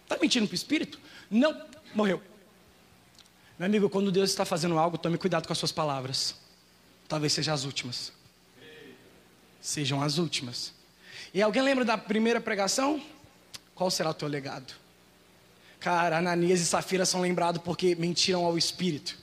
tá 0.07 0.17
mentindo 0.21 0.47
para 0.47 0.53
o 0.53 0.55
Espírito? 0.55 0.99
Não, 1.29 1.59
morreu. 1.93 2.21
Meu 3.59 3.65
amigo, 3.67 3.89
quando 3.89 4.11
Deus 4.11 4.29
está 4.29 4.45
fazendo 4.45 4.77
algo, 4.77 4.97
tome 4.97 5.17
cuidado 5.17 5.45
com 5.45 5.53
as 5.53 5.59
suas 5.59 5.71
palavras 5.71 6.35
talvez 7.07 7.33
sejam 7.33 7.53
as 7.53 7.63
últimas. 7.63 8.11
Sejam 9.61 10.01
as 10.01 10.17
últimas. 10.17 10.73
E 11.33 11.41
alguém 11.41 11.61
lembra 11.61 11.83
da 11.83 11.97
primeira 11.97 12.39
pregação? 12.39 13.01
Qual 13.73 13.89
será 13.89 14.11
o 14.11 14.13
teu 14.13 14.27
legado? 14.27 14.73
Cara, 15.85 16.17
Ananias 16.17 16.61
e 16.61 16.65
Safira 16.65 17.05
são 17.05 17.21
lembrados 17.21 17.61
porque 17.61 17.93
mentiram 17.93 18.43
ao 18.43 18.57
Espírito. 18.57 19.15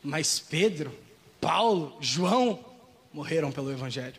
Mas 0.00 0.38
Pedro, 0.38 0.96
Paulo, 1.40 1.96
João 2.00 2.64
morreram 3.12 3.50
pelo 3.50 3.72
Evangelho. 3.72 4.14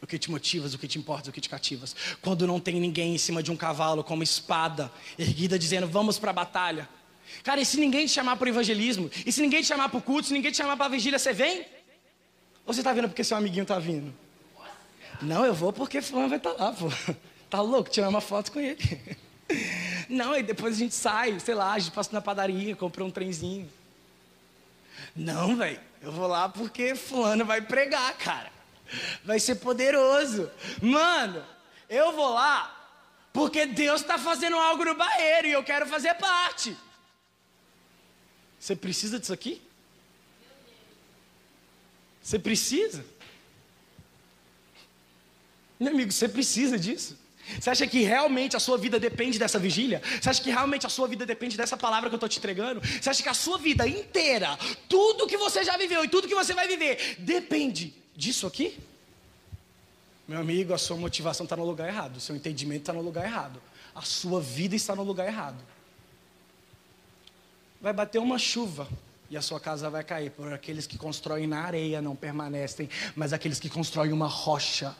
O 0.00 0.06
que 0.06 0.16
te 0.16 0.30
motivas, 0.30 0.72
o 0.72 0.78
que 0.78 0.86
te 0.86 1.00
importa, 1.00 1.30
o 1.30 1.32
que 1.32 1.40
te 1.40 1.48
cativas. 1.48 1.96
Quando 2.22 2.46
não 2.46 2.60
tem 2.60 2.78
ninguém 2.78 3.12
em 3.12 3.18
cima 3.18 3.42
de 3.42 3.50
um 3.50 3.56
cavalo 3.56 4.04
com 4.04 4.14
uma 4.14 4.22
espada 4.22 4.88
erguida 5.18 5.58
dizendo 5.58 5.88
vamos 5.88 6.16
para 6.16 6.30
a 6.30 6.34
batalha. 6.34 6.88
Cara, 7.42 7.60
e 7.60 7.66
se 7.66 7.80
ninguém 7.80 8.06
te 8.06 8.12
chamar 8.12 8.36
para 8.36 8.46
o 8.46 8.50
evangelismo? 8.50 9.10
E 9.26 9.32
se 9.32 9.42
ninguém 9.42 9.62
te 9.62 9.66
chamar 9.66 9.88
para 9.88 9.98
o 9.98 10.02
culto? 10.02 10.28
Se 10.28 10.32
ninguém 10.32 10.52
te 10.52 10.58
chamar 10.58 10.76
para 10.76 10.86
a 10.86 10.90
vigília, 10.90 11.18
você 11.18 11.32
vem? 11.32 11.66
Ou 12.64 12.72
você 12.72 12.82
está 12.82 12.92
vindo 12.92 13.08
porque 13.08 13.24
seu 13.24 13.36
amiguinho 13.36 13.64
está 13.64 13.80
vindo? 13.80 14.14
Não, 15.20 15.44
eu 15.44 15.54
vou 15.54 15.72
porque 15.72 16.00
fulano 16.00 16.28
vai 16.28 16.38
estar 16.38 16.54
tá 16.54 16.66
lá, 16.66 16.72
pô. 16.72 16.86
Tá 17.50 17.60
louco, 17.60 17.90
tirar 17.90 18.08
uma 18.08 18.20
foto 18.20 18.52
com 18.52 18.60
ele. 18.60 18.78
Não, 20.10 20.36
e 20.36 20.42
depois 20.42 20.74
a 20.74 20.78
gente 20.78 20.94
sai, 20.94 21.38
sei 21.38 21.54
lá, 21.54 21.72
a 21.72 21.78
gente 21.78 21.92
passa 21.92 22.10
na 22.12 22.20
padaria, 22.20 22.74
compra 22.74 23.04
um 23.04 23.10
trenzinho. 23.10 23.70
Não, 25.14 25.56
velho, 25.56 25.80
eu 26.00 26.10
vou 26.10 26.26
lá 26.26 26.48
porque 26.48 26.94
fulano 26.94 27.44
vai 27.44 27.60
pregar, 27.60 28.16
cara. 28.16 28.50
Vai 29.24 29.38
ser 29.38 29.56
poderoso. 29.56 30.50
Mano, 30.80 31.44
eu 31.88 32.12
vou 32.12 32.30
lá 32.30 32.74
porque 33.32 33.66
Deus 33.66 34.00
está 34.00 34.18
fazendo 34.18 34.56
algo 34.56 34.84
no 34.84 34.94
barreiro 34.94 35.48
e 35.48 35.52
eu 35.52 35.62
quero 35.62 35.86
fazer 35.86 36.14
parte. 36.14 36.76
Você 38.58 38.74
precisa 38.74 39.20
disso 39.20 39.32
aqui? 39.32 39.62
Você 42.22 42.38
precisa? 42.38 43.04
Meu 45.78 45.92
amigo, 45.92 46.10
você 46.10 46.28
precisa 46.28 46.78
disso. 46.78 47.16
Você 47.60 47.70
acha 47.70 47.86
que 47.86 48.02
realmente 48.02 48.56
a 48.56 48.60
sua 48.60 48.76
vida 48.76 49.00
depende 49.00 49.38
dessa 49.38 49.58
vigília? 49.58 50.02
Você 50.20 50.28
acha 50.28 50.42
que 50.42 50.50
realmente 50.50 50.86
a 50.86 50.88
sua 50.88 51.08
vida 51.08 51.24
depende 51.24 51.56
dessa 51.56 51.76
palavra 51.76 52.08
que 52.08 52.14
eu 52.14 52.18
estou 52.18 52.28
te 52.28 52.38
entregando? 52.38 52.80
Você 52.80 53.08
acha 53.08 53.22
que 53.22 53.28
a 53.28 53.34
sua 53.34 53.58
vida 53.58 53.86
inteira, 53.86 54.58
tudo 54.88 55.26
que 55.26 55.36
você 55.36 55.64
já 55.64 55.76
viveu 55.76 56.04
e 56.04 56.08
tudo 56.08 56.28
que 56.28 56.34
você 56.34 56.52
vai 56.54 56.68
viver, 56.68 57.16
depende 57.18 57.94
disso 58.14 58.46
aqui? 58.46 58.78
Meu 60.26 60.40
amigo, 60.40 60.74
a 60.74 60.78
sua 60.78 60.96
motivação 60.96 61.44
está 61.44 61.56
no 61.56 61.64
lugar 61.64 61.88
errado, 61.88 62.16
o 62.18 62.20
seu 62.20 62.36
entendimento 62.36 62.80
está 62.80 62.92
no 62.92 63.00
lugar 63.00 63.24
errado. 63.24 63.62
a 63.94 64.02
sua 64.02 64.40
vida 64.40 64.76
está 64.76 64.94
no 64.94 65.02
lugar 65.02 65.26
errado. 65.26 65.56
Vai 67.80 67.92
bater 67.92 68.18
uma 68.18 68.38
chuva 68.38 68.86
e 69.30 69.36
a 69.36 69.42
sua 69.42 69.58
casa 69.58 69.90
vai 69.90 70.02
cair, 70.04 70.30
por 70.30 70.52
aqueles 70.52 70.86
que 70.86 70.96
constroem 70.96 71.46
na 71.46 71.62
areia 71.62 72.00
não 72.00 72.16
permanecem, 72.16 72.88
mas 73.14 73.32
aqueles 73.32 73.58
que 73.58 73.68
constroem 73.68 74.12
uma 74.12 74.26
rocha. 74.26 74.94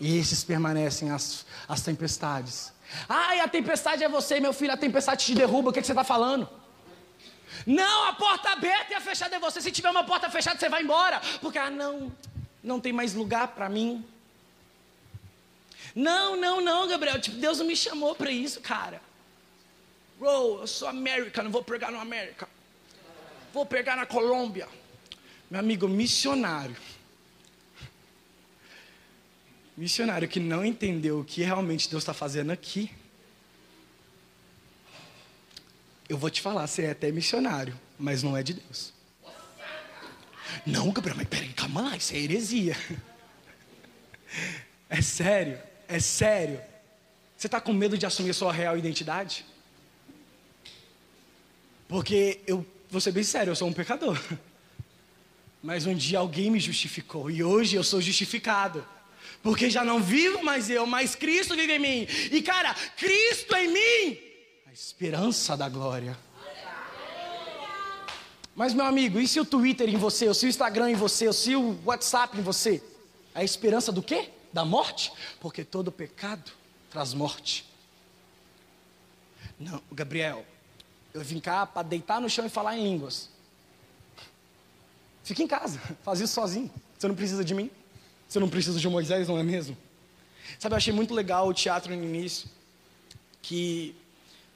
E 0.00 0.18
esses 0.18 0.42
permanecem 0.42 1.10
as, 1.10 1.46
as 1.68 1.80
tempestades. 1.82 2.72
Ai, 3.08 3.40
a 3.40 3.48
tempestade 3.48 4.02
é 4.02 4.08
você, 4.08 4.40
meu 4.40 4.52
filho, 4.52 4.72
a 4.72 4.76
tempestade 4.76 5.24
te 5.24 5.34
derruba, 5.34 5.70
o 5.70 5.72
que, 5.72 5.80
que 5.80 5.86
você 5.86 5.92
está 5.92 6.04
falando? 6.04 6.48
Não, 7.66 8.08
a 8.08 8.12
porta 8.12 8.50
aberta 8.50 8.92
e 8.92 8.94
a 8.94 9.00
fechada 9.00 9.36
é 9.36 9.38
você. 9.38 9.60
Se 9.60 9.70
tiver 9.70 9.90
uma 9.90 10.04
porta 10.04 10.28
fechada, 10.28 10.58
você 10.58 10.68
vai 10.68 10.82
embora. 10.82 11.20
Porque, 11.40 11.58
ah, 11.58 11.70
não, 11.70 12.12
não 12.62 12.80
tem 12.80 12.92
mais 12.92 13.14
lugar 13.14 13.48
para 13.48 13.68
mim. 13.68 14.04
Não, 15.94 16.36
não, 16.36 16.60
não, 16.60 16.88
Gabriel. 16.88 17.20
Tipo, 17.20 17.36
Deus 17.36 17.58
não 17.58 17.66
me 17.66 17.76
chamou 17.76 18.14
para 18.14 18.30
isso, 18.30 18.60
cara. 18.60 19.00
Bro, 20.18 20.60
eu 20.60 20.66
sou 20.66 20.88
América, 20.88 21.42
não 21.42 21.50
vou 21.50 21.62
pregar 21.62 21.92
no 21.92 22.00
América. 22.00 22.48
Vou 23.52 23.66
pregar 23.66 23.96
na 23.96 24.06
Colômbia. 24.06 24.68
Meu 25.50 25.60
amigo, 25.60 25.86
missionário. 25.88 26.76
Missionário 29.76 30.28
que 30.28 30.38
não 30.38 30.64
entendeu 30.64 31.20
o 31.20 31.24
que 31.24 31.42
realmente 31.42 31.88
Deus 31.88 32.02
está 32.02 32.12
fazendo 32.12 32.50
aqui. 32.50 32.90
Eu 36.08 36.18
vou 36.18 36.28
te 36.28 36.40
falar, 36.42 36.66
você 36.66 36.82
é 36.82 36.90
até 36.90 37.10
missionário, 37.10 37.78
mas 37.98 38.22
não 38.22 38.36
é 38.36 38.42
de 38.42 38.54
Deus. 38.54 38.92
Não, 40.66 40.90
Gabriel, 40.92 41.16
mas 41.16 41.26
peraí, 41.26 41.52
calma 41.54 41.80
lá, 41.80 41.96
isso 41.96 42.14
é 42.14 42.18
heresia. 42.18 42.76
É 44.88 45.00
sério, 45.00 45.58
é 45.88 45.98
sério. 45.98 46.60
Você 47.34 47.46
está 47.46 47.58
com 47.62 47.72
medo 47.72 47.96
de 47.96 48.04
assumir 48.04 48.30
a 48.30 48.34
sua 48.34 48.52
real 48.52 48.76
identidade? 48.76 49.44
Porque 51.88 52.40
eu 52.46 52.66
vou 52.90 53.00
ser 53.00 53.10
bem 53.12 53.24
sério, 53.24 53.50
eu 53.50 53.56
sou 53.56 53.68
um 53.68 53.72
pecador. 53.72 54.20
Mas 55.62 55.86
um 55.86 55.94
dia 55.94 56.18
alguém 56.18 56.50
me 56.50 56.60
justificou 56.60 57.30
e 57.30 57.42
hoje 57.42 57.74
eu 57.74 57.82
sou 57.82 58.02
justificado. 58.02 58.86
Porque 59.42 59.68
já 59.68 59.84
não 59.84 60.00
vivo 60.00 60.42
mais 60.44 60.70
eu, 60.70 60.86
mas 60.86 61.14
Cristo 61.14 61.54
vive 61.56 61.74
em 61.74 61.78
mim. 61.78 62.06
E 62.30 62.42
cara, 62.42 62.74
Cristo 62.96 63.54
em 63.56 63.68
mim, 63.68 64.18
a 64.66 64.72
esperança 64.72 65.56
da 65.56 65.68
glória. 65.68 66.16
Mas 68.54 68.74
meu 68.74 68.84
amigo, 68.84 69.18
e 69.18 69.26
se 69.26 69.40
o 69.40 69.44
Twitter 69.44 69.88
em 69.88 69.96
você, 69.96 70.28
ou 70.28 70.34
se 70.34 70.46
o 70.46 70.48
Instagram 70.48 70.90
em 70.90 70.94
você, 70.94 71.26
ou 71.26 71.32
se 71.32 71.56
o 71.56 71.78
WhatsApp 71.84 72.38
em 72.38 72.42
você? 72.42 72.82
A 73.34 73.42
esperança 73.42 73.90
do 73.90 74.02
quê? 74.02 74.30
Da 74.52 74.64
morte? 74.64 75.12
Porque 75.40 75.64
todo 75.64 75.90
pecado 75.90 76.52
traz 76.90 77.14
morte. 77.14 77.66
Não, 79.58 79.82
Gabriel, 79.90 80.44
eu 81.14 81.22
vim 81.22 81.40
cá 81.40 81.66
para 81.66 81.82
deitar 81.82 82.20
no 82.20 82.28
chão 82.28 82.44
e 82.44 82.50
falar 82.50 82.76
em 82.76 82.84
línguas. 82.84 83.30
Fica 85.24 85.42
em 85.42 85.46
casa, 85.46 85.80
faz 86.02 86.20
isso 86.20 86.34
sozinho. 86.34 86.70
Você 86.98 87.08
não 87.08 87.14
precisa 87.14 87.44
de 87.44 87.54
mim. 87.54 87.70
Você 88.32 88.40
não 88.40 88.48
precisa 88.48 88.80
de 88.80 88.88
Moisés, 88.88 89.28
não 89.28 89.36
é 89.36 89.42
mesmo? 89.42 89.76
Sabe, 90.58 90.72
eu 90.72 90.78
achei 90.78 90.90
muito 90.90 91.12
legal 91.12 91.46
o 91.46 91.52
teatro 91.52 91.94
no 91.94 92.02
início. 92.02 92.48
Que. 93.42 93.94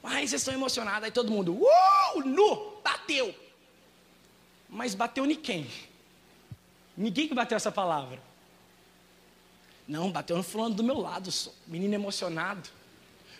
Ai, 0.02 0.26
vocês 0.26 0.40
estão 0.40 0.54
emocionados. 0.54 1.04
Aí 1.04 1.10
todo 1.10 1.30
mundo. 1.30 1.52
Uh! 1.52 2.20
Nu! 2.24 2.80
Bateu! 2.82 3.34
Mas 4.66 4.94
bateu 4.94 5.26
quem? 5.36 5.66
Ninguém 6.96 7.28
que 7.28 7.34
bateu 7.34 7.54
essa 7.54 7.70
palavra. 7.70 8.18
Não, 9.86 10.10
bateu 10.10 10.38
no 10.38 10.42
fulano 10.42 10.74
do 10.74 10.82
meu 10.82 10.98
lado, 10.98 11.28
menino 11.66 11.92
emocionado. 11.92 12.70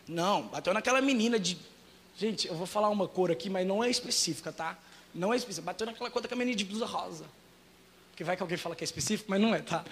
Não, 0.07 0.49
bateu 0.49 0.75
naquela 0.75 1.01
menina 1.01 1.39
de 1.39 1.59
Gente, 2.15 2.47
eu 2.47 2.55
vou 2.55 2.67
falar 2.67 2.91
uma 2.91 3.09
cor 3.09 3.31
aqui, 3.31 3.49
mas 3.49 3.67
não 3.67 3.83
é 3.83 3.89
específica, 3.89 4.53
tá? 4.53 4.77
Não 5.15 5.33
é 5.33 5.37
específica. 5.37 5.65
Bateu 5.65 5.87
naquela 5.87 6.11
cor 6.11 6.21
daquela 6.21 6.39
menina 6.39 6.59
de 6.59 6.65
blusa 6.67 6.85
rosa. 6.85 7.25
Porque 8.11 8.23
vai 8.23 8.37
que 8.37 8.43
alguém 8.43 8.59
fala 8.59 8.77
que 8.77 8.85
é 8.85 8.87
específico, 8.87 9.31
mas 9.31 9.41
não 9.41 9.55
é, 9.55 9.63
tá? 9.63 9.83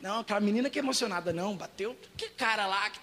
Não, 0.00 0.20
aquela 0.20 0.40
menina 0.40 0.70
que 0.70 0.78
é 0.78 0.82
emocionada, 0.82 1.32
não. 1.32 1.56
Bateu. 1.56 1.96
Que 2.16 2.28
cara 2.30 2.66
lá 2.66 2.90
que 2.90 3.00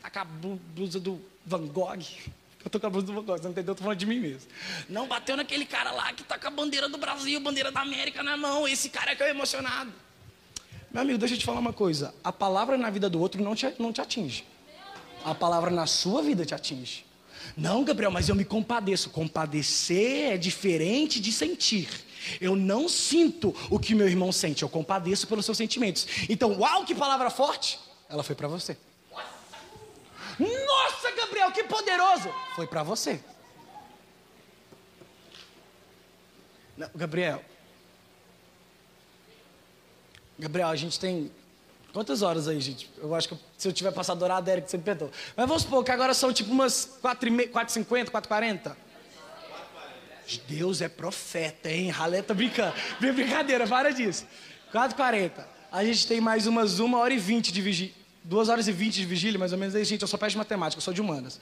tá 0.00 0.10
com 0.10 0.18
a 0.18 0.24
blusa 0.24 1.00
do 1.00 1.20
Van 1.44 1.66
Gogh. 1.66 2.02
Eu 2.64 2.70
tô 2.70 2.78
com 2.78 2.86
a 2.86 2.90
blusa 2.90 3.06
do 3.06 3.12
Van 3.12 3.22
Gogh, 3.22 3.36
você 3.38 3.44
não 3.44 3.50
entendeu? 3.50 3.72
Eu 3.72 3.76
tô 3.76 3.82
falando 3.82 3.98
de 3.98 4.06
mim 4.06 4.20
mesmo. 4.20 4.48
Não, 4.88 5.08
bateu 5.08 5.36
naquele 5.36 5.66
cara 5.66 5.90
lá 5.90 6.12
que 6.12 6.22
tá 6.22 6.38
com 6.38 6.46
a 6.46 6.50
bandeira 6.50 6.88
do 6.88 6.96
Brasil, 6.96 7.40
bandeira 7.40 7.72
da 7.72 7.80
América 7.80 8.22
na 8.22 8.36
mão. 8.36 8.68
Esse 8.68 8.88
cara 8.88 9.12
é 9.12 9.14
que 9.16 9.22
é 9.22 9.30
emocionado. 9.30 9.92
Meu 10.92 11.02
amigo, 11.02 11.18
deixa 11.18 11.34
eu 11.34 11.38
te 11.38 11.44
falar 11.44 11.58
uma 11.58 11.72
coisa. 11.72 12.14
A 12.22 12.30
palavra 12.30 12.76
na 12.76 12.90
vida 12.90 13.08
do 13.08 13.20
outro 13.20 13.42
não 13.42 13.54
te, 13.54 13.72
não 13.78 13.92
te 13.92 14.00
atinge. 14.00 14.44
A 15.24 15.34
palavra 15.34 15.70
na 15.70 15.86
sua 15.86 16.22
vida 16.22 16.44
te 16.44 16.54
atinge. 16.54 17.04
Não, 17.56 17.82
Gabriel, 17.82 18.10
mas 18.10 18.28
eu 18.28 18.34
me 18.34 18.44
compadeço. 18.44 19.10
Compadecer 19.10 20.32
é 20.32 20.36
diferente 20.36 21.20
de 21.20 21.32
sentir. 21.32 21.88
Eu 22.40 22.56
não 22.56 22.88
sinto 22.88 23.54
o 23.70 23.78
que 23.78 23.94
meu 23.94 24.08
irmão 24.08 24.32
sente, 24.32 24.62
eu 24.62 24.68
compadeço 24.68 25.26
pelos 25.26 25.44
seus 25.44 25.56
sentimentos. 25.56 26.06
Então, 26.28 26.58
uau, 26.58 26.84
que 26.84 26.94
palavra 26.94 27.30
forte! 27.30 27.78
Ela 28.08 28.22
foi 28.22 28.34
para 28.34 28.48
você. 28.48 28.76
Nossa, 30.38 31.10
Gabriel, 31.16 31.52
que 31.52 31.64
poderoso! 31.64 32.32
Foi 32.54 32.66
para 32.66 32.82
você. 32.82 33.20
Não, 36.76 36.90
Gabriel. 36.94 37.42
Gabriel, 40.38 40.68
a 40.68 40.76
gente 40.76 40.98
tem 40.98 41.30
Quantas 41.92 42.22
horas 42.22 42.48
aí, 42.48 42.58
gente? 42.58 42.90
Eu 42.96 43.14
acho 43.14 43.28
que 43.28 43.38
se 43.58 43.68
eu 43.68 43.72
tiver 43.72 43.92
passado 43.92 44.22
horário, 44.22 44.48
Eric, 44.48 44.70
você 44.70 44.78
me 44.78 44.82
perdoa. 44.82 45.10
Mas 45.36 45.46
vamos 45.46 45.62
supor 45.62 45.84
que 45.84 45.90
agora 45.90 46.14
são 46.14 46.32
tipo 46.32 46.50
umas 46.50 46.98
4h50, 47.02 48.06
4h40. 48.06 48.74
Deus 50.40 50.80
é 50.80 50.88
profeta, 50.88 51.70
hein? 51.70 51.90
Ralé 51.90 52.22
tá 52.22 52.34
brincando. 52.34 52.74
Brincadeira, 53.00 53.66
para 53.66 53.90
disso. 53.90 54.26
4h40. 54.72 55.44
A 55.70 55.84
gente 55.84 56.06
tem 56.06 56.20
mais 56.20 56.46
umas 56.46 56.80
1 56.80 56.94
hora 56.94 57.12
e 57.12 57.18
20 57.18 57.52
de 57.52 57.60
vigília. 57.60 57.94
2 58.24 58.48
horas 58.48 58.68
e 58.68 58.72
20 58.72 58.94
de 58.94 59.04
vigília, 59.06 59.38
mais 59.38 59.52
ou 59.52 59.58
menos 59.58 59.74
aí, 59.74 59.84
gente. 59.84 60.02
Eu 60.02 60.08
sou 60.08 60.18
péssimo 60.18 60.42
de 60.42 60.46
matemática, 60.46 60.78
eu 60.78 60.82
sou 60.82 60.94
de 60.94 61.00
humanas. 61.00 61.40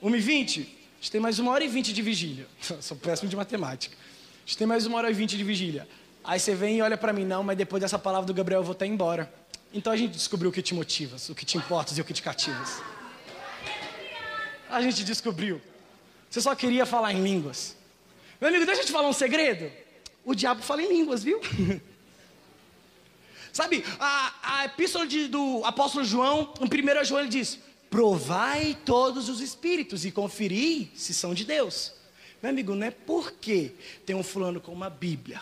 1 0.00 0.14
e 0.14 0.20
20, 0.20 0.60
a 0.60 0.64
gente 1.00 1.10
tem 1.10 1.20
mais 1.20 1.38
1 1.38 1.48
hora 1.48 1.64
e 1.64 1.68
20 1.68 1.92
de 1.92 2.02
vigília. 2.02 2.46
sou 2.80 2.96
péssimo 2.96 3.28
de 3.28 3.36
matemática. 3.36 3.96
A 3.96 4.46
gente 4.46 4.58
tem 4.58 4.66
mais 4.66 4.86
1 4.86 4.94
hora 4.94 5.10
e 5.10 5.14
20 5.14 5.36
de 5.36 5.44
vigília. 5.44 5.88
Aí 6.22 6.40
você 6.40 6.54
vem 6.54 6.78
e 6.78 6.82
olha 6.82 6.96
para 6.96 7.12
mim, 7.12 7.24
não, 7.24 7.42
mas 7.42 7.56
depois 7.56 7.80
dessa 7.80 7.98
palavra 7.98 8.26
do 8.26 8.34
Gabriel 8.34 8.60
eu 8.60 8.64
vou 8.64 8.72
até 8.72 8.86
embora. 8.86 9.32
Então 9.72 9.92
a 9.92 9.96
gente 9.96 10.12
descobriu 10.12 10.50
o 10.50 10.52
que 10.52 10.62
te 10.62 10.74
motiva, 10.74 11.16
o 11.28 11.34
que 11.34 11.44
te 11.44 11.56
importa 11.56 11.92
e 11.96 12.00
o 12.00 12.04
que 12.04 12.12
te 12.12 12.22
cativas. 12.22 12.82
A 14.68 14.82
gente 14.82 15.04
descobriu. 15.04 15.60
Você 16.28 16.40
só 16.40 16.54
queria 16.54 16.84
falar 16.84 17.12
em 17.12 17.22
línguas. 17.22 17.75
Meu 18.40 18.48
amigo, 18.48 18.66
deixa 18.66 18.82
eu 18.82 18.86
te 18.86 18.92
falar 18.92 19.08
um 19.08 19.12
segredo. 19.12 19.70
O 20.24 20.34
diabo 20.34 20.62
fala 20.62 20.82
em 20.82 20.88
línguas, 20.88 21.22
viu? 21.22 21.40
Sabe, 23.52 23.84
a, 23.98 24.34
a 24.42 24.64
epístola 24.66 25.06
de, 25.06 25.28
do 25.28 25.62
apóstolo 25.64 26.04
João, 26.04 26.52
em 26.60 26.64
1 26.64 27.04
João, 27.04 27.20
ele 27.20 27.28
diz: 27.28 27.58
Provai 27.88 28.76
todos 28.84 29.28
os 29.28 29.40
espíritos 29.40 30.04
e 30.04 30.10
conferi 30.10 30.90
se 30.94 31.14
são 31.14 31.32
de 31.32 31.44
Deus. 31.44 31.92
Meu 32.42 32.50
amigo, 32.50 32.74
não 32.74 32.86
é 32.86 32.90
porque 32.90 33.72
tem 34.04 34.14
um 34.14 34.22
fulano 34.22 34.60
com 34.60 34.72
uma 34.72 34.90
Bíblia, 34.90 35.40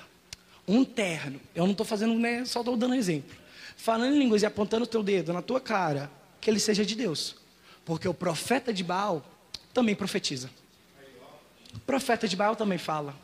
um 0.69 0.85
terno. 0.85 1.41
Eu 1.55 1.65
não 1.65 1.73
estou 1.73 1.85
fazendo, 1.85 2.15
né, 2.15 2.45
só 2.45 2.61
estou 2.61 2.77
dando 2.77 2.95
exemplo 2.95 3.45
falando 3.77 4.15
em 4.15 4.19
línguas 4.19 4.43
e 4.43 4.47
apontando 4.47 4.85
o 4.85 4.87
teu 4.87 5.03
dedo 5.03 5.33
na 5.33 5.43
tua 5.43 5.61
cara, 5.61 6.11
que 6.41 6.49
ele 6.49 6.61
seja 6.61 6.85
de 6.85 6.95
Deus. 6.95 7.37
Porque 7.85 8.09
o 8.09 8.15
profeta 8.15 8.73
de 8.73 8.83
Baal 8.83 9.23
também 9.73 9.95
profetiza. 9.95 10.51
O 11.75 11.81
profeta 11.81 12.29
de 12.29 12.37
Baal 12.37 12.57
também 12.57 12.79
fala. 12.79 13.15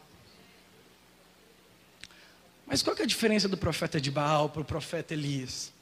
Mas 2.67 2.83
qual 2.83 2.97
é 2.97 3.03
a 3.03 3.07
diferença 3.07 3.49
do 3.49 3.57
profeta 3.57 4.01
de 4.01 4.11
Baal 4.11 4.49
para 4.49 4.63
o 4.63 4.65
profeta 4.65 5.15
Elias? 5.15 5.73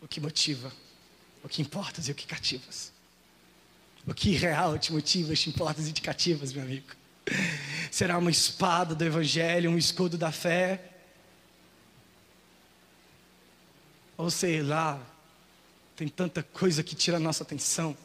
O 0.00 0.08
que 0.08 0.20
motiva, 0.20 0.72
o 1.42 1.48
que 1.48 1.62
importas 1.62 2.08
e 2.08 2.12
o 2.12 2.14
que 2.14 2.26
cativas. 2.26 2.92
O 4.06 4.12
que 4.12 4.30
real 4.32 4.78
te 4.78 4.92
motiva, 4.92 5.34
te 5.34 5.48
importas 5.48 5.88
e 5.88 5.92
te 5.92 6.02
cativas, 6.02 6.52
meu 6.52 6.62
amigo. 6.62 6.88
Será 7.90 8.18
uma 8.18 8.30
espada 8.30 8.94
do 8.94 9.04
evangelho, 9.04 9.70
um 9.70 9.78
escudo 9.78 10.18
da 10.18 10.30
fé, 10.30 10.94
Ou 14.16 14.30
sei 14.30 14.62
lá, 14.62 15.00
tem 15.96 16.08
tanta 16.08 16.42
coisa 16.42 16.82
que 16.82 16.94
tira 16.94 17.16
a 17.16 17.20
nossa 17.20 17.42
atenção. 17.42 17.96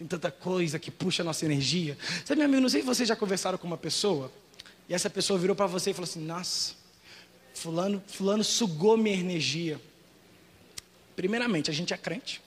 Tem 0.00 0.06
tanta 0.06 0.30
coisa 0.30 0.78
que 0.78 0.90
puxa 0.90 1.22
a 1.22 1.24
nossa 1.26 1.44
energia. 1.44 1.94
Sabe, 2.24 2.36
meu 2.36 2.46
amigo, 2.46 2.62
não 2.62 2.70
sei 2.70 2.80
se 2.80 2.86
vocês 2.86 3.06
já 3.06 3.14
conversaram 3.14 3.58
com 3.58 3.66
uma 3.66 3.76
pessoa 3.76 4.32
e 4.88 4.94
essa 4.94 5.10
pessoa 5.10 5.38
virou 5.38 5.54
para 5.54 5.66
você 5.66 5.90
e 5.90 5.92
falou 5.92 6.08
assim: 6.08 6.24
Nossa, 6.24 6.72
fulano, 7.52 8.02
fulano 8.06 8.42
sugou 8.42 8.96
minha 8.96 9.14
energia. 9.14 9.78
Primeiramente, 11.14 11.70
a 11.70 11.74
gente 11.74 11.92
é 11.92 11.98
crente. 11.98 12.40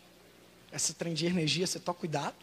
Essa 0.72 0.96
trem 0.96 1.14
de 1.14 1.28
energia, 1.28 1.68
você 1.68 1.78
toma 1.80 1.94
cuidado. 1.94 2.34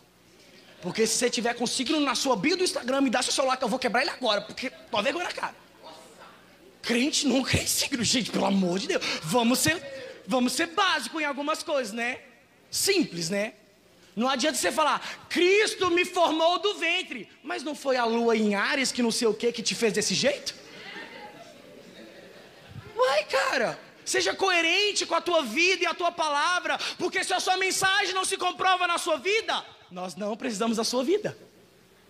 Porque 0.80 1.04
se 1.08 1.14
você 1.14 1.28
tiver 1.28 1.54
com 1.54 1.66
signo 1.66 1.98
na 1.98 2.14
sua 2.14 2.36
bio 2.36 2.56
do 2.56 2.62
Instagram, 2.62 3.00
me 3.00 3.10
dá 3.10 3.20
seu 3.20 3.32
celular 3.32 3.56
que 3.56 3.64
eu 3.64 3.68
vou 3.68 3.80
quebrar 3.80 4.02
ele 4.02 4.10
agora, 4.10 4.42
porque 4.42 4.70
tô 4.70 5.02
vergonha 5.02 5.24
na 5.24 5.32
cara. 5.32 5.56
Crente 6.82 7.26
não 7.26 7.42
crê 7.42 7.62
em 7.62 7.66
signo, 7.66 8.04
gente, 8.04 8.30
pelo 8.30 8.46
amor 8.46 8.78
de 8.78 8.86
Deus. 8.86 9.04
Vamos 9.24 9.58
ser 9.58 10.22
vamos 10.24 10.52
ser 10.52 10.66
básicos 10.68 11.20
em 11.20 11.24
algumas 11.24 11.64
coisas, 11.64 11.92
né? 11.92 12.20
Simples, 12.70 13.28
né? 13.28 13.54
Não 14.20 14.28
adianta 14.28 14.58
você 14.58 14.70
falar, 14.70 15.00
Cristo 15.30 15.90
me 15.90 16.04
formou 16.04 16.58
do 16.58 16.74
ventre, 16.74 17.26
mas 17.42 17.62
não 17.62 17.74
foi 17.74 17.96
a 17.96 18.04
lua 18.04 18.36
em 18.36 18.54
Ares 18.54 18.92
que 18.92 19.02
não 19.02 19.10
sei 19.10 19.26
o 19.26 19.32
que 19.32 19.50
que 19.50 19.62
te 19.62 19.74
fez 19.74 19.94
desse 19.94 20.14
jeito? 20.14 20.54
Uai, 22.94 23.24
cara, 23.24 23.80
seja 24.04 24.34
coerente 24.34 25.06
com 25.06 25.14
a 25.14 25.22
tua 25.22 25.42
vida 25.42 25.84
e 25.84 25.86
a 25.86 25.94
tua 25.94 26.12
palavra, 26.12 26.78
porque 26.98 27.24
se 27.24 27.32
a 27.32 27.40
sua 27.40 27.56
mensagem 27.56 28.12
não 28.12 28.26
se 28.26 28.36
comprova 28.36 28.86
na 28.86 28.98
sua 28.98 29.16
vida, 29.16 29.64
nós 29.90 30.14
não 30.14 30.36
precisamos 30.36 30.76
da 30.76 30.84
sua 30.84 31.02
vida, 31.02 31.34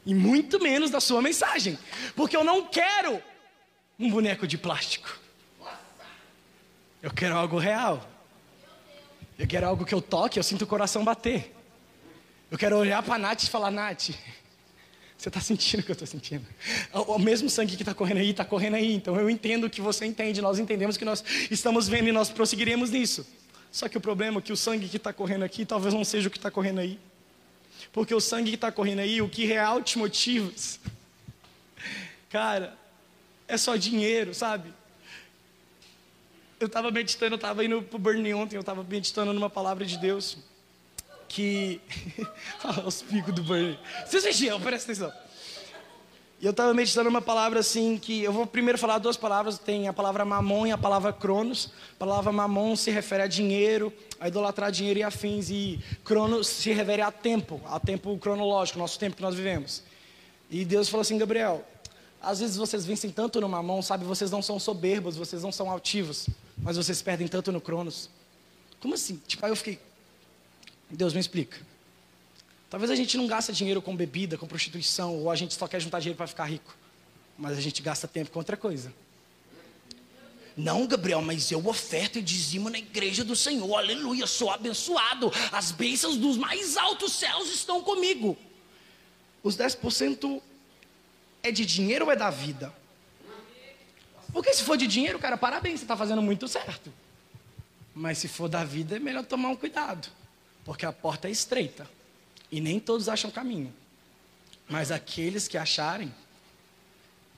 e 0.04 0.12
muito 0.12 0.60
menos 0.60 0.90
da 0.90 0.98
sua 0.98 1.22
mensagem, 1.22 1.78
porque 2.16 2.36
eu 2.36 2.42
não 2.42 2.66
quero 2.66 3.22
um 3.96 4.10
boneco 4.10 4.48
de 4.48 4.58
plástico, 4.58 5.16
eu 7.00 7.12
quero 7.12 7.36
algo 7.36 7.56
real, 7.56 8.04
eu 9.38 9.46
quero 9.46 9.68
algo 9.68 9.84
que 9.84 9.94
eu 9.94 10.02
toque, 10.02 10.40
eu 10.40 10.42
sinto 10.42 10.62
o 10.62 10.66
coração 10.66 11.04
bater. 11.04 11.59
Eu 12.50 12.58
quero 12.58 12.76
olhar 12.76 13.00
para 13.02 13.14
a 13.14 13.18
Nath 13.18 13.44
e 13.44 13.46
falar, 13.48 13.70
Nath, 13.70 14.10
você 15.16 15.28
está 15.28 15.40
sentindo 15.40 15.80
o 15.80 15.82
que 15.84 15.90
eu 15.90 15.92
estou 15.92 16.06
sentindo. 16.06 16.44
O, 16.92 17.18
mesmo 17.18 17.48
sangue 17.48 17.76
que 17.76 17.82
está 17.82 17.94
correndo 17.94 18.18
aí, 18.18 18.30
está 18.30 18.44
correndo 18.44 18.74
aí. 18.74 18.92
Então 18.92 19.14
eu 19.16 19.30
entendo 19.30 19.70
que 19.70 19.80
você 19.80 20.04
entende, 20.04 20.40
nós 20.40 20.58
entendemos 20.58 20.96
que 20.96 21.04
nós 21.04 21.22
estamos 21.48 21.86
vendo 21.86 22.08
e 22.08 22.12
nós 22.12 22.28
prosseguiremos 22.28 22.90
nisso. 22.90 23.24
Só 23.70 23.88
que 23.88 23.96
o 23.96 24.00
problema 24.00 24.38
é 24.38 24.42
que 24.42 24.52
o 24.52 24.56
sangue 24.56 24.88
que 24.88 24.96
está 24.96 25.12
correndo 25.12 25.44
aqui 25.44 25.64
talvez 25.64 25.94
não 25.94 26.04
seja 26.04 26.26
o 26.26 26.30
que 26.30 26.38
está 26.38 26.50
correndo 26.50 26.80
aí. 26.80 26.98
Porque 27.92 28.12
o 28.12 28.20
sangue 28.20 28.50
que 28.50 28.56
está 28.56 28.72
correndo 28.72 28.98
aí, 28.98 29.22
o 29.22 29.28
que 29.28 29.44
real 29.46 29.80
te 29.80 29.96
motiva, 29.96 30.52
cara, 32.28 32.76
é 33.46 33.56
só 33.56 33.76
dinheiro, 33.76 34.34
sabe? 34.34 34.74
Eu 36.58 36.66
estava 36.66 36.90
meditando, 36.90 37.34
eu 37.34 37.36
estava 37.36 37.64
indo 37.64 37.80
para 37.80 37.96
o 37.96 37.98
Burning 37.98 38.32
ontem, 38.32 38.56
eu 38.56 38.60
estava 38.60 38.82
meditando 38.82 39.32
numa 39.32 39.48
palavra 39.48 39.86
de 39.86 39.96
Deus 39.96 40.49
que. 41.30 41.80
os 42.84 43.02
picos 43.02 43.32
do 43.32 43.42
banho. 43.42 43.78
Vocês 44.04 44.24
vigiam, 44.24 44.60
presta 44.60 44.92
atenção. 44.92 45.12
E 46.40 46.46
eu 46.46 46.50
estava 46.50 46.72
meditando 46.74 47.08
uma 47.08 47.20
palavra 47.20 47.60
assim 47.60 47.98
que 47.98 48.22
eu 48.22 48.32
vou 48.32 48.46
primeiro 48.46 48.78
falar 48.78 48.98
duas 48.98 49.16
palavras, 49.16 49.58
tem 49.58 49.88
a 49.88 49.92
palavra 49.92 50.24
mamon 50.24 50.66
e 50.66 50.72
a 50.72 50.78
palavra 50.78 51.12
cronos. 51.12 51.70
A 51.94 51.98
palavra 51.98 52.32
mamon 52.32 52.74
se 52.74 52.90
refere 52.90 53.22
a 53.22 53.26
dinheiro, 53.26 53.92
a 54.18 54.26
idolatrar 54.26 54.72
dinheiro 54.72 55.00
e 55.00 55.02
afins 55.02 55.50
e 55.50 55.78
cronos 56.02 56.48
se 56.48 56.72
refere 56.72 57.02
a 57.02 57.12
tempo, 57.12 57.60
a 57.66 57.78
tempo 57.78 58.16
cronológico, 58.18 58.78
nosso 58.78 58.98
tempo 58.98 59.16
que 59.16 59.22
nós 59.22 59.34
vivemos. 59.34 59.82
E 60.50 60.64
Deus 60.64 60.88
falou 60.88 61.02
assim, 61.02 61.18
Gabriel, 61.18 61.64
às 62.20 62.40
vezes 62.40 62.56
vocês 62.56 62.84
vencem 62.84 63.10
tanto 63.10 63.40
no 63.40 63.48
mamon, 63.48 63.82
sabe, 63.82 64.04
vocês 64.04 64.30
não 64.30 64.42
são 64.42 64.58
soberbos, 64.58 65.16
vocês 65.16 65.42
não 65.42 65.52
são 65.52 65.70
altivos, 65.70 66.26
mas 66.58 66.76
vocês 66.76 67.00
perdem 67.02 67.28
tanto 67.28 67.52
no 67.52 67.60
cronos. 67.60 68.08
Como 68.80 68.94
assim? 68.94 69.20
Tipo, 69.26 69.44
aí 69.44 69.52
eu 69.52 69.56
fiquei, 69.56 69.78
Deus 70.90 71.14
me 71.14 71.20
explica. 71.20 71.58
Talvez 72.68 72.90
a 72.90 72.94
gente 72.94 73.16
não 73.16 73.26
gasta 73.26 73.52
dinheiro 73.52 73.82
com 73.82 73.96
bebida, 73.96 74.38
com 74.38 74.46
prostituição, 74.46 75.16
ou 75.16 75.30
a 75.30 75.36
gente 75.36 75.54
só 75.54 75.66
quer 75.66 75.80
juntar 75.80 75.98
dinheiro 76.00 76.16
para 76.16 76.26
ficar 76.26 76.44
rico. 76.44 76.74
Mas 77.36 77.58
a 77.58 77.60
gente 77.60 77.82
gasta 77.82 78.06
tempo 78.06 78.30
com 78.30 78.38
outra 78.38 78.56
coisa. 78.56 78.92
Não, 80.56 80.86
Gabriel, 80.86 81.22
mas 81.22 81.50
eu 81.50 81.66
oferto 81.66 82.18
e 82.18 82.22
dizimo 82.22 82.68
na 82.68 82.78
igreja 82.78 83.24
do 83.24 83.34
Senhor, 83.34 83.76
aleluia, 83.76 84.26
sou 84.26 84.50
abençoado. 84.50 85.32
As 85.50 85.72
bênçãos 85.72 86.16
dos 86.16 86.36
mais 86.36 86.76
altos 86.76 87.12
céus 87.12 87.48
estão 87.52 87.82
comigo. 87.82 88.36
Os 89.42 89.56
10% 89.56 90.40
é 91.42 91.50
de 91.50 91.64
dinheiro 91.64 92.04
ou 92.04 92.12
é 92.12 92.16
da 92.16 92.30
vida? 92.30 92.72
Porque 94.32 94.52
se 94.52 94.62
for 94.62 94.76
de 94.76 94.86
dinheiro, 94.86 95.18
cara, 95.18 95.36
parabéns, 95.36 95.80
você 95.80 95.84
está 95.84 95.96
fazendo 95.96 96.22
muito 96.22 96.46
certo. 96.46 96.92
Mas 97.94 98.18
se 98.18 98.28
for 98.28 98.48
da 98.48 98.62
vida, 98.62 98.96
é 98.96 98.98
melhor 98.98 99.24
tomar 99.24 99.48
um 99.48 99.56
cuidado. 99.56 100.08
Porque 100.64 100.86
a 100.86 100.92
porta 100.92 101.28
é 101.28 101.30
estreita 101.30 101.88
e 102.50 102.60
nem 102.60 102.80
todos 102.80 103.08
acham 103.08 103.30
caminho. 103.30 103.72
Mas 104.68 104.90
aqueles 104.90 105.48
que 105.48 105.56
acharem, 105.56 106.14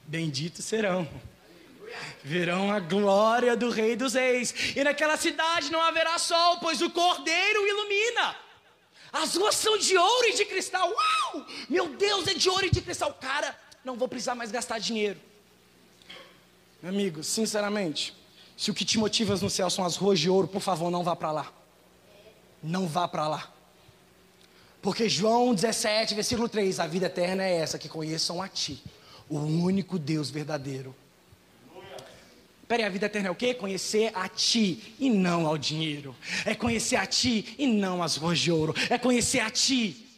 benditos 0.04 0.64
serão. 0.64 1.08
Verão 2.24 2.72
a 2.72 2.80
glória 2.80 3.56
do 3.56 3.70
Rei 3.70 3.96
dos 3.96 4.14
Reis. 4.14 4.54
E 4.74 4.82
naquela 4.82 5.16
cidade 5.16 5.70
não 5.70 5.80
haverá 5.80 6.18
sol, 6.18 6.58
pois 6.58 6.80
o 6.80 6.90
Cordeiro 6.90 7.66
ilumina. 7.66 8.36
As 9.12 9.36
ruas 9.36 9.56
são 9.56 9.76
de 9.76 9.96
ouro 9.96 10.28
e 10.28 10.34
de 10.34 10.44
cristal. 10.46 10.90
Uau! 10.90 11.46
Meu 11.68 11.88
Deus, 11.96 12.26
é 12.26 12.34
de 12.34 12.48
ouro 12.48 12.66
e 12.66 12.70
de 12.70 12.80
cristal. 12.80 13.12
Cara, 13.14 13.58
não 13.84 13.96
vou 13.96 14.08
precisar 14.08 14.34
mais 14.34 14.50
gastar 14.50 14.78
dinheiro. 14.78 15.20
Meu 16.82 16.90
amigo, 16.90 17.22
sinceramente, 17.22 18.14
se 18.56 18.70
o 18.70 18.74
que 18.74 18.84
te 18.84 18.98
motiva 18.98 19.36
no 19.36 19.50
céu 19.50 19.68
são 19.68 19.84
as 19.84 19.96
ruas 19.96 20.18
de 20.18 20.30
ouro, 20.30 20.48
por 20.48 20.62
favor, 20.62 20.90
não 20.90 21.04
vá 21.04 21.14
para 21.14 21.30
lá 21.30 21.61
não 22.62 22.86
vá 22.86 23.08
para 23.08 23.28
lá. 23.28 23.52
Porque 24.80 25.08
João 25.08 25.54
17, 25.54 26.14
versículo 26.14 26.48
3, 26.48 26.80
a 26.80 26.86
vida 26.86 27.06
eterna 27.06 27.44
é 27.44 27.56
essa, 27.58 27.78
que 27.78 27.88
conheçam 27.88 28.42
a 28.42 28.48
Ti, 28.48 28.82
o 29.28 29.38
único 29.38 29.98
Deus 29.98 30.28
verdadeiro. 30.28 30.94
Peraí, 32.66 32.84
a 32.86 32.88
vida 32.88 33.06
eterna 33.06 33.28
é 33.28 33.30
o 33.30 33.34
quê? 33.34 33.54
Conhecer 33.54 34.10
a 34.14 34.28
Ti 34.28 34.94
e 34.98 35.10
não 35.10 35.46
ao 35.46 35.58
dinheiro. 35.58 36.16
É 36.44 36.54
conhecer 36.54 36.96
a 36.96 37.06
Ti 37.06 37.54
e 37.58 37.66
não 37.66 38.02
as 38.02 38.16
ruas 38.16 38.38
de 38.38 38.50
ouro. 38.50 38.74
É 38.88 38.96
conhecer 38.96 39.40
a 39.40 39.50
Ti 39.50 40.08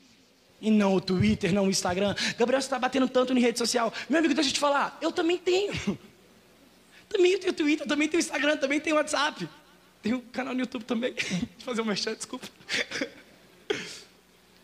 e 0.60 0.70
não 0.70 0.94
o 0.94 1.00
Twitter, 1.00 1.52
não 1.52 1.66
o 1.66 1.70
Instagram. 1.70 2.14
Gabriel, 2.38 2.60
você 2.60 2.66
está 2.66 2.78
batendo 2.78 3.08
tanto 3.08 3.32
em 3.36 3.40
rede 3.40 3.58
social. 3.58 3.92
Meu 4.08 4.18
amigo, 4.18 4.34
deixa 4.34 4.50
eu 4.50 4.54
te 4.54 4.60
falar, 4.60 4.96
eu 5.00 5.12
também 5.12 5.36
tenho. 5.36 5.72
Também 7.06 7.38
tenho 7.38 7.52
Twitter, 7.52 7.86
também 7.86 8.08
tenho 8.08 8.18
Instagram, 8.18 8.56
também 8.56 8.80
tenho 8.80 8.96
WhatsApp. 8.96 9.48
Tem 10.04 10.12
um 10.12 10.20
canal 10.20 10.52
no 10.52 10.60
YouTube 10.60 10.84
também. 10.84 11.14
Deixa 11.16 11.48
fazer 11.60 11.80
um 11.80 11.86
merchan, 11.86 12.14
desculpa. 12.14 12.46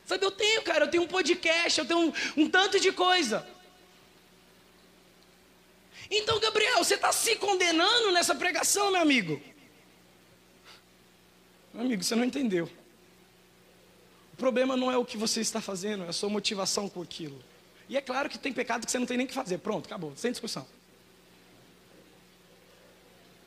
Sabe, 0.04 0.22
eu 0.22 0.30
tenho, 0.30 0.62
cara, 0.62 0.84
eu 0.84 0.90
tenho 0.90 1.02
um 1.04 1.06
podcast, 1.06 1.80
eu 1.80 1.86
tenho 1.86 1.98
um, 1.98 2.12
um 2.36 2.50
tanto 2.50 2.78
de 2.78 2.92
coisa. 2.92 3.48
Então, 6.10 6.38
Gabriel, 6.40 6.84
você 6.84 6.96
está 6.96 7.10
se 7.10 7.36
condenando 7.36 8.12
nessa 8.12 8.34
pregação, 8.34 8.92
meu 8.92 9.00
amigo? 9.00 9.40
Meu 11.72 11.86
amigo, 11.86 12.04
você 12.04 12.14
não 12.14 12.24
entendeu. 12.24 12.70
O 14.34 14.36
problema 14.36 14.76
não 14.76 14.92
é 14.92 14.98
o 14.98 15.06
que 15.06 15.16
você 15.16 15.40
está 15.40 15.62
fazendo, 15.62 16.04
é 16.04 16.08
a 16.08 16.12
sua 16.12 16.28
motivação 16.28 16.86
com 16.86 17.00
aquilo. 17.00 17.42
E 17.88 17.96
é 17.96 18.02
claro 18.02 18.28
que 18.28 18.38
tem 18.38 18.52
pecado 18.52 18.84
que 18.84 18.92
você 18.92 18.98
não 18.98 19.06
tem 19.06 19.16
nem 19.16 19.26
que 19.26 19.32
fazer. 19.32 19.56
Pronto, 19.56 19.86
acabou, 19.86 20.12
sem 20.16 20.32
discussão. 20.32 20.66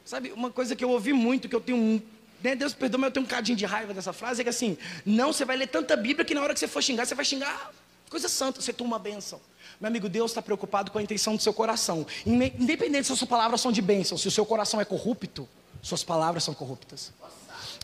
Sabe, 0.05 0.31
uma 0.31 0.51
coisa 0.51 0.75
que 0.75 0.83
eu 0.83 0.89
ouvi 0.89 1.13
muito, 1.13 1.47
que 1.47 1.55
eu 1.55 1.61
tenho. 1.61 2.01
Né, 2.43 2.55
Deus 2.55 2.73
perdoa, 2.73 2.99
mas 2.99 3.07
eu 3.07 3.13
tenho 3.13 3.25
um 3.25 3.29
cadinho 3.29 3.57
de 3.57 3.65
raiva 3.65 3.93
dessa 3.93 4.11
frase, 4.11 4.41
é 4.41 4.43
que 4.43 4.49
assim, 4.49 4.77
não, 5.05 5.31
você 5.31 5.45
vai 5.45 5.55
ler 5.55 5.67
tanta 5.67 5.95
Bíblia 5.95 6.25
que 6.25 6.35
na 6.35 6.41
hora 6.41 6.53
que 6.53 6.59
você 6.59 6.67
for 6.67 6.83
xingar, 6.83 7.05
você 7.05 7.15
vai 7.15 7.23
xingar 7.23 7.71
coisa 8.09 8.29
santa, 8.29 8.61
você 8.61 8.71
toma 8.71 8.91
uma 8.91 8.99
bênção. 8.99 9.41
Meu 9.81 9.87
amigo, 9.87 10.07
Deus 10.07 10.31
está 10.31 10.41
preocupado 10.41 10.91
com 10.91 10.99
a 10.99 11.01
intenção 11.01 11.35
do 11.35 11.41
seu 11.41 11.51
coração. 11.51 12.05
Independente 12.25 13.07
se 13.07 13.11
as 13.11 13.17
suas 13.17 13.29
palavras 13.29 13.59
são 13.59 13.71
de 13.71 13.81
bênção, 13.81 14.17
se 14.17 14.27
o 14.27 14.31
seu 14.31 14.45
coração 14.45 14.79
é 14.79 14.85
corrupto, 14.85 15.49
suas 15.81 16.03
palavras 16.03 16.43
são 16.43 16.53
corruptas. 16.53 17.11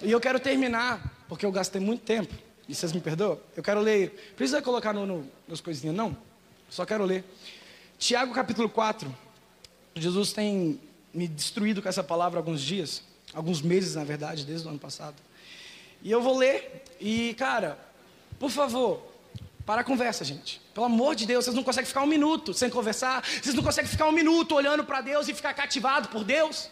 E 0.03 0.12
eu 0.12 0.19
quero 0.19 0.39
terminar, 0.39 1.25
porque 1.27 1.45
eu 1.45 1.51
gastei 1.51 1.82
muito 1.82 2.01
tempo, 2.01 2.34
e 2.67 2.75
vocês 2.75 2.93
me 2.93 3.01
perdoam? 3.01 3.39
Eu 3.58 3.63
quero 3.63 3.79
ler, 3.79 4.34
precisa 4.36 4.62
colocar 4.62 4.93
no, 4.93 5.05
no, 5.05 5.32
nas 5.47 5.62
coisinhas, 5.62 5.95
não? 5.95 6.15
Só 6.69 6.86
quero 6.86 7.05
ler. 7.05 7.23
Tiago 7.97 8.32
capítulo 8.32 8.69
4. 8.69 9.13
Jesus 9.95 10.32
tem 10.32 10.79
me 11.13 11.28
destruído 11.28 11.82
com 11.82 11.89
essa 11.89 12.04
palavra 12.04 12.39
alguns 12.39 12.62
dias, 12.62 13.04
alguns 13.34 13.62
meses 13.62 13.95
na 13.95 14.04
verdade, 14.04 14.45
desde 14.45 14.67
o 14.67 14.69
ano 14.69 14.80
passado. 14.80 15.15
E 16.02 16.12
eu 16.12 16.22
vou 16.22 16.38
ler 16.38 16.84
e, 17.00 17.34
cara, 17.38 17.78
por 18.39 18.50
favor, 18.50 19.06
para 19.65 19.82
a 19.82 19.84
conversa, 19.84 20.24
gente. 20.24 20.62
Pelo 20.74 20.86
amor 20.86 21.13
de 21.15 21.26
Deus, 21.26 21.45
vocês 21.45 21.56
não 21.56 21.63
conseguem 21.63 21.88
ficar 21.88 22.02
um 22.02 22.08
minuto 22.08 22.54
sem 22.54 22.69
conversar, 22.69 23.24
vocês 23.24 23.54
não 23.54 23.63
conseguem 23.63 23.89
ficar 23.89 24.08
um 24.08 24.12
minuto 24.12 24.56
olhando 24.56 24.84
para 24.84 25.02
Deus 25.02 25.28
e 25.28 25.34
ficar 25.34 25.54
cativado 25.54 26.10
por 26.10 26.24
Deus. 26.24 26.69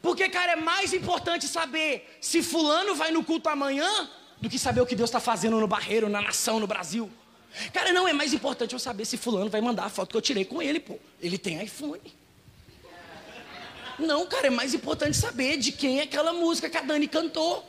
Porque, 0.00 0.28
cara, 0.28 0.52
é 0.52 0.56
mais 0.56 0.92
importante 0.92 1.46
saber 1.46 2.18
se 2.20 2.42
fulano 2.42 2.94
vai 2.94 3.10
no 3.10 3.24
culto 3.24 3.48
amanhã 3.48 4.08
do 4.40 4.48
que 4.48 4.58
saber 4.58 4.80
o 4.80 4.86
que 4.86 4.94
Deus 4.94 5.10
está 5.10 5.20
fazendo 5.20 5.58
no 5.58 5.66
barreiro, 5.66 6.08
na 6.08 6.20
nação, 6.20 6.60
no 6.60 6.66
Brasil. 6.66 7.10
Cara, 7.72 7.92
não, 7.92 8.06
é 8.06 8.12
mais 8.12 8.32
importante 8.32 8.72
eu 8.72 8.78
saber 8.78 9.04
se 9.04 9.16
fulano 9.16 9.50
vai 9.50 9.60
mandar 9.60 9.84
a 9.84 9.88
foto 9.88 10.10
que 10.10 10.16
eu 10.16 10.22
tirei 10.22 10.44
com 10.44 10.60
ele, 10.60 10.80
pô. 10.80 10.98
Ele 11.20 11.38
tem 11.38 11.62
iPhone. 11.62 12.00
Não, 13.98 14.26
cara, 14.26 14.48
é 14.48 14.50
mais 14.50 14.74
importante 14.74 15.16
saber 15.16 15.56
de 15.56 15.72
quem 15.72 16.00
é 16.00 16.02
aquela 16.02 16.32
música 16.32 16.68
que 16.68 16.76
a 16.76 16.82
Dani 16.82 17.08
cantou. 17.08 17.66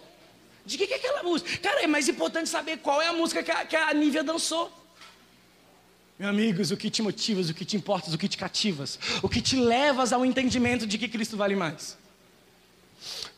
De 0.65 0.77
que, 0.77 0.85
que 0.85 0.93
é 0.93 0.97
aquela 0.97 1.23
música? 1.23 1.57
Cara, 1.59 1.81
é 1.81 1.87
mais 1.87 2.09
importante 2.09 2.49
saber 2.49 2.77
qual 2.79 3.01
é 3.01 3.07
a 3.07 3.13
música 3.13 3.41
que 3.41 3.51
a, 3.51 3.65
que 3.65 3.75
a 3.75 3.93
Nívia 3.93 4.23
dançou. 4.23 4.69
Meus 6.19 6.29
amigos, 6.29 6.71
o 6.71 6.77
que 6.77 6.89
te 6.89 7.01
motivas, 7.01 7.49
o 7.49 7.53
que 7.53 7.63
te 7.63 7.77
importas, 7.77 8.13
o 8.13 8.17
que 8.17 8.27
te 8.27 8.37
cativas, 8.37 8.99
o 9.21 9.29
que 9.29 9.39
te 9.39 9.55
levas 9.55 10.11
ao 10.11 10.25
entendimento 10.25 10.85
de 10.85 10.97
que 10.97 11.07
Cristo 11.07 11.37
vale 11.37 11.55
mais. 11.55 11.97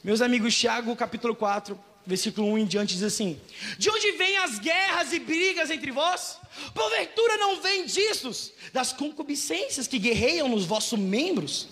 Meus 0.04 0.22
amigos, 0.22 0.58
Tiago 0.58 0.96
capítulo 0.96 1.36
4, 1.36 1.78
versículo 2.10 2.48
1 2.54 2.58
em 2.58 2.65
diante 2.65 2.95
diz 2.95 3.04
assim: 3.04 3.39
De 3.78 3.89
onde 3.89 4.12
vêm 4.13 4.38
as 4.38 4.60
guerras 4.60 5.13
e 5.13 5.19
brigas 5.19 5.69
entre 5.69 5.91
vós? 5.91 6.38
Porventura 6.74 7.38
não 7.38 7.62
vem 7.62 7.86
disso, 7.86 8.52
das 8.74 8.91
concupiscências 8.91 9.88
que 9.88 10.00
guerreiam 10.00 10.50
nos 10.50 10.65
vossos 10.65 11.00
membros? 11.00 11.69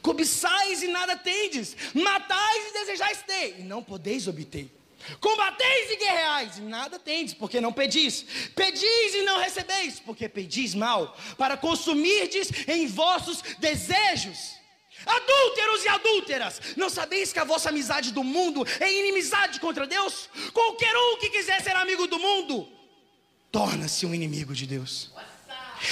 Cobiçais 0.00 0.82
e 0.82 0.88
nada 0.88 1.16
tendes, 1.16 1.76
matais 1.92 2.68
e 2.68 2.72
desejais 2.72 3.22
ter, 3.22 3.56
e 3.60 3.62
não 3.62 3.82
podeis 3.82 4.26
obter. 4.26 4.70
Combateis 5.20 5.90
e 5.90 5.96
guerreais, 5.96 6.58
e 6.58 6.62
nada 6.62 6.98
tendes, 6.98 7.34
porque 7.34 7.60
não 7.60 7.72
pedis. 7.72 8.24
Pedis 8.54 9.14
e 9.14 9.22
não 9.22 9.38
recebeis, 9.38 10.00
porque 10.00 10.28
pedis 10.28 10.74
mal, 10.74 11.16
para 11.36 11.56
consumirdes 11.56 12.48
em 12.66 12.86
vossos 12.86 13.42
desejos. 13.58 14.63
Adúlteros 15.06 15.84
e 15.84 15.88
adúlteras, 15.88 16.60
não 16.76 16.88
sabeis 16.90 17.32
que 17.32 17.38
a 17.38 17.44
vossa 17.44 17.68
amizade 17.68 18.12
do 18.12 18.24
mundo 18.24 18.66
é 18.80 18.92
inimizade 18.92 19.60
contra 19.60 19.86
Deus? 19.86 20.28
Qualquer 20.52 20.96
um 20.96 21.18
que 21.18 21.30
quiser 21.30 21.62
ser 21.62 21.76
amigo 21.76 22.06
do 22.06 22.18
mundo, 22.18 22.68
torna-se 23.50 24.04
um 24.04 24.14
inimigo 24.14 24.54
de 24.54 24.66
Deus. 24.66 25.12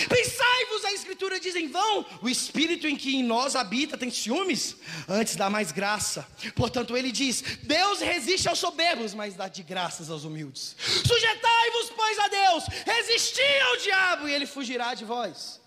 Pensai-vos, 0.08 0.84
a 0.84 0.92
Escritura 0.92 1.38
diz 1.38 1.54
em 1.54 1.68
vão: 1.68 2.06
o 2.22 2.28
Espírito 2.28 2.86
em 2.86 2.96
que 2.96 3.16
em 3.16 3.22
nós 3.22 3.54
habita 3.54 3.98
tem 3.98 4.10
ciúmes, 4.10 4.76
antes 5.08 5.36
dá 5.36 5.50
mais 5.50 5.70
graça. 5.70 6.26
Portanto, 6.54 6.96
ele 6.96 7.12
diz: 7.12 7.42
Deus 7.62 8.00
resiste 8.00 8.48
aos 8.48 8.58
soberbos, 8.58 9.14
mas 9.14 9.34
dá 9.34 9.48
de 9.48 9.62
graças 9.62 10.10
aos 10.10 10.24
humildes. 10.24 10.74
Sujeitai-vos, 11.06 11.90
pois, 11.90 12.18
a 12.18 12.28
Deus, 12.28 12.64
resisti 12.86 13.60
ao 13.68 13.76
diabo, 13.76 14.28
e 14.28 14.32
ele 14.32 14.46
fugirá 14.46 14.94
de 14.94 15.04
vós. 15.04 15.61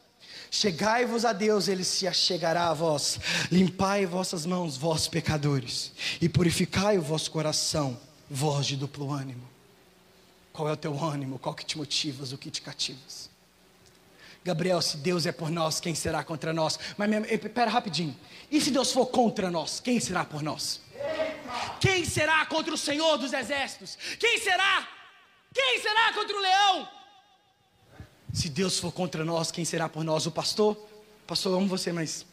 Chegai-vos 0.49 1.25
a 1.25 1.33
Deus, 1.33 1.67
ele 1.67 1.83
se 1.83 2.07
achegará 2.07 2.69
a 2.69 2.73
vós. 2.73 3.19
Limpai 3.51 4.05
vossas 4.05 4.45
mãos, 4.45 4.77
vós 4.77 5.07
pecadores, 5.07 5.91
e 6.21 6.29
purificai 6.29 6.97
o 6.97 7.01
vosso 7.01 7.31
coração, 7.31 7.99
vós 8.29 8.65
de 8.65 8.75
duplo 8.75 9.11
ânimo. 9.11 9.47
Qual 10.53 10.69
é 10.69 10.71
o 10.71 10.77
teu 10.77 10.97
ânimo? 11.03 11.37
Qual 11.37 11.53
que 11.53 11.65
te 11.65 11.77
motivas? 11.77 12.31
O 12.31 12.37
que 12.37 12.49
te 12.49 12.61
cativas? 12.61 13.29
Gabriel, 14.43 14.81
se 14.81 14.97
Deus 14.97 15.25
é 15.25 15.31
por 15.31 15.49
nós, 15.49 15.79
quem 15.79 15.95
será 15.95 16.23
contra 16.23 16.53
nós? 16.53 16.79
Mas 16.97 17.09
espera 17.31 17.69
rapidinho. 17.69 18.15
E 18.51 18.61
se 18.61 18.69
Deus 18.71 18.91
for 18.91 19.07
contra 19.07 19.49
nós, 19.49 19.79
quem 19.79 19.99
será 19.99 20.23
por 20.23 20.43
nós? 20.43 20.79
Quem 21.79 22.05
será 22.05 22.45
contra 22.45 22.73
o 22.73 22.77
Senhor 22.77 23.17
dos 23.17 23.33
exércitos? 23.33 23.97
Quem 24.19 24.39
será? 24.39 24.87
Quem 25.53 25.81
será 25.81 26.13
contra 26.13 26.37
o 26.37 26.39
leão? 26.39 26.87
Se 28.35 28.49
Deus 28.49 28.77
for 28.77 28.91
contra 28.91 29.23
nós, 29.23 29.49
quem 29.49 29.63
será 29.63 29.87
por 29.87 30.03
nós? 30.03 30.25
O 30.25 30.31
pastor? 30.31 30.75
Pastor, 31.25 31.53
eu 31.53 31.57
amo 31.57 31.69
você, 31.69 31.93
mas 31.93 32.25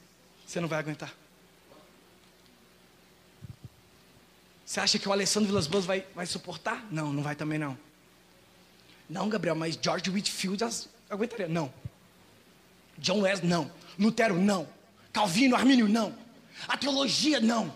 você 0.44 0.60
não 0.60 0.66
vai 0.66 0.80
aguentar. 0.80 1.14
Você 4.66 4.80
acha 4.80 4.98
que 4.98 5.08
o 5.08 5.12
Alessandro 5.12 5.46
Vilas 5.46 5.68
Boas 5.68 5.84
vai, 5.86 6.04
vai 6.12 6.26
suportar? 6.26 6.84
Não, 6.90 7.12
não 7.12 7.22
vai 7.22 7.36
também 7.36 7.56
não. 7.56 7.78
Não, 9.08 9.28
Gabriel, 9.28 9.54
mas 9.54 9.78
George 9.80 10.10
Whitfield 10.10 10.64
aguentaria. 11.08 11.46
Não. 11.46 11.72
John 12.98 13.20
Wesley, 13.20 13.48
não. 13.48 13.70
Lutero, 13.96 14.34
não. 14.34 14.68
Calvino, 15.12 15.54
Armínio, 15.54 15.86
não. 15.86 16.12
A 16.66 16.76
teologia, 16.76 17.38
não. 17.38 17.72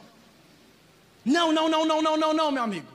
Não, 1.24 1.52
não, 1.52 1.68
não, 1.68 1.86
não, 1.86 2.02
não, 2.02 2.16
não, 2.16 2.34
não, 2.34 2.50
meu 2.50 2.64
amigo. 2.64 2.88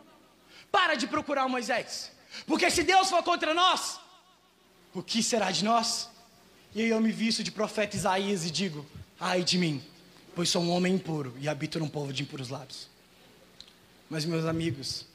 Para 0.69 0.95
de 0.95 1.07
procurar 1.07 1.47
Moisés. 1.47 2.11
Porque 2.45 2.69
se 2.69 2.83
Deus 2.83 3.09
for 3.09 3.23
contra 3.23 3.53
nós, 3.53 4.00
o 4.93 5.01
que 5.01 5.23
será 5.23 5.51
de 5.51 5.63
nós? 5.63 6.09
E 6.73 6.81
aí 6.81 6.89
eu 6.89 6.99
me 7.01 7.11
visto 7.11 7.43
de 7.43 7.51
profeta 7.51 7.95
Isaías 7.95 8.45
e 8.45 8.51
digo: 8.51 8.85
ai 9.19 9.43
de 9.43 9.57
mim, 9.57 9.83
pois 10.35 10.49
sou 10.49 10.61
um 10.61 10.71
homem 10.71 10.95
impuro 10.95 11.33
e 11.39 11.47
habito 11.47 11.79
num 11.79 11.87
povo 11.87 12.11
de 12.13 12.23
impuros 12.23 12.49
lábios. 12.49 12.89
Mas, 14.09 14.25
meus 14.25 14.45
amigos, 14.45 15.05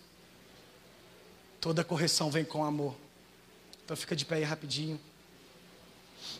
toda 1.60 1.84
correção 1.84 2.30
vem 2.30 2.44
com 2.44 2.64
amor. 2.64 2.94
Então 3.84 3.96
fica 3.96 4.16
de 4.16 4.24
pé 4.24 4.36
aí 4.36 4.42
rapidinho. 4.44 4.98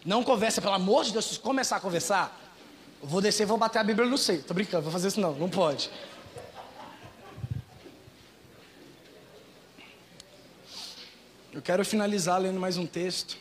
Não 0.04 0.22
conversa, 0.24 0.60
pelo 0.60 0.74
amor 0.74 1.04
de 1.04 1.12
Deus, 1.12 1.26
se 1.26 1.38
começar 1.38 1.76
a 1.76 1.80
conversar, 1.80 2.54
eu 3.02 3.08
vou 3.08 3.20
descer 3.20 3.42
e 3.42 3.46
vou 3.46 3.58
bater 3.58 3.78
a 3.78 3.84
Bíblia 3.84 4.08
no 4.08 4.16
seio. 4.16 4.42
Tô 4.42 4.54
brincando, 4.54 4.84
vou 4.84 4.92
fazer 4.92 5.08
isso 5.08 5.20
não, 5.20 5.34
não 5.34 5.50
pode. 5.50 5.90
Quero 11.66 11.84
finalizar 11.84 12.40
lendo 12.40 12.60
mais 12.60 12.78
um 12.78 12.86
texto. 12.86 13.36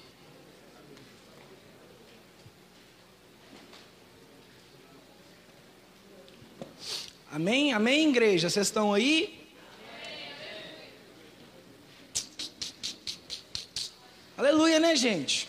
Amém? 7.32 7.72
Amém, 7.72 8.10
igreja? 8.10 8.50
Vocês 8.50 8.66
estão 8.66 8.92
aí? 8.92 9.48
Aleluia, 14.36 14.80
né, 14.80 14.96
gente? 14.96 15.48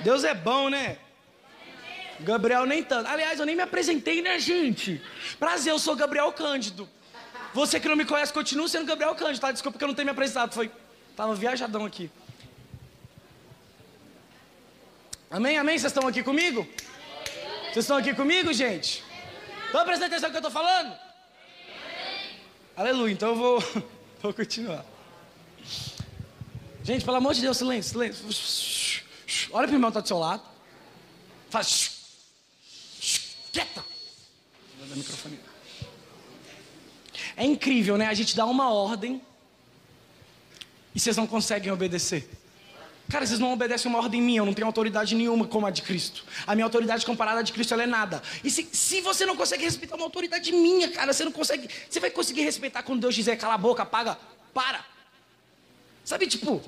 Deus 0.00 0.24
é 0.24 0.34
bom, 0.34 0.68
né? 0.68 0.98
Gabriel 2.18 2.66
nem 2.66 2.82
tanto. 2.82 3.08
Aliás, 3.08 3.38
eu 3.38 3.46
nem 3.46 3.54
me 3.54 3.62
apresentei, 3.62 4.20
né, 4.22 4.40
gente? 4.40 5.00
Prazer, 5.38 5.72
eu 5.72 5.78
sou 5.78 5.94
Gabriel 5.94 6.32
Cândido. 6.32 6.88
Você 7.54 7.78
que 7.78 7.86
não 7.86 7.94
me 7.94 8.04
conhece, 8.04 8.32
continua 8.32 8.66
sendo 8.66 8.86
Gabriel 8.86 9.14
Cândido, 9.14 9.40
tá? 9.40 9.52
Desculpa 9.52 9.78
que 9.78 9.84
eu 9.84 9.88
não 9.88 9.94
tenho 9.94 10.06
me 10.06 10.10
apresentado, 10.10 10.52
foi... 10.52 10.68
Tava 11.16 11.34
viajadão 11.34 11.86
aqui. 11.86 12.10
Amém, 15.30 15.56
amém? 15.56 15.78
Vocês 15.78 15.90
estão 15.90 16.06
aqui 16.06 16.22
comigo? 16.22 16.68
Vocês 17.64 17.84
estão 17.84 17.96
aqui 17.96 18.12
comigo, 18.14 18.52
gente? 18.52 19.02
Estão 19.64 19.84
prestando 19.84 20.14
atenção 20.14 20.28
no 20.28 20.32
que 20.32 20.36
eu 20.36 20.48
estou 20.48 20.50
falando? 20.50 20.94
Aleluia, 22.76 23.12
então 23.14 23.30
eu 23.30 23.36
vou, 23.36 23.60
vou 24.20 24.34
continuar. 24.34 24.84
Gente, 26.84 27.02
pelo 27.02 27.16
amor 27.16 27.32
de 27.32 27.40
Deus, 27.40 27.56
silêncio, 27.56 27.92
silêncio. 27.92 29.04
Olha 29.52 29.66
para 29.66 29.72
o 29.72 29.76
irmão 29.76 29.90
que 29.90 29.98
está 29.98 30.02
do 30.02 30.08
seu 30.08 30.18
lado. 30.18 30.42
Faz. 31.48 31.96
Quieta. 33.50 33.82
É 37.36 37.44
incrível, 37.44 37.96
né? 37.96 38.06
A 38.06 38.14
gente 38.14 38.36
dá 38.36 38.44
uma 38.44 38.70
ordem 38.70 39.22
e 40.96 40.98
vocês 40.98 41.14
não 41.14 41.26
conseguem 41.26 41.70
obedecer. 41.70 42.26
Cara, 43.10 43.26
vocês 43.26 43.38
não 43.38 43.52
obedecem 43.52 43.86
uma 43.86 43.98
ordem 43.98 44.20
minha, 44.22 44.40
eu 44.40 44.46
não 44.46 44.54
tenho 44.54 44.66
autoridade 44.66 45.14
nenhuma 45.14 45.46
como 45.46 45.66
a 45.66 45.70
de 45.70 45.82
Cristo. 45.82 46.24
A 46.46 46.54
minha 46.54 46.64
autoridade 46.64 47.04
comparada 47.04 47.40
à 47.40 47.42
de 47.42 47.52
Cristo 47.52 47.74
é 47.74 47.86
nada. 47.86 48.22
E 48.42 48.50
se, 48.50 48.66
se 48.72 49.02
você 49.02 49.26
não 49.26 49.36
consegue 49.36 49.62
respeitar 49.62 49.94
uma 49.94 50.06
autoridade 50.06 50.50
minha, 50.52 50.90
cara, 50.90 51.12
você 51.12 51.22
não 51.22 51.30
consegue. 51.30 51.68
Você 51.90 52.00
vai 52.00 52.10
conseguir 52.10 52.40
respeitar 52.40 52.82
quando 52.82 53.02
Deus 53.02 53.14
dizer 53.14 53.36
cala 53.36 53.52
a 53.52 53.58
boca, 53.58 53.82
apaga, 53.82 54.18
para. 54.54 54.82
Sabe, 56.02 56.26
tipo, 56.26 56.64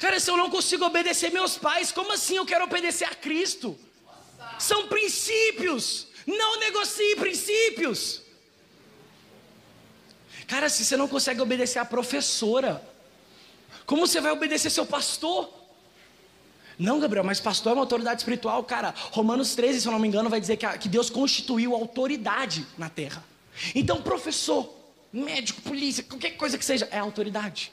Cara, 0.00 0.18
se 0.18 0.28
eu 0.28 0.36
não 0.36 0.50
consigo 0.50 0.84
obedecer 0.84 1.30
meus 1.30 1.56
pais, 1.56 1.92
como 1.92 2.12
assim 2.12 2.36
eu 2.38 2.44
quero 2.44 2.64
obedecer 2.64 3.04
a 3.04 3.14
Cristo? 3.14 3.78
São 4.58 4.88
princípios. 4.88 6.08
Não 6.26 6.58
negocie 6.58 7.14
princípios. 7.14 8.22
Cara, 10.50 10.68
se 10.68 10.84
você 10.84 10.96
não 10.96 11.06
consegue 11.06 11.40
obedecer 11.40 11.78
a 11.78 11.84
professora, 11.84 12.82
como 13.86 14.04
você 14.04 14.20
vai 14.20 14.32
obedecer 14.32 14.68
seu 14.68 14.84
pastor? 14.84 15.48
Não, 16.76 16.98
Gabriel, 16.98 17.22
mas 17.22 17.38
pastor 17.38 17.70
é 17.70 17.74
uma 17.76 17.82
autoridade 17.82 18.22
espiritual, 18.22 18.64
cara. 18.64 18.92
Romanos 19.12 19.54
13, 19.54 19.80
se 19.80 19.86
eu 19.86 19.92
não 19.92 20.00
me 20.00 20.08
engano, 20.08 20.28
vai 20.28 20.40
dizer 20.40 20.56
que, 20.56 20.66
a, 20.66 20.76
que 20.76 20.88
Deus 20.88 21.08
constituiu 21.08 21.72
autoridade 21.76 22.66
na 22.76 22.88
terra. 22.88 23.22
Então, 23.76 24.02
professor, 24.02 24.68
médico, 25.12 25.62
polícia, 25.62 26.02
qualquer 26.02 26.32
coisa 26.32 26.58
que 26.58 26.64
seja, 26.64 26.88
é 26.90 26.98
autoridade 26.98 27.70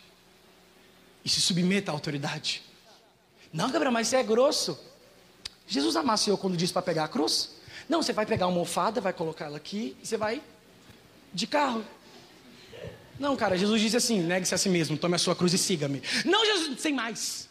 e 1.26 1.30
se 1.30 1.42
submeta 1.42 1.90
à 1.90 1.96
autoridade. 1.96 2.62
Não, 3.52 3.72
Gabriel, 3.72 3.92
mas 3.92 4.08
você 4.08 4.18
é 4.18 4.24
grosso. 4.24 4.80
Jesus 5.68 5.96
amaciou 5.96 6.38
quando 6.38 6.56
disse 6.56 6.74
para 6.74 6.84
pegar 6.84 7.06
a 7.06 7.08
cruz? 7.08 7.56
Não, 7.90 8.04
você 8.04 8.14
vai 8.14 8.28
pegar 8.28 8.46
uma 8.46 8.54
almofada, 8.54 9.02
vai 9.02 9.14
colocar 9.14 9.46
ela 9.46 9.58
aqui 9.58 9.98
e 10.00 10.06
você 10.06 10.16
vai 10.16 10.44
de 11.34 11.48
carro. 11.48 11.84
Não, 13.20 13.36
cara, 13.36 13.58
Jesus 13.58 13.82
disse 13.82 13.98
assim: 13.98 14.22
negue-se 14.22 14.54
a 14.54 14.58
si 14.58 14.70
mesmo, 14.70 14.98
tome 14.98 15.16
a 15.16 15.20
sua 15.20 15.36
cruz 15.36 15.54
e 15.54 15.58
siga-me. 15.58 16.02
Não, 16.26 16.46
Jesus, 16.46 16.80
sem 16.80 16.94
mais. 16.94 17.48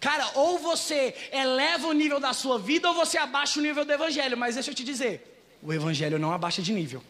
Cara, 0.00 0.30
ou 0.34 0.58
você 0.58 1.14
eleva 1.32 1.88
o 1.88 1.92
nível 1.92 2.20
da 2.20 2.32
sua 2.32 2.58
vida 2.58 2.88
ou 2.88 2.94
você 2.94 3.16
abaixa 3.16 3.58
o 3.58 3.62
nível 3.62 3.84
do 3.84 3.92
evangelho. 3.92 4.36
Mas 4.36 4.54
deixa 4.54 4.70
eu 4.70 4.74
te 4.74 4.84
dizer: 4.84 5.56
o 5.62 5.72
evangelho 5.72 6.18
não 6.18 6.32
abaixa 6.32 6.62
de 6.62 6.72
nível. 6.72 7.02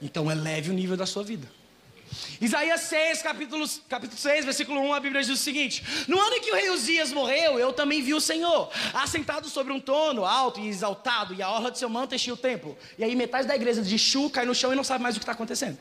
Então 0.00 0.30
eleve 0.30 0.70
o 0.70 0.72
nível 0.72 0.96
da 0.96 1.06
sua 1.06 1.24
vida. 1.24 1.48
Isaías 2.40 2.82
6, 2.82 3.22
capítulo, 3.22 3.68
capítulo 3.88 4.18
6, 4.18 4.44
versículo 4.44 4.80
1, 4.80 4.94
a 4.94 5.00
Bíblia 5.00 5.20
diz 5.20 5.30
o 5.30 5.36
seguinte: 5.36 5.84
No 6.06 6.18
ano 6.18 6.36
em 6.36 6.40
que 6.40 6.50
o 6.50 6.54
rei 6.54 6.70
Uzias 6.70 7.12
morreu, 7.12 7.58
eu 7.58 7.72
também 7.72 8.00
vi 8.00 8.14
o 8.14 8.20
Senhor, 8.20 8.70
assentado 8.94 9.48
sobre 9.48 9.72
um 9.72 9.80
trono 9.80 10.24
alto 10.24 10.60
e 10.60 10.68
exaltado, 10.68 11.34
e 11.34 11.42
a 11.42 11.50
orla 11.50 11.70
de 11.70 11.78
seu 11.78 11.88
manto 11.88 12.14
enchia 12.14 12.32
o 12.32 12.36
templo. 12.36 12.78
E 12.96 13.04
aí 13.04 13.14
metade 13.14 13.46
da 13.46 13.54
igreja 13.54 13.82
de 13.82 13.98
Chu 13.98 14.30
cai 14.30 14.46
no 14.46 14.54
chão 14.54 14.72
e 14.72 14.76
não 14.76 14.84
sabe 14.84 15.02
mais 15.02 15.16
o 15.16 15.18
que 15.18 15.24
está 15.24 15.32
acontecendo. 15.32 15.76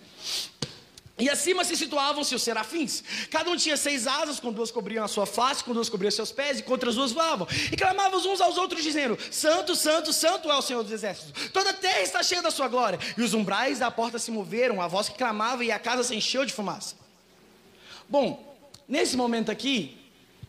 E 1.19 1.29
acima 1.29 1.63
se 1.63 1.75
situavam-se 1.75 2.35
os 2.35 2.43
serafins. 2.43 3.03
Cada 3.31 3.49
um 3.49 3.55
tinha 3.55 3.75
seis 3.75 4.05
asas, 4.05 4.39
com 4.39 4.51
duas 4.51 4.69
cobriam 4.69 5.03
a 5.03 5.07
sua 5.07 5.25
face, 5.25 5.63
com 5.63 5.73
duas 5.73 5.89
cobriam 5.89 6.11
seus 6.11 6.31
pés, 6.31 6.59
e 6.59 6.63
com 6.63 6.71
outras 6.71 6.93
duas 6.93 7.11
voavam. 7.11 7.47
E 7.71 7.75
clamavam 7.75 8.19
uns 8.19 8.39
aos 8.39 8.55
outros, 8.55 8.83
dizendo: 8.83 9.17
Santo, 9.31 9.75
Santo, 9.75 10.13
Santo 10.13 10.51
é 10.51 10.55
o 10.55 10.61
Senhor 10.61 10.83
dos 10.83 10.91
Exércitos. 10.91 11.49
Toda 11.49 11.71
a 11.71 11.73
terra 11.73 12.01
está 12.01 12.21
cheia 12.21 12.41
da 12.41 12.51
sua 12.51 12.67
glória. 12.67 12.99
E 13.17 13.21
os 13.23 13.33
umbrais 13.33 13.79
da 13.79 13.89
porta 13.89 14.19
se 14.19 14.29
moveram, 14.29 14.79
a 14.79 14.87
voz 14.87 15.09
que 15.09 15.17
clamava, 15.17 15.65
e 15.65 15.71
a 15.71 15.79
casa 15.79 16.03
se 16.03 16.15
encheu 16.15 16.45
de 16.45 16.53
fumaça. 16.53 16.95
Bom, 18.07 18.55
nesse 18.87 19.17
momento 19.17 19.51
aqui, 19.51 19.97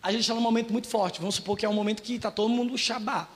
a 0.02 0.12
gente 0.12 0.20
está 0.20 0.34
num 0.34 0.40
momento 0.42 0.70
muito 0.70 0.86
forte. 0.86 1.18
Vamos 1.18 1.36
supor 1.36 1.56
que 1.56 1.64
é 1.64 1.68
um 1.68 1.72
momento 1.72 2.02
que 2.02 2.16
está 2.16 2.30
todo 2.30 2.50
mundo 2.50 2.76
Shabá. 2.76 3.26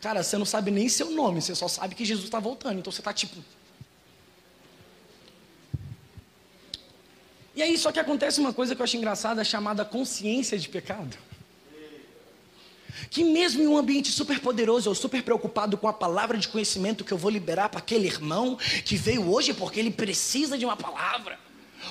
Cara, 0.00 0.24
você 0.24 0.36
não 0.36 0.44
sabe 0.44 0.72
nem 0.72 0.88
seu 0.88 1.12
nome, 1.12 1.40
você 1.40 1.54
só 1.54 1.68
sabe 1.68 1.94
que 1.94 2.04
Jesus 2.04 2.24
está 2.24 2.40
voltando. 2.40 2.80
Então 2.80 2.92
você 2.92 3.00
está 3.00 3.12
tipo, 3.12 3.36
E 7.54 7.62
aí 7.62 7.76
só 7.76 7.92
que 7.92 8.00
acontece 8.00 8.40
uma 8.40 8.52
coisa 8.52 8.74
que 8.74 8.80
eu 8.80 8.84
acho 8.84 8.96
engraçada, 8.96 9.44
chamada 9.44 9.84
consciência 9.84 10.58
de 10.58 10.68
pecado. 10.68 11.16
Que 13.10 13.24
mesmo 13.24 13.62
em 13.62 13.66
um 13.66 13.76
ambiente 13.76 14.10
super 14.10 14.40
poderoso, 14.40 14.88
eu 14.88 14.94
super 14.94 15.22
preocupado 15.22 15.76
com 15.76 15.86
a 15.86 15.92
palavra 15.92 16.38
de 16.38 16.48
conhecimento 16.48 17.04
que 17.04 17.12
eu 17.12 17.18
vou 17.18 17.30
liberar 17.30 17.68
para 17.68 17.78
aquele 17.78 18.06
irmão 18.06 18.56
que 18.84 18.96
veio 18.96 19.30
hoje 19.30 19.52
porque 19.52 19.78
ele 19.78 19.90
precisa 19.90 20.56
de 20.56 20.64
uma 20.64 20.76
palavra. 20.76 21.38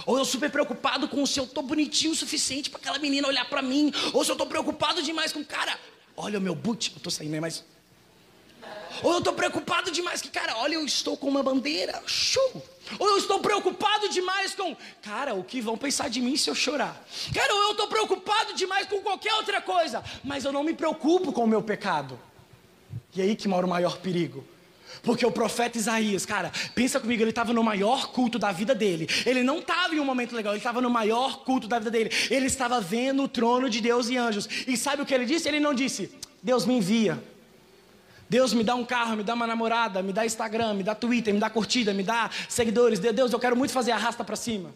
Ou 0.06 0.18
eu 0.18 0.26
super 0.26 0.50
preocupado 0.50 1.08
com 1.08 1.26
se 1.26 1.40
eu 1.40 1.46
tô 1.46 1.62
bonitinho 1.62 2.14
o 2.14 2.16
suficiente 2.16 2.70
para 2.70 2.80
aquela 2.80 2.98
menina 2.98 3.28
olhar 3.28 3.48
para 3.48 3.62
mim, 3.62 3.94
ou 4.14 4.24
se 4.24 4.32
eu 4.32 4.36
tô 4.36 4.46
preocupado 4.46 5.04
demais 5.04 5.32
com 5.32 5.42
o 5.42 5.46
cara, 5.46 5.78
olha 6.16 6.40
o 6.40 6.42
meu 6.42 6.56
boot, 6.56 6.94
eu 6.96 7.02
tô 7.02 7.12
saindo, 7.12 7.32
né, 7.32 7.40
mas 7.40 7.64
ou 9.04 9.14
eu 9.14 9.18
estou 9.20 9.34
preocupado 9.34 9.92
demais 9.92 10.22
que, 10.22 10.30
cara, 10.30 10.58
olha, 10.58 10.76
eu 10.76 10.86
estou 10.86 11.18
com 11.18 11.28
uma 11.28 11.44
bandeira. 11.44 12.02
Show! 12.06 12.64
Ou 13.00 13.08
eu 13.10 13.18
estou 13.18 13.40
preocupado 13.40 14.10
demais 14.10 14.54
com, 14.54 14.76
cara, 15.02 15.34
o 15.34 15.44
que 15.44 15.62
vão 15.62 15.78
pensar 15.78 16.10
de 16.10 16.22
mim 16.22 16.36
se 16.36 16.50
eu 16.50 16.56
chorar? 16.56 17.02
Cara, 17.34 17.54
ou 17.54 17.62
eu 17.64 17.72
estou 17.72 17.88
preocupado 17.88 18.54
demais 18.54 18.88
com 18.88 19.02
qualquer 19.02 19.34
outra 19.36 19.62
coisa, 19.62 20.04
mas 20.24 20.44
eu 20.44 20.52
não 20.52 20.64
me 20.64 20.74
preocupo 20.74 21.32
com 21.32 21.44
o 21.44 21.48
meu 21.48 21.62
pecado. 21.62 22.20
E 23.16 23.22
aí 23.22 23.36
que 23.36 23.48
mora 23.48 23.66
o 23.66 23.70
maior 23.70 23.98
perigo. 23.98 24.44
Porque 25.04 25.26
o 25.26 25.32
profeta 25.32 25.78
Isaías, 25.78 26.26
cara, 26.26 26.52
pensa 26.76 27.00
comigo, 27.00 27.24
ele 27.24 27.32
estava 27.32 27.54
no 27.54 27.64
maior 27.64 28.12
culto 28.12 28.38
da 28.38 28.52
vida 28.52 28.76
dele. 28.76 29.08
Ele 29.26 29.42
não 29.42 29.60
estava 29.60 29.96
em 29.96 30.00
um 30.00 30.06
momento 30.06 30.36
legal, 30.36 30.54
ele 30.54 30.60
estava 30.60 30.82
no 30.82 30.90
maior 30.90 31.44
culto 31.44 31.68
da 31.68 31.80
vida 31.80 31.90
dele. 31.90 32.12
Ele 32.30 32.46
estava 32.46 32.80
vendo 32.80 33.24
o 33.24 33.28
trono 33.28 33.70
de 33.70 33.82
Deus 33.82 34.10
e 34.10 34.18
anjos. 34.18 34.48
E 34.68 34.78
sabe 34.78 35.02
o 35.02 35.06
que 35.06 35.14
ele 35.14 35.26
disse? 35.26 35.48
Ele 35.48 35.60
não 35.60 35.74
disse, 35.74 36.12
Deus 36.44 36.66
me 36.66 36.76
envia. 36.76 37.22
Deus 38.32 38.54
me 38.54 38.64
dá 38.64 38.76
um 38.76 38.86
carro, 38.86 39.18
me 39.18 39.24
dá 39.24 39.34
uma 39.34 39.46
namorada, 39.46 40.02
me 40.02 40.14
dá 40.14 40.26
Instagram, 40.26 40.76
me 40.76 40.84
dá 40.84 40.96
Twitter, 40.96 41.34
me 41.34 41.40
dá 41.42 41.50
curtida, 41.50 41.94
me 41.94 42.02
dá 42.02 42.30
seguidores. 42.48 42.98
Deus, 42.98 43.34
eu 43.34 43.38
quero 43.38 43.58
muito 43.58 43.74
fazer 43.74 43.92
arrasta 43.92 44.24
para 44.24 44.38
cima. 44.38 44.74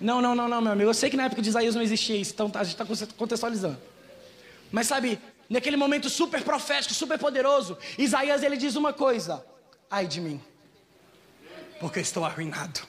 Não, 0.00 0.22
não, 0.22 0.34
não, 0.34 0.48
não, 0.48 0.62
meu 0.62 0.72
amigo. 0.72 0.88
Eu 0.88 0.94
sei 0.94 1.10
que 1.10 1.16
na 1.16 1.24
época 1.24 1.42
de 1.42 1.50
Isaías 1.50 1.74
não 1.74 1.82
existia 1.82 2.16
isso, 2.16 2.32
então 2.32 2.48
tá, 2.48 2.60
a 2.60 2.64
gente 2.64 2.80
está 2.80 3.06
contextualizando. 3.14 3.76
Mas 4.72 4.86
sabe, 4.86 5.20
naquele 5.50 5.76
momento 5.76 6.08
super 6.08 6.42
profético, 6.42 6.94
super 6.94 7.18
poderoso, 7.18 7.76
Isaías 7.98 8.42
ele 8.42 8.56
diz 8.56 8.74
uma 8.74 8.94
coisa: 8.94 9.44
ai 9.90 10.06
de 10.06 10.22
mim, 10.22 10.40
porque 11.80 12.00
estou 12.00 12.24
arruinado. 12.24 12.80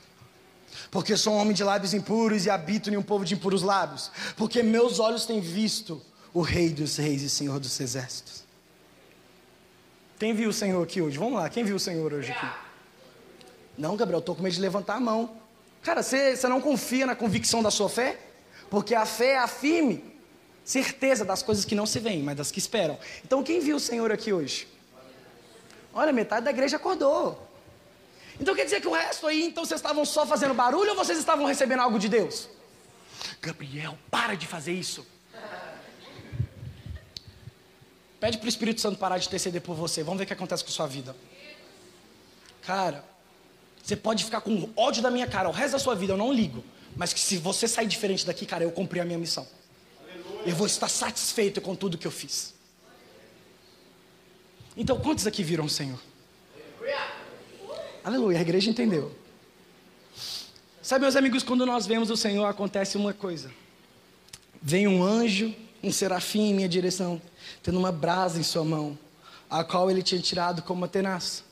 Porque 0.89 1.17
sou 1.17 1.33
um 1.33 1.37
homem 1.39 1.53
de 1.53 1.61
lábios 1.65 1.93
impuros 1.93 2.45
e 2.45 2.49
habito 2.49 2.89
em 2.89 2.95
um 2.95 3.03
povo 3.03 3.25
de 3.25 3.33
impuros 3.33 3.63
lábios. 3.63 4.09
Porque 4.37 4.63
meus 4.63 4.97
olhos 4.97 5.25
têm 5.25 5.41
visto 5.41 6.01
o 6.33 6.39
Rei 6.39 6.69
dos 6.69 6.95
Reis 6.95 7.21
e 7.21 7.29
Senhor 7.29 7.59
dos 7.59 7.77
Exércitos. 7.81 8.47
Quem 10.19 10.33
viu 10.33 10.49
o 10.49 10.53
Senhor 10.53 10.83
aqui 10.83 11.01
hoje? 11.01 11.17
Vamos 11.17 11.35
lá, 11.35 11.49
quem 11.49 11.63
viu 11.63 11.77
o 11.77 11.79
Senhor 11.79 12.13
hoje 12.13 12.33
aqui? 12.33 12.45
Não, 13.77 13.95
Gabriel, 13.95 14.19
estou 14.19 14.35
com 14.35 14.43
medo 14.43 14.53
de 14.53 14.59
levantar 14.59 14.95
a 14.95 14.99
mão. 14.99 15.37
Cara, 15.81 16.03
você, 16.03 16.35
não 16.49 16.59
confia 16.59 17.05
na 17.05 17.15
convicção 17.15 17.63
da 17.63 17.71
sua 17.71 17.89
fé? 17.89 18.19
Porque 18.69 18.93
a 18.93 19.05
fé 19.05 19.31
é 19.31 19.37
a 19.37 19.47
firme 19.47 20.03
certeza 20.65 21.25
das 21.25 21.41
coisas 21.41 21.65
que 21.65 21.73
não 21.73 21.85
se 21.85 21.97
veem, 21.99 22.21
mas 22.21 22.37
das 22.37 22.51
que 22.51 22.59
esperam. 22.59 22.99
Então, 23.23 23.41
quem 23.41 23.59
viu 23.59 23.77
o 23.77 23.79
Senhor 23.79 24.11
aqui 24.11 24.31
hoje? 24.31 24.67
Olha, 25.93 26.11
metade 26.11 26.45
da 26.45 26.51
igreja 26.51 26.75
acordou. 26.75 27.47
Então 28.39 28.55
quer 28.55 28.65
dizer 28.65 28.79
que 28.79 28.87
o 28.87 28.91
resto 28.91 29.25
aí, 29.25 29.43
então 29.43 29.65
vocês 29.65 29.79
estavam 29.79 30.05
só 30.05 30.25
fazendo 30.25 30.53
barulho 30.53 30.91
ou 30.91 30.95
vocês 30.95 31.17
estavam 31.17 31.45
recebendo 31.45 31.81
algo 31.81 31.97
de 31.97 32.07
Deus? 32.07 32.47
Gabriel, 33.41 33.97
para 34.11 34.35
de 34.35 34.47
fazer 34.47 34.73
isso. 34.73 35.05
Pede 38.19 38.37
para 38.37 38.45
o 38.45 38.49
Espírito 38.49 38.81
Santo 38.81 38.97
parar 38.97 39.17
de 39.17 39.27
interceder 39.27 39.61
por 39.61 39.75
você. 39.75 40.03
Vamos 40.03 40.17
ver 40.17 40.25
o 40.25 40.27
que 40.27 40.33
acontece 40.33 40.63
com 40.63 40.69
a 40.69 40.73
sua 40.73 40.87
vida. 40.87 41.15
Cara, 42.61 43.03
você 43.81 43.95
pode 43.95 44.25
ficar 44.25 44.41
com 44.41 44.69
ódio 44.75 45.01
da 45.01 45.09
minha 45.09 45.25
cara 45.25 45.47
o 45.47 45.51
resto 45.51 45.73
da 45.73 45.79
sua 45.79 45.95
vida, 45.95 46.13
eu 46.13 46.17
não 46.17 46.31
ligo. 46.31 46.63
Mas 46.95 47.13
que 47.13 47.19
se 47.19 47.37
você 47.37 47.67
sair 47.67 47.87
diferente 47.87 48.25
daqui, 48.25 48.45
cara, 48.45 48.63
eu 48.63 48.71
cumpri 48.71 48.99
a 48.99 49.05
minha 49.05 49.17
missão. 49.17 49.47
Eu 50.45 50.55
vou 50.55 50.67
estar 50.67 50.89
satisfeito 50.89 51.61
com 51.61 51.75
tudo 51.75 51.97
que 51.97 52.07
eu 52.07 52.11
fiz. 52.11 52.53
Então, 54.75 54.99
quantos 54.99 55.25
aqui 55.25 55.43
viram 55.43 55.65
o 55.65 55.69
Senhor? 55.69 55.99
Aleluia, 58.03 58.37
a 58.37 58.41
igreja 58.41 58.69
entendeu. 58.69 59.15
Sabe, 60.81 61.01
meus 61.01 61.15
amigos, 61.15 61.43
quando 61.43 61.65
nós 61.65 61.85
vemos 61.85 62.09
o 62.09 62.17
Senhor, 62.17 62.45
acontece 62.45 62.97
uma 62.97 63.13
coisa. 63.13 63.51
Vem 64.61 64.87
um 64.87 65.03
anjo, 65.03 65.53
um 65.83 65.91
serafim 65.91 66.49
em 66.49 66.53
minha 66.53 66.69
direção 66.69 67.21
tendo 67.61 67.77
uma 67.77 67.91
brasa 67.91 68.39
em 68.39 68.43
sua 68.43 68.63
mão, 68.63 68.97
a 69.49 69.63
qual 69.63 69.89
ele 69.89 70.03
tinha 70.03 70.21
tirado 70.21 70.61
como 70.61 70.81
uma 70.81 70.87
tenaz. 70.87 71.43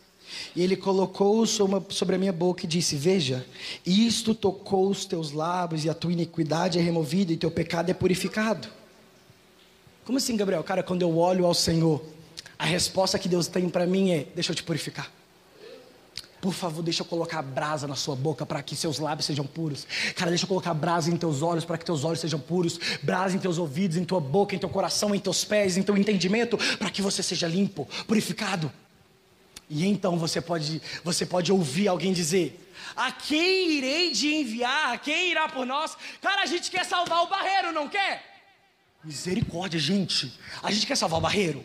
E 0.55 0.61
ele 0.61 0.75
colocou 0.75 1.45
sobre 1.45 2.15
a 2.15 2.17
minha 2.17 2.33
boca 2.33 2.65
e 2.65 2.67
disse: 2.67 2.95
Veja, 2.95 3.45
isto 3.85 4.35
tocou 4.35 4.89
os 4.89 5.05
teus 5.05 5.31
lábios, 5.31 5.85
e 5.85 5.89
a 5.89 5.93
tua 5.93 6.11
iniquidade 6.11 6.77
é 6.77 6.81
removida, 6.81 7.31
e 7.31 7.37
teu 7.37 7.49
pecado 7.49 7.89
é 7.89 7.93
purificado. 7.93 8.67
Como 10.05 10.17
assim, 10.17 10.35
Gabriel? 10.35 10.63
Cara, 10.63 10.83
quando 10.83 11.01
eu 11.01 11.17
olho 11.17 11.45
ao 11.45 11.53
Senhor, 11.53 12.03
a 12.59 12.65
resposta 12.65 13.17
que 13.17 13.29
Deus 13.29 13.47
tem 13.47 13.69
para 13.69 13.87
mim 13.87 14.11
é: 14.11 14.27
Deixa 14.35 14.51
eu 14.51 14.55
te 14.55 14.63
purificar. 14.63 15.09
Por 16.39 16.53
favor, 16.53 16.83
deixa 16.83 17.01
eu 17.01 17.05
colocar 17.05 17.41
brasa 17.41 17.87
na 17.87 17.95
sua 17.95 18.15
boca 18.15 18.45
para 18.45 18.61
que 18.61 18.75
seus 18.75 18.99
lábios 18.99 19.25
sejam 19.25 19.45
puros. 19.45 19.87
Cara, 20.15 20.29
deixa 20.29 20.45
eu 20.45 20.47
colocar 20.47 20.73
brasa 20.73 21.09
em 21.09 21.17
teus 21.17 21.41
olhos 21.41 21.65
para 21.65 21.77
que 21.77 21.85
teus 21.85 22.03
olhos 22.03 22.19
sejam 22.19 22.39
puros. 22.39 22.79
Brasa 23.01 23.35
em 23.35 23.39
teus 23.39 23.57
ouvidos, 23.57 23.97
em 23.97 24.05
tua 24.05 24.19
boca, 24.19 24.55
em 24.55 24.59
teu 24.59 24.69
coração, 24.69 25.15
em 25.15 25.19
teus 25.19 25.43
pés, 25.43 25.77
em 25.77 25.83
teu 25.83 25.97
entendimento, 25.97 26.57
para 26.77 26.91
que 26.91 27.01
você 27.01 27.23
seja 27.23 27.47
limpo, 27.47 27.87
purificado. 28.05 28.71
E 29.69 29.85
então 29.85 30.17
você 30.17 30.39
pode, 30.39 30.81
você 31.03 31.25
pode 31.25 31.51
ouvir 31.51 31.87
alguém 31.87 32.13
dizer: 32.13 32.71
A 32.95 33.11
quem 33.11 33.71
irei 33.71 34.11
de 34.11 34.33
enviar? 34.35 34.93
A 34.93 34.97
quem 34.97 35.31
irá 35.31 35.49
por 35.49 35.65
nós? 35.65 35.97
Cara, 36.21 36.43
a 36.43 36.45
gente 36.45 36.71
quer 36.71 36.85
salvar 36.85 37.23
o 37.23 37.27
barreiro, 37.27 37.73
não 37.73 37.89
quer? 37.89 38.23
Misericórdia, 39.03 39.79
gente. 39.79 40.31
A 40.61 40.71
gente 40.71 40.85
quer 40.85 40.95
salvar 40.95 41.19
o 41.19 41.21
barreiro? 41.21 41.63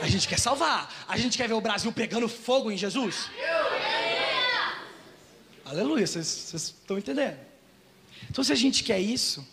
A 0.00 0.08
gente 0.08 0.28
quer 0.28 0.38
salvar. 0.38 0.92
A 1.08 1.16
gente 1.16 1.36
quer 1.36 1.48
ver 1.48 1.54
o 1.54 1.60
Brasil 1.60 1.90
pegando 1.92 2.28
fogo 2.28 2.70
em 2.70 2.76
Jesus. 2.76 3.30
Aleluia, 5.64 6.06
vocês 6.06 6.52
estão 6.54 6.96
entendendo? 6.96 7.36
Então, 8.30 8.44
se 8.44 8.52
a 8.52 8.56
gente 8.56 8.84
quer 8.84 9.00
isso, 9.00 9.46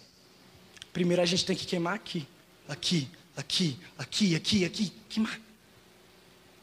primeiro 0.92 1.22
a 1.22 1.26
gente 1.26 1.46
tem 1.46 1.56
que 1.56 1.66
queimar 1.66 1.96
aqui, 1.96 2.28
aqui, 2.68 3.10
aqui, 3.36 3.80
aqui, 3.98 4.36
aqui, 4.36 4.66
aqui, 4.66 4.94
queimar. 5.10 5.40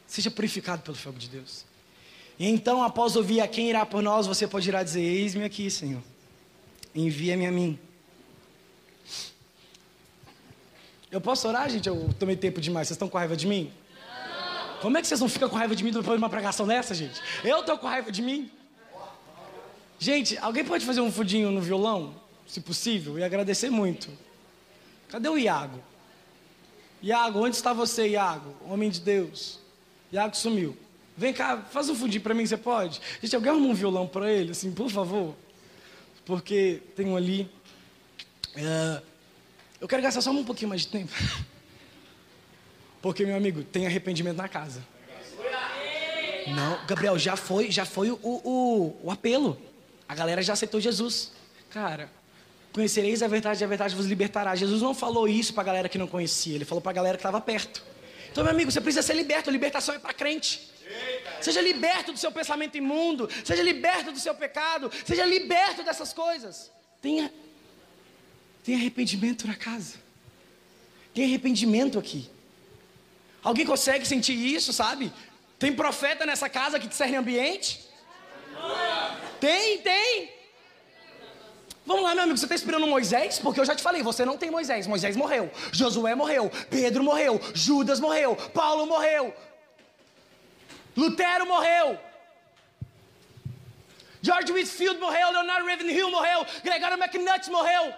Seja 0.07 0.31
purificado 0.31 0.81
pelo 0.81 0.95
fogo 0.95 1.17
de 1.17 1.29
Deus. 1.29 1.65
E 2.39 2.47
então, 2.47 2.81
após 2.81 3.15
ouvir 3.15 3.41
a 3.41 3.47
quem 3.47 3.69
irá 3.69 3.85
por 3.85 4.01
nós, 4.01 4.25
você 4.25 4.47
pode 4.47 4.67
ir 4.67 4.75
a 4.75 4.83
dizer: 4.83 5.01
Eis-me 5.01 5.43
aqui, 5.43 5.69
Senhor. 5.69 6.01
Envia-me 6.93 7.45
a 7.45 7.51
mim. 7.51 7.79
Eu 11.11 11.19
posso 11.19 11.45
orar, 11.47 11.69
gente? 11.69 11.89
Eu 11.89 12.09
tomei 12.17 12.37
tempo 12.37 12.61
demais. 12.61 12.87
Vocês 12.87 12.95
estão 12.95 13.09
com 13.09 13.17
raiva 13.17 13.35
de 13.35 13.45
mim? 13.45 13.69
Não. 13.93 14.79
Como 14.79 14.97
é 14.97 15.01
que 15.01 15.07
vocês 15.07 15.19
não 15.19 15.27
ficam 15.27 15.49
com 15.49 15.57
raiva 15.57 15.75
de 15.75 15.83
mim 15.83 15.91
depois 15.91 16.17
de 16.17 16.23
uma 16.23 16.29
pregação 16.29 16.65
dessa, 16.65 16.95
gente? 16.95 17.21
Eu 17.43 17.59
estou 17.59 17.77
com 17.77 17.85
raiva 17.85 18.09
de 18.09 18.21
mim? 18.21 18.49
Gente, 19.99 20.37
alguém 20.37 20.63
pode 20.63 20.85
fazer 20.85 21.01
um 21.01 21.11
fudinho 21.11 21.51
no 21.51 21.59
violão? 21.59 22.15
Se 22.47 22.61
possível, 22.61 23.19
e 23.19 23.23
agradecer 23.23 23.69
muito. 23.69 24.09
Cadê 25.09 25.27
o 25.27 25.37
Iago? 25.37 25.79
Iago, 27.03 27.45
onde 27.45 27.57
está 27.57 27.73
você, 27.73 28.07
Iago? 28.07 28.55
Homem 28.65 28.89
de 28.89 29.01
Deus. 29.01 29.59
Iago 30.13 30.35
sumiu. 30.35 30.77
Vem 31.17 31.33
cá, 31.33 31.57
faz 31.57 31.89
um 31.89 31.95
fundinho 31.95 32.23
para 32.23 32.33
mim, 32.33 32.45
você 32.45 32.57
pode? 32.57 33.01
Gente, 33.21 33.35
alguém 33.35 33.51
arruma 33.51 33.67
um 33.67 33.73
violão 33.73 34.07
para 34.07 34.31
ele, 34.31 34.51
assim, 34.51 34.71
por 34.71 34.89
favor? 34.89 35.35
Porque 36.25 36.81
tem 36.95 37.05
um 37.05 37.17
ali. 37.17 37.49
É, 38.55 39.01
eu 39.81 39.87
quero 39.87 40.01
gastar 40.01 40.21
só 40.21 40.29
um 40.31 40.45
pouquinho 40.45 40.69
mais 40.69 40.81
de 40.81 40.87
tempo. 40.87 41.11
Porque, 43.01 43.25
meu 43.25 43.35
amigo, 43.35 43.63
tem 43.63 43.87
arrependimento 43.87 44.37
na 44.37 44.47
casa. 44.47 44.85
Não, 46.47 46.85
Gabriel, 46.85 47.17
já 47.17 47.35
foi, 47.35 47.71
já 47.71 47.83
foi 47.83 48.11
o, 48.11 48.19
o, 48.21 48.99
o 49.03 49.11
apelo. 49.11 49.59
A 50.07 50.13
galera 50.13 50.41
já 50.43 50.53
aceitou 50.53 50.79
Jesus. 50.79 51.31
Cara, 51.71 52.11
conhecereis 52.71 53.23
a 53.23 53.27
verdade 53.27 53.63
e 53.63 53.65
a 53.65 53.67
verdade 53.67 53.95
vos 53.95 54.05
libertará. 54.05 54.55
Jesus 54.55 54.81
não 54.81 54.93
falou 54.93 55.27
isso 55.27 55.53
para 55.53 55.63
galera 55.63 55.89
que 55.89 55.97
não 55.97 56.07
conhecia, 56.07 56.55
ele 56.55 56.65
falou 56.65 56.81
para 56.81 56.91
galera 56.91 57.17
que 57.17 57.21
estava 57.21 57.41
perto. 57.41 57.83
Então, 58.31 58.43
meu 58.43 58.53
amigo, 58.53 58.71
você 58.71 58.79
precisa 58.79 59.01
ser 59.01 59.15
liberto. 59.15 59.49
A 59.49 59.53
libertação 59.53 59.95
é 59.95 59.99
para 59.99 60.13
crente. 60.13 60.71
Seja 61.41 61.59
liberto 61.59 62.11
do 62.11 62.19
seu 62.19 62.31
pensamento 62.31 62.77
imundo, 62.77 63.27
seja 63.43 63.63
liberto 63.63 64.11
do 64.11 64.19
seu 64.19 64.35
pecado, 64.35 64.91
seja 65.05 65.25
liberto 65.25 65.83
dessas 65.83 66.13
coisas. 66.13 66.71
Tenha 67.01 67.31
tem 68.63 68.75
arrependimento 68.75 69.47
na 69.47 69.55
casa. 69.55 69.95
Tem 71.13 71.25
arrependimento 71.25 71.99
aqui. 71.99 72.29
Alguém 73.43 73.65
consegue 73.65 74.05
sentir 74.05 74.33
isso, 74.33 74.71
sabe? 74.71 75.11
Tem 75.57 75.73
profeta 75.73 76.25
nessa 76.25 76.47
casa 76.49 76.79
que 76.79 76.87
discerne 76.87 77.17
ambiente? 77.17 77.87
Tem, 79.39 79.79
tem. 79.79 80.29
Vamos 81.85 82.03
lá, 82.03 82.13
meu 82.13 82.23
amigo, 82.23 82.37
você 82.37 82.45
está 82.45 82.55
esperando 82.55 82.85
Moisés? 82.85 83.39
Porque 83.39 83.59
eu 83.59 83.65
já 83.65 83.75
te 83.75 83.81
falei, 83.81 84.03
você 84.03 84.23
não 84.23 84.37
tem 84.37 84.51
Moisés. 84.51 84.85
Moisés 84.85 85.15
morreu, 85.15 85.51
Josué 85.71 86.13
morreu, 86.13 86.51
Pedro 86.69 87.03
morreu, 87.03 87.41
Judas 87.53 87.99
morreu, 87.99 88.35
Paulo 88.53 88.85
morreu, 88.85 89.33
Lutero 90.95 91.47
morreu. 91.47 91.99
George 94.21 94.51
Whitfield 94.51 94.99
morreu, 94.99 95.31
Leonardo 95.31 95.65
Ravenhill 95.65 96.11
morreu, 96.11 96.45
Gregory 96.63 96.93
McNutt 96.93 97.49
morreu. 97.49 97.93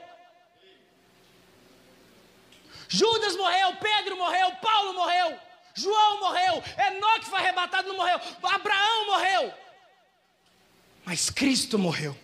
Judas 2.93 3.35
morreu, 3.35 3.75
Pedro 3.77 4.15
morreu, 4.15 4.51
Paulo 4.61 4.93
morreu, 4.93 5.35
João 5.73 6.19
morreu, 6.19 6.63
Enoque 6.77 7.25
foi 7.25 7.39
arrebatado, 7.39 7.87
não 7.87 7.97
morreu, 7.97 8.21
Abraão 8.43 9.07
morreu. 9.07 9.51
Mas 11.03 11.31
Cristo 11.31 11.79
morreu. 11.79 12.15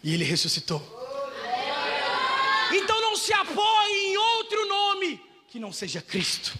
E 0.00 0.14
ele 0.14 0.22
ressuscitou. 0.22 0.80
Então 2.72 3.00
não 3.00 3.16
se 3.16 3.32
apoie 3.32 4.12
em 4.12 4.16
outro 4.16 4.68
nome 4.68 5.20
que 5.48 5.58
não 5.58 5.72
seja 5.72 6.00
Cristo. 6.00 6.56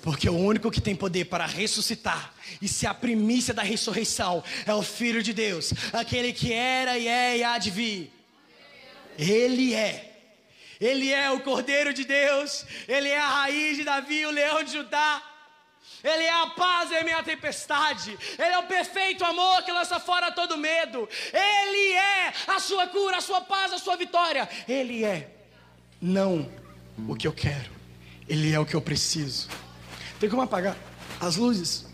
Porque 0.00 0.30
o 0.30 0.36
único 0.36 0.70
que 0.70 0.80
tem 0.80 0.94
poder 0.94 1.24
para 1.24 1.44
ressuscitar 1.44 2.32
e 2.62 2.68
ser 2.68 2.86
a 2.86 2.94
primícia 2.94 3.52
da 3.52 3.64
ressurreição 3.64 4.44
é 4.64 4.72
o 4.72 4.80
Filho 4.80 5.24
de 5.24 5.32
Deus, 5.32 5.72
aquele 5.92 6.32
que 6.32 6.52
era 6.52 6.96
e 6.96 7.08
é 7.08 7.38
e 7.38 7.42
há 7.42 7.58
de 7.58 7.72
vir. 7.72 8.12
Ele 9.18 9.74
é. 9.74 10.09
Ele 10.80 11.12
é 11.12 11.30
o 11.30 11.40
Cordeiro 11.40 11.92
de 11.92 12.04
Deus, 12.04 12.64
ele 12.88 13.08
é 13.08 13.18
a 13.18 13.28
raiz 13.28 13.76
de 13.76 13.84
Davi, 13.84 14.24
o 14.24 14.30
leão 14.30 14.62
de 14.62 14.72
Judá. 14.72 15.22
Ele 16.02 16.24
é 16.24 16.32
a 16.32 16.46
paz 16.46 16.90
em 16.92 17.04
minha 17.04 17.22
tempestade. 17.22 18.16
Ele 18.38 18.54
é 18.54 18.58
o 18.58 18.62
perfeito 18.62 19.22
amor 19.24 19.62
que 19.62 19.72
lança 19.72 20.00
fora 20.00 20.32
todo 20.32 20.56
medo. 20.56 21.06
Ele 21.32 21.92
é 21.92 22.32
a 22.46 22.58
sua 22.58 22.86
cura, 22.86 23.18
a 23.18 23.20
sua 23.20 23.42
paz, 23.42 23.72
a 23.72 23.78
sua 23.78 23.96
vitória. 23.96 24.48
Ele 24.66 25.04
é 25.04 25.28
não 26.00 26.50
o 27.06 27.14
que 27.14 27.26
eu 27.26 27.32
quero. 27.32 27.70
Ele 28.26 28.52
é 28.52 28.58
o 28.58 28.64
que 28.64 28.74
eu 28.74 28.80
preciso. 28.80 29.48
Tem 30.18 30.30
como 30.30 30.42
apagar 30.42 30.76
as 31.20 31.36
luzes? 31.36 31.86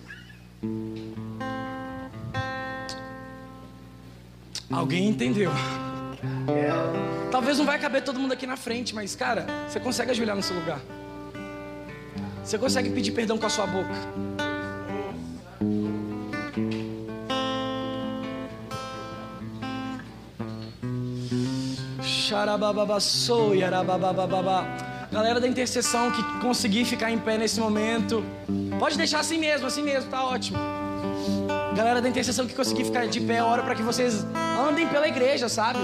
Alguém 4.71 5.09
entendeu? 5.09 5.51
Talvez 7.31 7.59
não 7.59 7.65
vai 7.65 7.79
caber 7.79 8.03
todo 8.03 8.19
mundo 8.19 8.33
aqui 8.33 8.47
na 8.47 8.57
frente, 8.57 8.95
mas 8.95 9.15
cara, 9.15 9.47
você 9.69 9.79
consegue 9.81 10.11
ajoelhar 10.11 10.37
no 10.37 10.43
seu 10.43 10.57
lugar. 10.57 10.81
Você 12.43 12.59
consegue 12.59 12.91
pedir 12.91 13.13
perdão 13.13 13.37
com 13.39 13.47
a 13.47 13.51
sua 13.51 13.67
boca. 13.67 13.93
Galera 25.11 25.41
da 25.41 25.49
intercessão 25.49 26.11
que 26.11 26.23
conseguir 26.41 26.85
ficar 26.85 27.11
em 27.11 27.19
pé 27.19 27.39
nesse 27.39 27.61
momento, 27.61 28.25
pode 28.79 28.99
deixar 28.99 29.21
assim 29.21 29.39
mesmo, 29.39 29.67
assim 29.67 29.83
mesmo, 29.83 30.11
tá 30.11 30.25
ótimo. 30.25 30.59
Galera 31.77 32.01
da 32.03 32.09
intercessão 32.09 32.47
que 32.47 32.55
conseguir 32.55 32.85
ficar 32.85 33.07
de 33.07 33.21
pé, 33.21 33.43
ora 33.43 33.63
para 33.63 33.75
que 33.75 33.83
vocês 33.83 34.27
andem 34.69 34.87
pela 34.89 35.07
igreja, 35.07 35.49
sabe? 35.49 35.79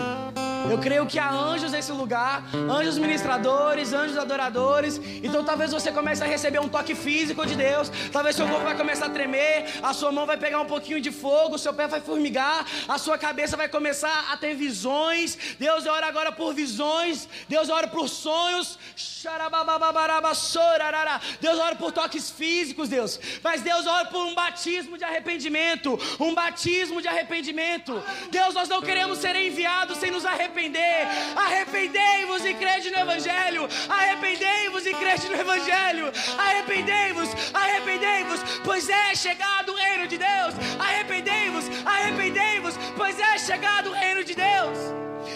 Eu 0.70 0.78
creio 0.78 1.06
que 1.06 1.18
há 1.18 1.30
anjos 1.30 1.72
nesse 1.72 1.92
lugar, 1.92 2.44
anjos 2.70 2.98
ministradores, 2.98 3.92
anjos 3.92 4.16
adoradores. 4.16 5.00
Então 5.22 5.44
talvez 5.44 5.72
você 5.72 5.90
comece 5.90 6.22
a 6.22 6.26
receber 6.26 6.60
um 6.60 6.68
toque 6.68 6.94
físico 6.94 7.44
de 7.46 7.56
Deus. 7.56 7.90
Talvez 8.12 8.36
seu 8.36 8.46
corpo 8.46 8.64
vai 8.64 8.76
começar 8.76 9.06
a 9.06 9.10
tremer, 9.10 9.66
a 9.82 9.92
sua 9.92 10.12
mão 10.12 10.26
vai 10.26 10.36
pegar 10.36 10.60
um 10.60 10.66
pouquinho 10.66 11.00
de 11.00 11.10
fogo, 11.10 11.58
seu 11.58 11.74
pé 11.74 11.86
vai 11.86 12.00
formigar, 12.00 12.64
a 12.88 12.98
sua 12.98 13.18
cabeça 13.18 13.56
vai 13.56 13.68
começar 13.68 14.32
a 14.32 14.36
ter 14.36 14.54
visões. 14.54 15.36
Deus 15.58 15.86
ora 15.86 16.06
agora 16.06 16.32
por 16.32 16.54
visões. 16.54 17.28
Deus 17.48 17.68
ora 17.68 17.88
por 17.88 18.08
sonhos. 18.08 18.78
Deus 21.40 21.58
ora 21.58 21.76
por 21.76 21.92
toques 21.92 22.30
físicos, 22.30 22.88
Deus. 22.88 23.20
Mas 23.42 23.62
Deus 23.62 23.86
ora 23.86 24.06
por 24.06 24.24
um 24.24 24.34
batismo 24.34 24.96
de 24.98 25.04
arrependimento, 25.04 25.98
um 26.18 26.34
batismo 26.34 27.00
de 27.00 27.08
arrependimento. 27.08 28.02
Deus, 28.30 28.54
nós 28.54 28.68
não 28.68 28.80
queremos 28.82 29.18
ser 29.18 29.34
enviados 29.36 29.98
sem 29.98 30.10
nos 30.10 30.24
arrepender 30.24 30.51
arrepender. 30.52 31.06
Arrependei-vos 31.34 32.44
e 32.44 32.54
crede 32.54 32.90
no 32.90 32.98
Evangelho. 32.98 33.68
Arrependei-vos 33.88 34.86
e 34.86 34.94
crede 34.94 35.28
no 35.28 35.40
Evangelho. 35.40 36.12
Arrependei-vos, 36.38 37.28
arrependei-vos, 37.54 38.40
pois 38.64 38.88
é 38.88 39.14
chegado 39.14 39.72
o 39.72 39.74
reino 39.74 40.06
de 40.06 40.18
Deus. 40.18 40.54
Arrependei-vos, 40.78 41.64
arrependei-vos, 41.84 42.74
pois 42.96 43.18
é 43.18 43.38
chegado 43.38 43.90
o 43.90 43.92
reino 43.92 44.22
de 44.22 44.34
Deus. 44.34 44.78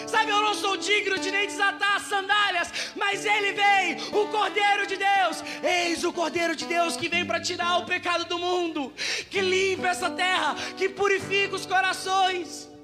Sabe, 0.05 0.31
eu 0.31 0.41
não 0.41 0.53
sou 0.53 0.77
digno 0.77 1.17
de 1.17 1.31
nem 1.31 1.47
desatar 1.47 1.95
as 1.95 2.03
sandálias, 2.03 2.71
mas 2.95 3.25
ele 3.25 3.53
vem, 3.53 3.97
o 4.13 4.27
Cordeiro 4.27 4.85
de 4.85 4.97
Deus. 4.97 5.43
Eis 5.63 6.03
o 6.03 6.13
Cordeiro 6.13 6.55
de 6.55 6.65
Deus 6.65 6.95
que 6.95 7.09
vem 7.09 7.25
para 7.25 7.39
tirar 7.39 7.77
o 7.79 7.85
pecado 7.85 8.25
do 8.25 8.37
mundo, 8.37 8.93
que 9.29 9.41
limpa 9.41 9.87
essa 9.87 10.09
terra, 10.09 10.55
que 10.77 10.89
purifica 10.89 11.55
os 11.55 11.65
corações. 11.65 12.76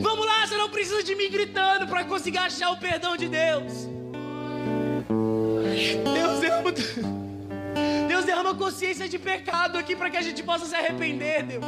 Vamos 0.00 0.26
lá, 0.26 0.46
você 0.46 0.56
não 0.56 0.68
precisa 0.68 1.02
de 1.02 1.14
mim 1.14 1.30
gritando 1.30 1.86
para 1.86 2.04
conseguir 2.04 2.38
achar 2.38 2.70
o 2.70 2.76
perdão 2.76 3.16
de 3.16 3.28
Deus. 3.28 3.88
Deus 6.14 6.40
derrama, 6.40 6.72
Deus 8.08 8.24
derrama 8.24 8.54
consciência 8.54 9.08
de 9.08 9.18
pecado 9.18 9.78
aqui 9.78 9.94
para 9.94 10.10
que 10.10 10.16
a 10.16 10.22
gente 10.22 10.42
possa 10.42 10.66
se 10.66 10.74
arrepender, 10.74 11.42
Deus. 11.44 11.64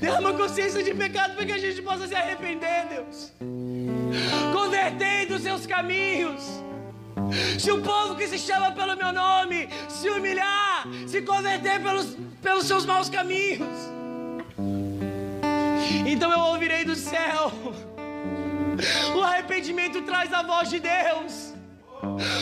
Derrama 0.00 0.32
consciência 0.34 0.82
de 0.82 0.94
pecado 0.94 1.34
para 1.34 1.44
que 1.44 1.52
a 1.52 1.58
gente 1.58 1.82
possa 1.82 2.06
se 2.06 2.14
arrepender, 2.14 2.86
Deus. 2.88 3.32
Convertei 4.52 5.26
dos 5.26 5.42
seus 5.42 5.66
caminhos. 5.66 6.42
Se 7.58 7.70
o 7.72 7.82
povo 7.82 8.14
que 8.14 8.28
se 8.28 8.38
chama 8.38 8.70
pelo 8.72 8.96
meu 8.96 9.12
nome 9.12 9.68
se 9.88 10.08
humilhar, 10.08 10.86
se 11.06 11.22
converter 11.22 11.82
pelos, 11.82 12.16
pelos 12.42 12.66
seus 12.66 12.86
maus 12.86 13.08
caminhos, 13.08 13.96
então 16.12 16.30
eu 16.32 16.38
ouvirei 16.38 16.84
do 16.84 16.94
céu. 16.94 17.52
O 19.16 19.22
arrependimento 19.22 20.02
traz 20.02 20.32
a 20.32 20.42
voz 20.42 20.68
de 20.68 20.80
Deus. 20.80 21.54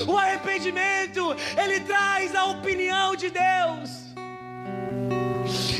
O 0.07 0.17
arrependimento, 0.17 1.35
ele 1.57 1.81
traz 1.81 2.35
a 2.35 2.47
opinião 2.47 3.15
de 3.15 3.31
Deus. 3.31 3.91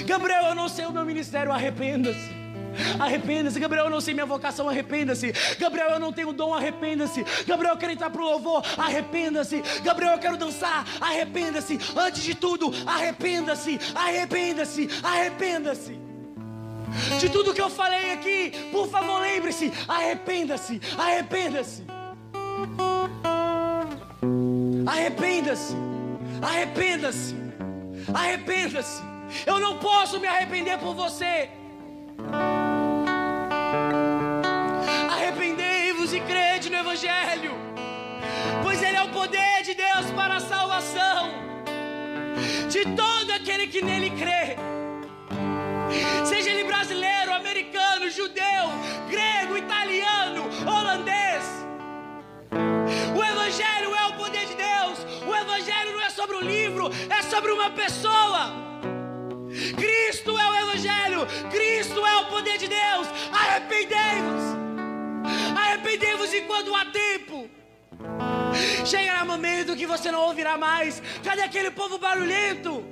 Gabriel, 0.07 0.45
eu 0.45 0.55
não 0.55 0.68
sei 0.68 0.87
o 0.87 0.93
meu 0.93 1.05
ministério, 1.05 1.51
arrependa-se. 1.51 2.45
Arrependa-se, 2.99 3.59
Gabriel, 3.61 3.85
eu 3.85 3.91
não 3.91 4.01
sei 4.01 4.14
minha 4.14 4.26
vocação, 4.26 4.68
arrependa-se. 4.68 5.32
Gabriel, 5.59 5.91
eu 5.91 6.01
não 6.01 6.12
tenho 6.12 6.32
dom, 6.32 6.53
arrependa-se. 6.55 7.24
Gabriel, 7.47 7.74
eu 7.74 7.78
quero 7.78 7.93
entrar 7.93 8.11
pro 8.11 8.24
louvor, 8.24 8.62
arrependa-se. 8.76 9.62
Gabriel, 9.82 10.12
eu 10.12 10.18
quero 10.18 10.37
dançar, 10.37 10.85
arrependa-se. 11.01 11.78
Antes 11.97 12.22
de 12.22 12.35
tudo, 12.35 12.72
arrependa-se, 12.87 13.78
arrependa-se, 13.95 14.89
arrependa-se. 15.03 16.03
De 17.18 17.28
tudo 17.28 17.55
que 17.55 17.61
eu 17.61 17.70
falei 17.70 18.12
aqui, 18.12 18.53
por 18.70 18.88
favor, 18.88 19.20
lembre-se, 19.20 19.72
arrependa-se, 19.88 20.80
arrependa-se. 20.97 21.84
Arrependa-se, 24.86 25.74
arrependa-se, 26.42 27.34
arrependa-se. 28.14 29.03
Eu 29.47 29.59
não 29.59 29.78
posso 29.78 30.20
me 30.20 30.26
arrepender 30.26 30.78
por 30.78 30.95
você. 30.95 31.49
Arrependei-vos 35.11 36.12
e 36.12 36.20
crede 36.20 36.70
no 36.70 36.76
Evangelho, 36.76 37.53
pois 38.62 38.82
Ele 38.82 38.97
é 38.97 39.03
o 39.03 39.09
poder 39.09 39.62
de 39.64 39.74
Deus 39.74 40.11
para 40.14 40.36
a 40.36 40.40
salvação 40.40 41.30
de 42.68 42.84
todo 42.95 43.30
aquele 43.30 43.66
que 43.66 43.82
nele 43.82 44.11
crê. 44.11 44.57
Seja 46.24 46.43
sobre 57.35 57.51
uma 57.51 57.70
pessoa. 57.70 58.53
Cristo 59.76 60.39
é 60.39 60.51
o 60.51 60.55
Evangelho, 60.64 61.26
Cristo 61.51 62.07
é 62.07 62.16
o 62.18 62.26
poder 62.26 62.59
de 62.59 62.68
Deus. 62.68 63.09
Arrependei-vos, 63.32 64.45
arrependei-vos 65.57 66.32
enquanto 66.32 66.72
há 66.72 66.85
tempo. 66.85 67.51
Chegará 68.87 69.24
momento 69.24 69.74
que 69.74 69.85
você 69.85 70.12
não 70.12 70.20
ouvirá 70.20 70.57
mais. 70.57 71.03
Cadê 71.24 71.43
aquele 71.43 71.72
povo 71.72 71.99
barulhento? 71.99 72.85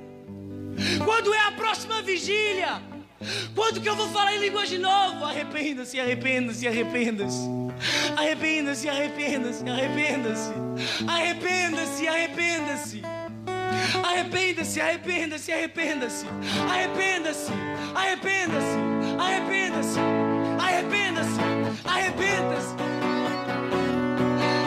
Quando 1.05 1.33
é 1.33 1.39
a 1.39 1.51
próxima 1.53 2.01
vigília? 2.01 2.81
Quando 3.55 3.79
que 3.79 3.87
eu 3.87 3.95
vou 3.95 4.09
falar 4.09 4.35
em 4.35 4.39
língua 4.39 4.65
de 4.65 4.77
novo? 4.77 5.23
Arrependa-se, 5.23 5.97
arrependa-se, 6.01 6.67
arrependa-se. 6.67 7.47
Arrependa-se, 8.17 8.89
arrependa-se, 8.89 9.69
arrependa-se. 9.69 10.53
Arrependa-se, 11.07 12.07
arrependa-se. 12.09 13.22
Arrependa-se, 14.03 14.81
arrependa-se, 14.81 15.51
arrependa-se. 15.51 16.25
Arrependa-se, 16.69 17.51
arrependa-se, 17.95 18.77
arrependa-se, 19.19 19.99
arrependa-se, 20.59 21.39
arrependa-se. 21.85 22.75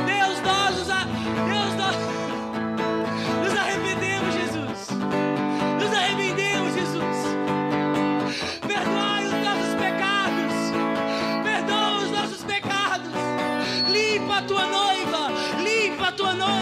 Deus, 0.07 0.41
nós 0.43 0.77
nos, 0.77 0.87
Deus, 0.87 1.75
nós 1.77 1.97
nos 3.43 3.57
arrependemos, 3.59 4.35
Jesus. 4.35 4.89
Nos 5.81 5.93
arrependemos, 5.93 6.75
Jesus. 6.75 7.19
Perdoai 8.67 9.25
os 9.27 9.33
nossos 9.33 9.75
pecados. 9.81 10.55
Perdoa 11.43 11.99
os 11.99 12.11
nossos 12.11 12.45
pecados. 12.45 13.12
Limpa 13.91 14.39
a 14.39 14.43
tua 14.43 14.67
noiva. 14.67 15.31
Limpa 15.62 16.09
a 16.09 16.12
tua 16.12 16.35
noiva 16.35 16.56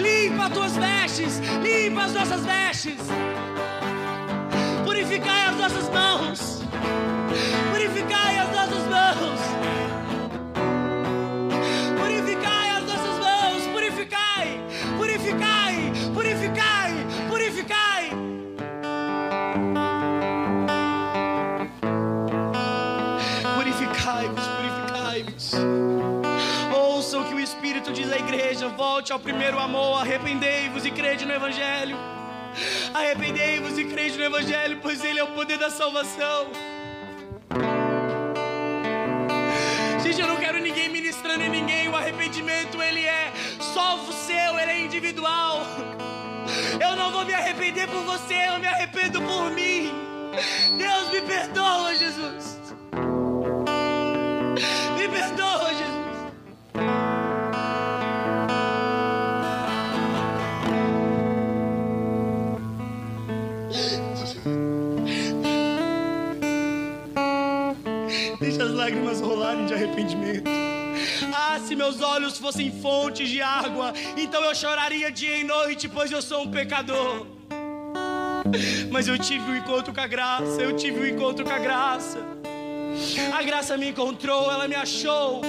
as 0.00 0.50
tuas 0.50 0.76
vestes, 0.76 1.40
limpa 1.62 2.04
as 2.04 2.12
nossas 2.12 2.44
vestes. 2.44 3.00
Purificai 4.84 5.46
as 5.46 5.56
nossas 5.56 5.88
mãos. 5.90 6.62
Purificai 7.72 8.38
as 8.38 8.50
nossas 8.50 8.86
mãos. 8.88 9.89
Volte 28.90 29.12
ao 29.12 29.20
primeiro 29.20 29.56
amor. 29.56 30.00
Arrependei-vos 30.00 30.84
e 30.84 30.90
crede 30.90 31.24
no 31.24 31.32
Evangelho. 31.32 31.96
Arrependei-vos 32.92 33.78
e 33.78 33.84
crede 33.84 34.18
no 34.18 34.24
Evangelho, 34.24 34.80
pois 34.82 35.04
ele 35.04 35.20
é 35.20 35.22
o 35.22 35.28
poder 35.28 35.58
da 35.58 35.70
salvação. 35.70 36.50
Gente, 40.02 40.20
eu 40.20 40.26
não 40.26 40.36
quero 40.36 40.58
ninguém 40.58 40.88
ministrando 40.88 41.44
em 41.44 41.48
ninguém. 41.48 41.88
O 41.88 41.94
arrependimento, 41.94 42.82
ele 42.82 43.04
é 43.04 43.32
só 43.60 43.94
o 43.94 44.12
seu, 44.12 44.58
ele 44.58 44.72
é 44.72 44.80
individual. 44.80 45.64
Eu 46.80 46.96
não 46.96 47.12
vou 47.12 47.24
me 47.24 47.32
arrepender 47.32 47.86
por 47.86 48.02
você, 48.02 48.34
eu 48.48 48.58
me 48.58 48.66
arrependo 48.66 49.22
por 49.22 49.52
mim. 49.52 49.92
Deus 50.76 51.10
me 51.12 51.20
perdoa, 51.20 51.94
Jesus. 51.94 52.59
Arrependimento. 69.80 70.50
Ah, 71.34 71.58
se 71.66 71.74
meus 71.74 72.00
olhos 72.00 72.38
fossem 72.38 72.70
fontes 72.70 73.28
de 73.28 73.40
água, 73.40 73.92
então 74.16 74.44
eu 74.44 74.54
choraria 74.54 75.10
dia 75.10 75.38
e 75.38 75.44
noite, 75.44 75.88
pois 75.88 76.10
eu 76.10 76.20
sou 76.20 76.42
um 76.42 76.50
pecador. 76.50 77.26
Mas 78.90 79.08
eu 79.08 79.18
tive 79.18 79.50
um 79.50 79.56
encontro 79.56 79.94
com 79.94 80.00
a 80.00 80.06
graça, 80.06 80.60
eu 80.60 80.76
tive 80.76 81.00
um 81.00 81.06
encontro 81.06 81.44
com 81.44 81.52
a 81.52 81.58
graça. 81.58 82.18
A 83.32 83.42
graça 83.42 83.76
me 83.76 83.88
encontrou, 83.88 84.50
ela 84.50 84.66
me 84.68 84.74
achou. 84.74 85.40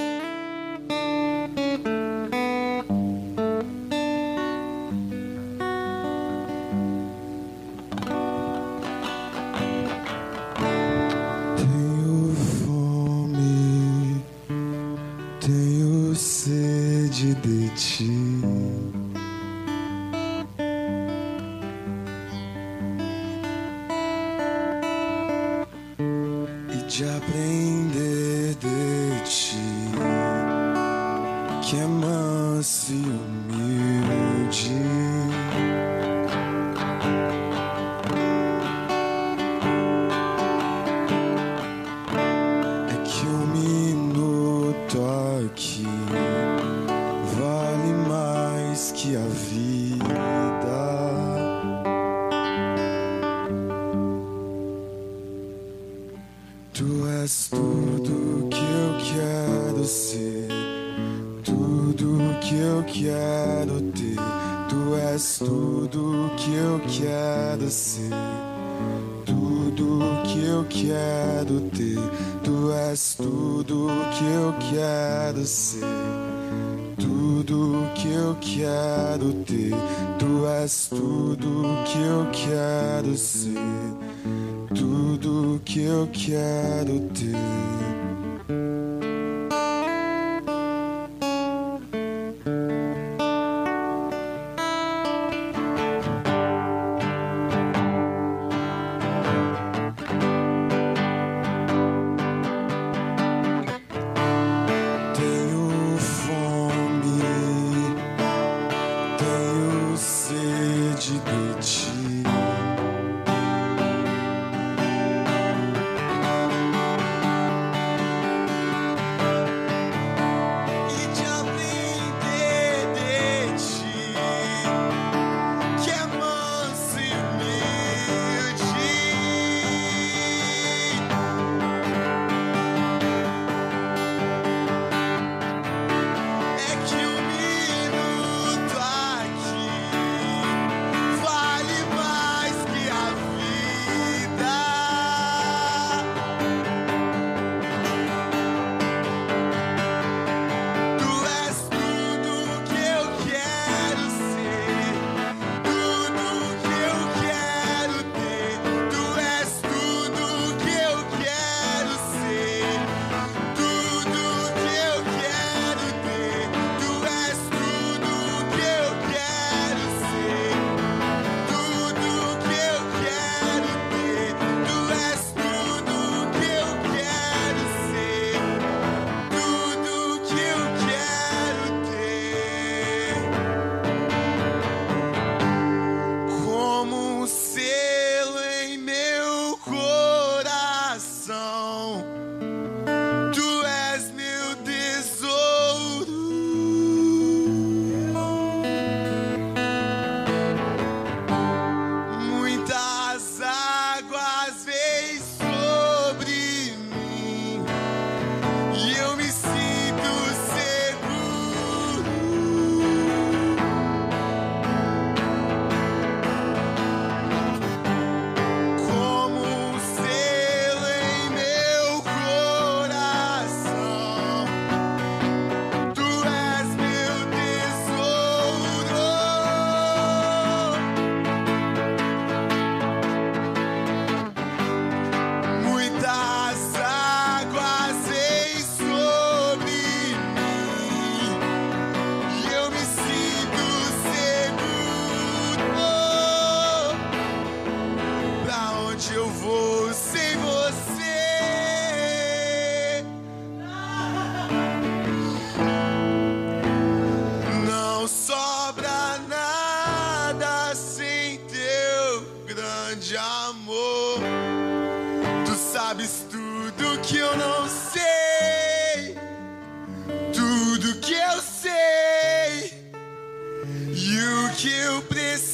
Tudo 57.52 58.48
que 58.50 58.58
eu 58.58 58.98
quero 59.14 59.86
ser, 59.86 60.48
tudo 61.44 62.18
que 62.40 62.56
eu 62.56 62.84
quero 62.84 63.82
ter. 63.92 64.16
Tu 64.70 64.96
és 64.96 65.38
tudo 65.38 66.32
que 66.38 66.54
eu 66.56 66.80
quero 66.88 67.70
ser 67.70 68.10
tudo 69.26 70.00
que 70.24 70.46
eu 70.46 70.66
quero 70.70 71.62
ter. 71.72 72.00
Tu 72.44 72.72
és 72.74 73.16
tudo 73.16 73.88
que 74.18 74.26
eu 74.26 74.54
quero 74.72 75.46
ser. 75.46 75.84
Tudo 76.98 77.90
que 77.96 78.12
eu 78.12 78.36
quero 78.40 79.34
ter. 79.46 79.74
Tu 80.20 80.48
és 80.48 80.88
tudo 80.88 81.64
que 81.86 82.00
eu 82.00 82.28
quero 82.32 83.18
ser. 83.18 84.11
Tudo 85.22 85.62
que 85.64 85.84
eu 85.84 86.10
quero 86.12 87.00
ter. 87.10 88.01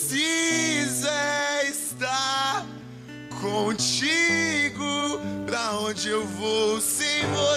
precisa 0.07 1.11
estar 1.65 2.65
contigo. 3.41 5.19
Pra 5.45 5.79
onde 5.79 6.09
eu 6.09 6.25
vou 6.25 6.79
sem 6.79 7.25
você? 7.27 7.56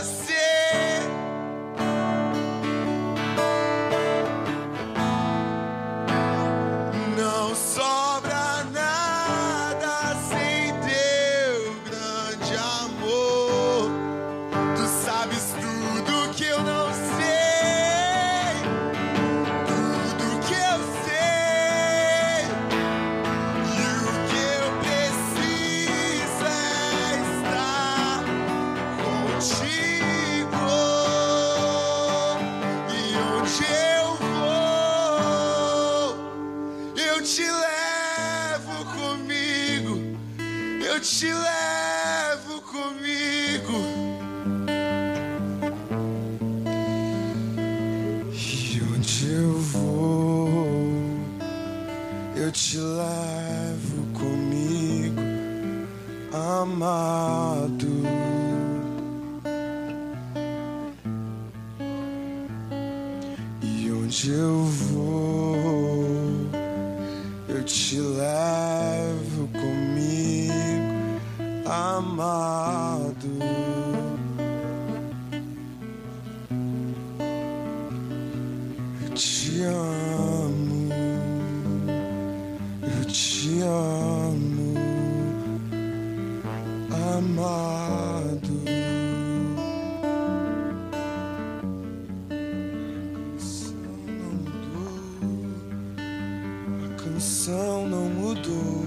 canção 97.21 97.87
não 97.87 98.09
mudou. 98.09 98.83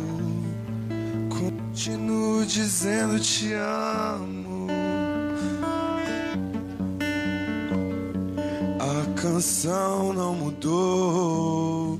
Continuo 1.29 2.43
dizendo 2.47 3.19
te 3.19 3.53
amo. 3.53 4.67
A 8.79 9.21
canção 9.21 10.13
não 10.13 10.33
mudou. 10.33 11.99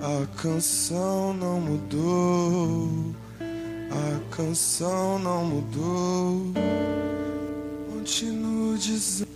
A 0.00 0.26
canção 0.42 1.32
não 1.34 1.60
mudou. 1.60 3.14
A 3.40 4.34
canção 4.34 5.20
não 5.20 5.44
mudou. 5.44 6.42
Continuo 7.92 8.76
dizendo. 8.76 9.27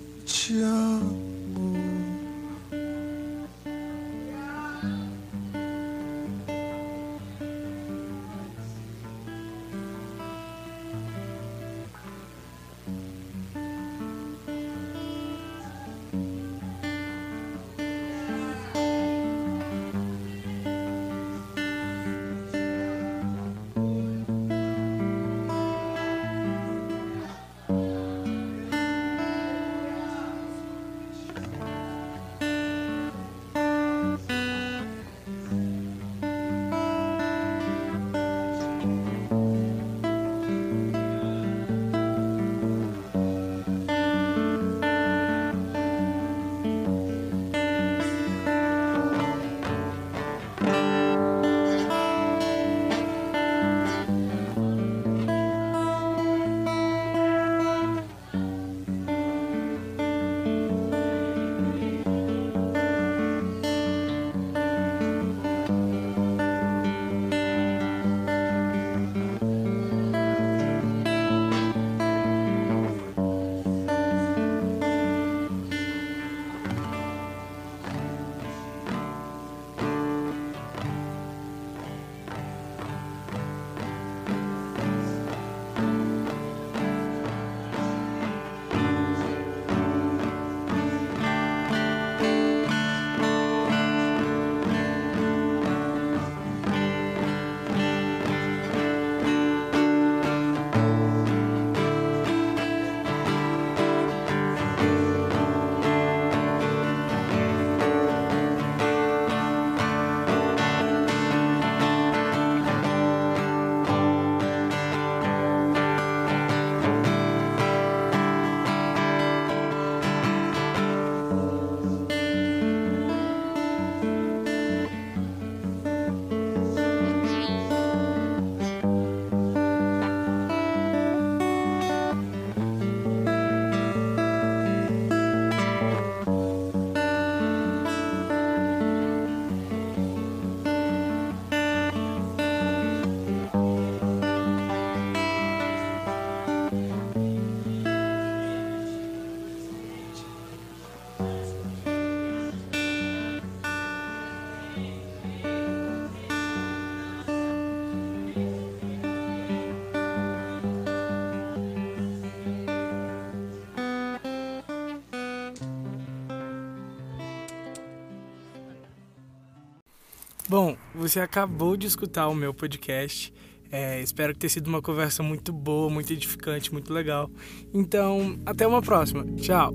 Bom, 170.53 170.77
você 170.95 171.19
acabou 171.19 171.79
de 171.79 171.87
escutar 171.87 172.29
o 172.29 172.35
meu 172.35 172.53
podcast. 172.53 173.33
É, 173.71 174.03
espero 174.03 174.35
que 174.35 174.41
tenha 174.41 174.51
sido 174.51 174.67
uma 174.67 174.83
conversa 174.83 175.23
muito 175.23 175.51
boa, 175.51 175.89
muito 175.89 176.13
edificante, 176.13 176.71
muito 176.71 176.93
legal. 176.93 177.31
Então, 177.73 178.39
até 178.45 178.67
uma 178.67 178.83
próxima. 178.83 179.25
Tchau! 179.39 179.75